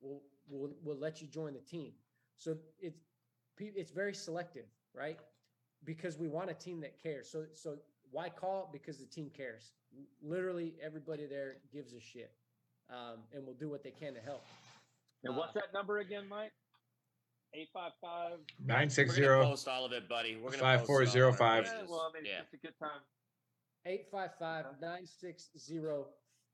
[0.00, 1.92] we'll we'll, we'll let you join the team.
[2.36, 2.98] So it's
[3.60, 5.18] it's very selective, right?
[5.84, 7.28] Because we want a team that cares.
[7.30, 7.76] So so
[8.10, 8.68] why call?
[8.72, 9.72] Because the team cares.
[10.22, 12.32] Literally everybody there gives a shit,
[12.90, 14.44] um, and will do what they can to help.
[15.24, 16.52] And what's that number again, Mike?
[17.52, 18.38] Eight five five.
[18.64, 19.44] Nine we're six gonna zero.
[19.44, 20.36] post all of it, buddy.
[20.36, 21.64] We're gonna Five post four it all zero on our five.
[21.64, 21.90] Yeah, pages.
[21.90, 22.40] well, I mean, yeah.
[22.42, 23.00] it's a good time.
[23.86, 25.58] 855 960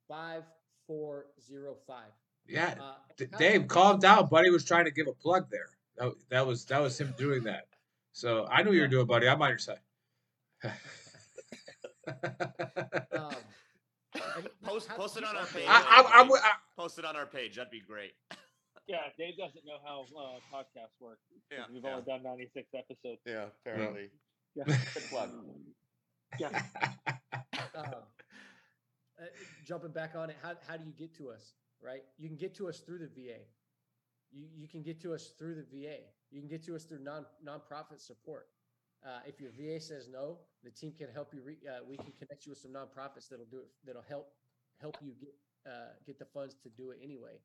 [0.09, 2.05] 5405.
[2.49, 2.75] Yeah.
[2.81, 4.29] Uh, D- Dave, calm down.
[4.29, 5.76] Buddy was trying to give a plug there.
[5.99, 7.67] That, that was that was him doing that.
[8.13, 9.29] So I knew you were doing, buddy.
[9.29, 9.81] I'm on your side.
[13.13, 13.35] Um,
[14.65, 15.65] Post post it on our page.
[15.69, 16.33] I, I'm, I'm.
[16.33, 17.57] I, post it on our page.
[17.57, 18.13] That'd be great.
[18.89, 21.19] Yeah, Dave doesn't know how uh, podcasts work.
[21.51, 21.91] Yeah, we've yeah.
[21.91, 23.19] only done ninety six episodes.
[23.27, 24.11] Yeah, apparently.
[24.55, 24.63] Yeah.
[24.67, 25.31] Good plug.
[26.39, 26.63] Yeah.
[27.75, 29.25] um, uh,
[29.67, 31.55] jumping back on it, how, how do you get to us?
[31.83, 32.03] Right?
[32.17, 33.39] You can get to us through the VA.
[34.33, 35.99] You, you can get to us through the VA.
[36.31, 38.49] You can get to us through non nonprofit support.
[39.05, 41.43] Uh, if your VA says no, the team can help you.
[41.43, 43.69] Re- uh, we can connect you with some nonprofits that'll do it.
[43.85, 44.33] That'll help
[44.81, 45.35] help you get
[45.67, 47.39] uh, get the funds to do it anyway.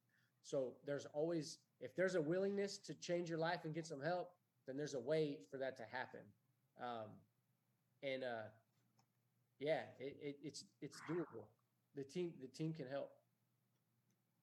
[0.43, 4.31] So there's always if there's a willingness to change your life and get some help,
[4.67, 6.21] then there's a way for that to happen.
[6.81, 7.09] Um,
[8.03, 8.49] and uh,
[9.59, 11.45] yeah, it, it, it's it's doable.
[11.95, 13.11] The team the team can help.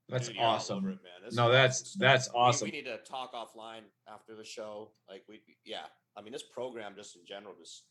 [0.08, 0.78] That's Dude, awesome.
[0.84, 0.96] it, man.
[1.24, 2.66] This No, is that's awesome that's We- awesome.
[2.68, 3.82] We, need to talk offline
[4.12, 4.92] after the show.
[5.08, 5.84] Like we, yeah.
[6.16, 7.84] I mean, this program just in general, just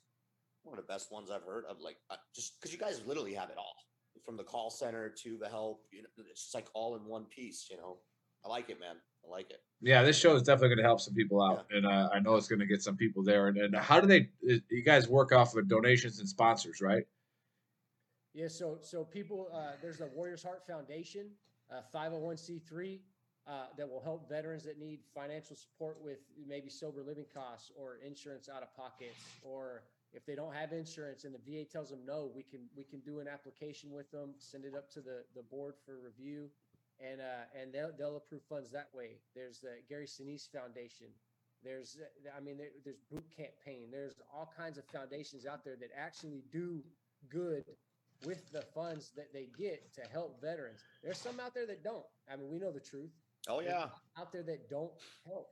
[0.63, 1.79] one of the best ones I've heard of.
[1.79, 3.73] Like, uh, just because you guys literally have it all,
[4.25, 5.83] from the call center to the help.
[5.91, 7.67] You know, it's just like all in one piece.
[7.69, 7.97] You know,
[8.43, 8.95] I like it, man.
[9.25, 9.61] I like it.
[9.81, 12.35] Yeah, this show is definitely going to help some people out, and uh, I know
[12.35, 13.47] it's going to get some people there.
[13.47, 14.29] And, and how do they?
[14.51, 17.03] uh, You guys work off of donations and sponsors, right?
[18.33, 21.29] Yeah, so so people, uh, there's the Warriors Heart Foundation,
[21.71, 22.99] uh, 501c3,
[23.47, 26.17] uh, that will help veterans that need financial support with
[26.47, 29.83] maybe sober living costs or insurance out of pockets, or
[30.13, 32.99] if they don't have insurance and the VA tells them no, we can we can
[32.99, 36.49] do an application with them, send it up to the the board for review,
[36.99, 39.19] and uh, and they'll they'll approve funds that way.
[39.33, 41.07] There's the Gary Sinise Foundation.
[41.63, 43.87] There's, uh, I mean, there, there's Boot Camp Pain.
[43.91, 46.83] There's all kinds of foundations out there that actually do
[47.29, 47.65] good
[48.25, 50.83] with the funds that they get to help veterans.
[51.03, 52.05] There's some out there that don't.
[52.31, 53.11] I mean, we know the truth.
[53.47, 53.87] Oh There's yeah.
[54.17, 54.91] Out there that don't
[55.25, 55.51] help.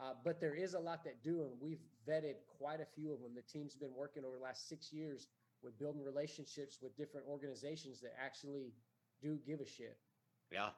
[0.00, 3.20] Uh, but there is a lot that do, and we've vetted quite a few of
[3.20, 3.32] them.
[3.34, 5.28] The team's been working over the last six years
[5.62, 8.72] with building relationships with different organizations that actually
[9.22, 9.96] do give a shit.
[10.50, 10.70] Yeah.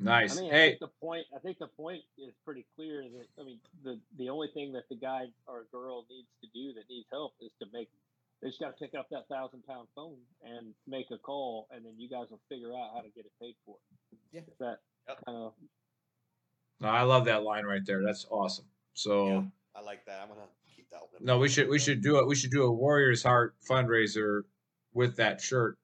[0.00, 0.38] Nice.
[0.38, 1.26] I mean, I hey, think the point.
[1.34, 3.02] I think the point is pretty clear.
[3.02, 6.72] That I mean, the the only thing that the guy or girl needs to do
[6.74, 7.88] that needs help is to make.
[8.42, 11.84] They just got to pick up that thousand pound phone and make a call, and
[11.84, 13.76] then you guys will figure out how to get it paid for.
[14.32, 14.40] Yeah.
[14.42, 14.78] Is that
[15.08, 15.18] Yep.
[15.26, 15.52] kind of
[16.80, 18.02] no, I love that line right there.
[18.04, 18.66] That's awesome.
[18.94, 19.42] So Yeah.
[19.74, 20.20] I like that.
[20.22, 21.24] I'm gonna keep that one.
[21.24, 22.26] no, we should we should do it.
[22.26, 24.42] We should do a Warriors Heart fundraiser
[24.92, 25.76] with that shirt,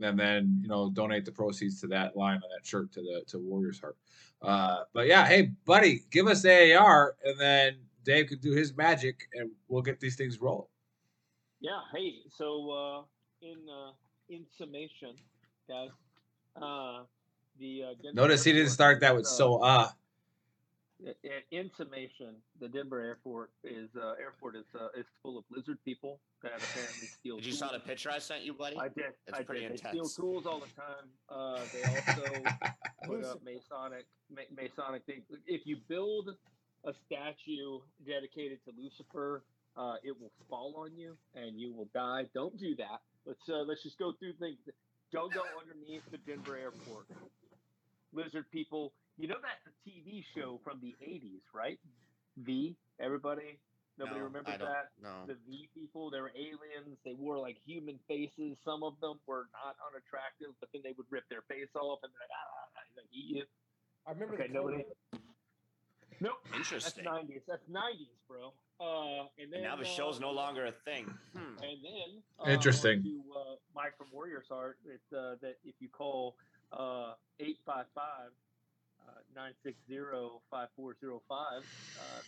[0.00, 3.24] and then you know donate the proceeds to that line on that shirt to the
[3.28, 3.96] to Warriors Heart.
[4.42, 9.28] Uh, but yeah, hey buddy, give us AAR, and then Dave can do his magic,
[9.34, 10.68] and we'll get these things rolling.
[11.60, 11.80] Yeah.
[11.92, 12.16] Hey.
[12.36, 13.02] So uh,
[13.46, 13.90] in uh,
[14.28, 15.14] in summation,
[15.68, 15.90] guys,
[16.60, 17.04] uh,
[17.58, 19.88] the uh, Denver Notice he didn't start that with uh, so uh.
[21.06, 25.44] i- i- in summation, the Denver airport is uh, airport is uh, is full of
[25.50, 27.36] lizard people that apparently steal.
[27.36, 28.76] Did you saw the picture I sent you, buddy?
[28.78, 29.06] I did.
[29.26, 29.72] It's I pretty did.
[29.72, 31.08] They steal tools all the time.
[31.28, 32.42] Uh, they also
[33.04, 35.24] put up Masonic ma- Masonic things.
[35.46, 36.36] If you build
[36.84, 39.42] a statue dedicated to Lucifer,
[39.78, 42.24] uh, it will fall on you and you will die.
[42.34, 43.00] Don't do that.
[43.24, 44.58] Let's uh, let's just go through things.
[45.12, 47.06] Don't go underneath the Denver airport.
[48.12, 48.92] Lizard people.
[49.18, 51.78] You know that's a TV show from the '80s, right?
[52.38, 52.76] V.
[53.00, 53.58] Everybody.
[53.98, 55.26] Nobody No, remembers I don't- that No.
[55.26, 56.10] the V people.
[56.10, 56.98] They were aliens.
[57.04, 58.56] They wore like human faces.
[58.64, 62.12] Some of them were not unattractive, but then they would rip their face off and
[62.12, 63.44] be like, ah, like eat you.
[64.06, 64.84] I remember Okay, the nobody.
[64.84, 65.26] Cobra.
[66.20, 66.38] Nope.
[66.70, 67.42] That's nineties.
[67.46, 68.52] That's nineties, bro.
[68.80, 71.04] Uh, and then And now the uh, show's no longer a thing.
[71.36, 71.62] Hmm.
[71.62, 72.98] And then uh, Interesting.
[72.98, 76.36] on To uh, Mike from Warriors Heart, it's uh, that if you call
[76.70, 78.30] uh eight five five
[79.34, 81.62] nine six zero five four zero five,
[81.98, 82.20] uh,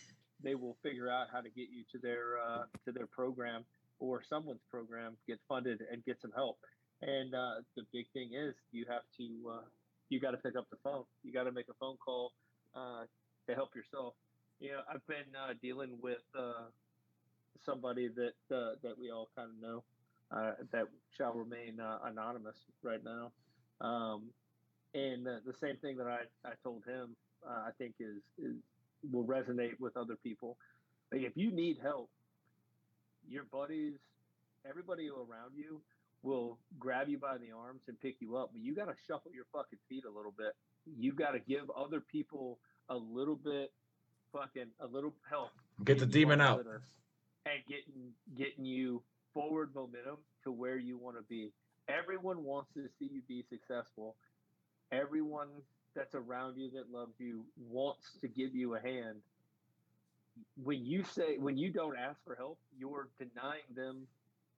[0.43, 3.65] they will figure out how to get you to their uh, to their program
[3.99, 6.57] or someone's program, get funded and get some help.
[7.01, 9.65] And uh, the big thing is you have to uh,
[10.09, 11.03] you got to pick up the phone.
[11.23, 12.31] You got to make a phone call
[12.75, 13.03] uh,
[13.47, 14.13] to help yourself.
[14.61, 16.69] Know, I've been uh, dealing with uh,
[17.65, 19.83] somebody that uh, that we all kind of know
[20.31, 20.85] uh, that
[21.17, 23.31] shall remain uh, anonymous right now.
[23.81, 24.29] Um,
[24.93, 27.15] and uh, the same thing that I, I told him,
[27.47, 28.55] I think is, is
[29.11, 30.57] will resonate with other people.
[31.11, 32.09] Like if you need help,
[33.27, 33.95] your buddies,
[34.69, 35.81] everybody around you
[36.21, 39.31] will grab you by the arms and pick you up, but you got to shuffle
[39.33, 40.53] your fucking feet a little bit.
[40.85, 42.59] You got to give other people
[42.89, 43.71] a little bit,
[44.33, 45.51] fucking a little help
[45.83, 46.65] Get the demon out.
[47.45, 49.01] and getting getting you
[49.33, 51.51] forward momentum to where you want to be.
[51.87, 54.15] Everyone wants to see you be successful.
[54.91, 55.47] Everyone
[55.95, 59.17] that's around you that loves you wants to give you a hand.
[60.63, 64.07] When you say when you don't ask for help, you're denying them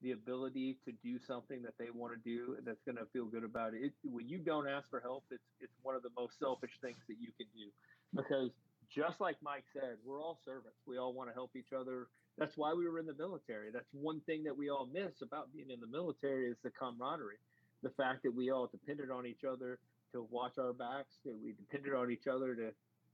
[0.02, 3.26] the ability to do something that they want to do and that's going to feel
[3.26, 3.84] good about it.
[3.84, 3.94] it.
[4.04, 7.16] When you don't ask for help, it's it's one of the most selfish things that
[7.20, 7.70] you can do
[8.16, 8.52] because
[8.90, 10.78] just like Mike said, we're all servants.
[10.86, 12.08] We all want to help each other.
[12.38, 13.72] That's why we were in the military.
[13.72, 17.38] That's one thing that we all miss about being in the military is the camaraderie.
[17.84, 19.80] The fact that we all depended on each other
[20.14, 22.72] to watch our backs, that we depended on each other to,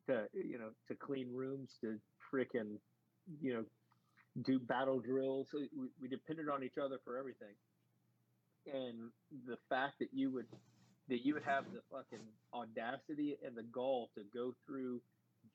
[0.07, 1.97] to you know, to clean rooms, to
[2.31, 2.77] frickin',
[3.41, 3.65] you know,
[4.43, 5.47] do battle drills.
[5.53, 5.69] We,
[6.01, 7.55] we depended on each other for everything.
[8.71, 9.11] And
[9.47, 10.45] the fact that you would
[11.09, 12.23] that you would have the fucking
[12.53, 15.01] audacity and the gall to go through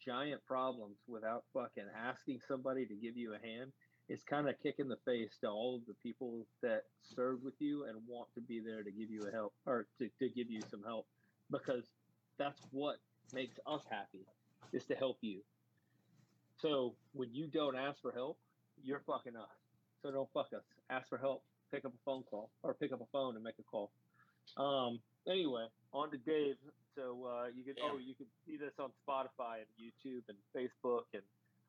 [0.04, 3.72] giant problems without fucking asking somebody to give you a hand
[4.08, 7.54] is kind of kick in the face to all of the people that serve with
[7.58, 10.50] you and want to be there to give you a help or to, to give
[10.50, 11.06] you some help
[11.50, 11.84] because
[12.38, 12.96] that's what
[13.32, 14.26] makes us happy
[14.72, 15.40] is to help you.
[16.60, 18.38] So when you don't ask for help,
[18.82, 19.48] you're fucking us.
[20.02, 20.64] So don't fuck us.
[20.90, 21.42] Ask for help.
[21.72, 23.90] Pick up a phone call or pick up a phone and make a call.
[24.56, 25.00] Um.
[25.26, 26.56] Anyway, on to Dave.
[26.96, 27.90] So uh, you can Yeah.
[27.92, 31.22] oh you can see this on Spotify and YouTube and Facebook and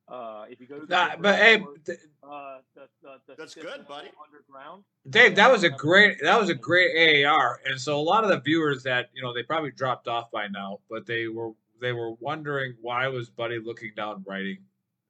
[0.07, 3.87] uh, if you go to Nah, but hey, th- uh, the, the, the That's good,
[3.87, 4.09] buddy.
[4.23, 4.83] Underground.
[5.09, 8.29] Dave, that was a great that was a great AAR, and so a lot of
[8.29, 11.91] the viewers that you know they probably dropped off by now, but they were they
[11.91, 14.59] were wondering why was Buddy looking down writing.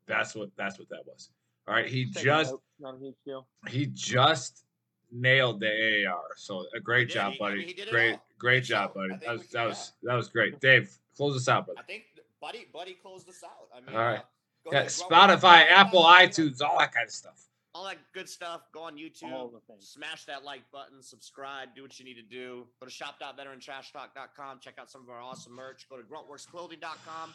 [0.08, 1.30] That's what that's what that was.
[1.68, 3.48] All right, he Take just not a huge deal.
[3.68, 4.64] he just
[5.12, 6.36] nailed the AAR.
[6.36, 7.14] So a great did.
[7.16, 7.58] job, He- I buddy.
[7.60, 8.26] mean, he did it great all.
[8.38, 8.94] great Good job, show.
[9.08, 9.16] buddy.
[9.26, 10.60] That was that was that was great.
[10.60, 11.80] Dave, close us out, buddy.
[11.80, 12.04] I think
[12.42, 13.70] Buddy Buddy closed us out.
[13.76, 14.20] I mean, All right.
[14.20, 14.24] uh,
[14.72, 17.42] Yeah, ahead, Spotify, go Apple, iTunes, all that kind of stuff.
[17.74, 18.62] all that good stuff.
[18.72, 19.88] Go on YouTube, All the things.
[19.90, 22.68] smash that like button, subscribe, do what you need to do.
[22.80, 25.88] Go to shop.veterantrashtalk.com, check out some of our awesome merch.
[25.90, 27.34] Go to gruntworksclothing.com,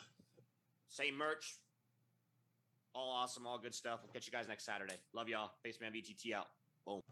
[0.88, 1.56] same merch.
[2.94, 4.00] All awesome, all good stuff.
[4.02, 4.96] We'll catch you guys next Saturday.
[5.12, 5.52] Love y'all.
[5.62, 6.48] Baseman VTT out.
[6.86, 7.02] Boom.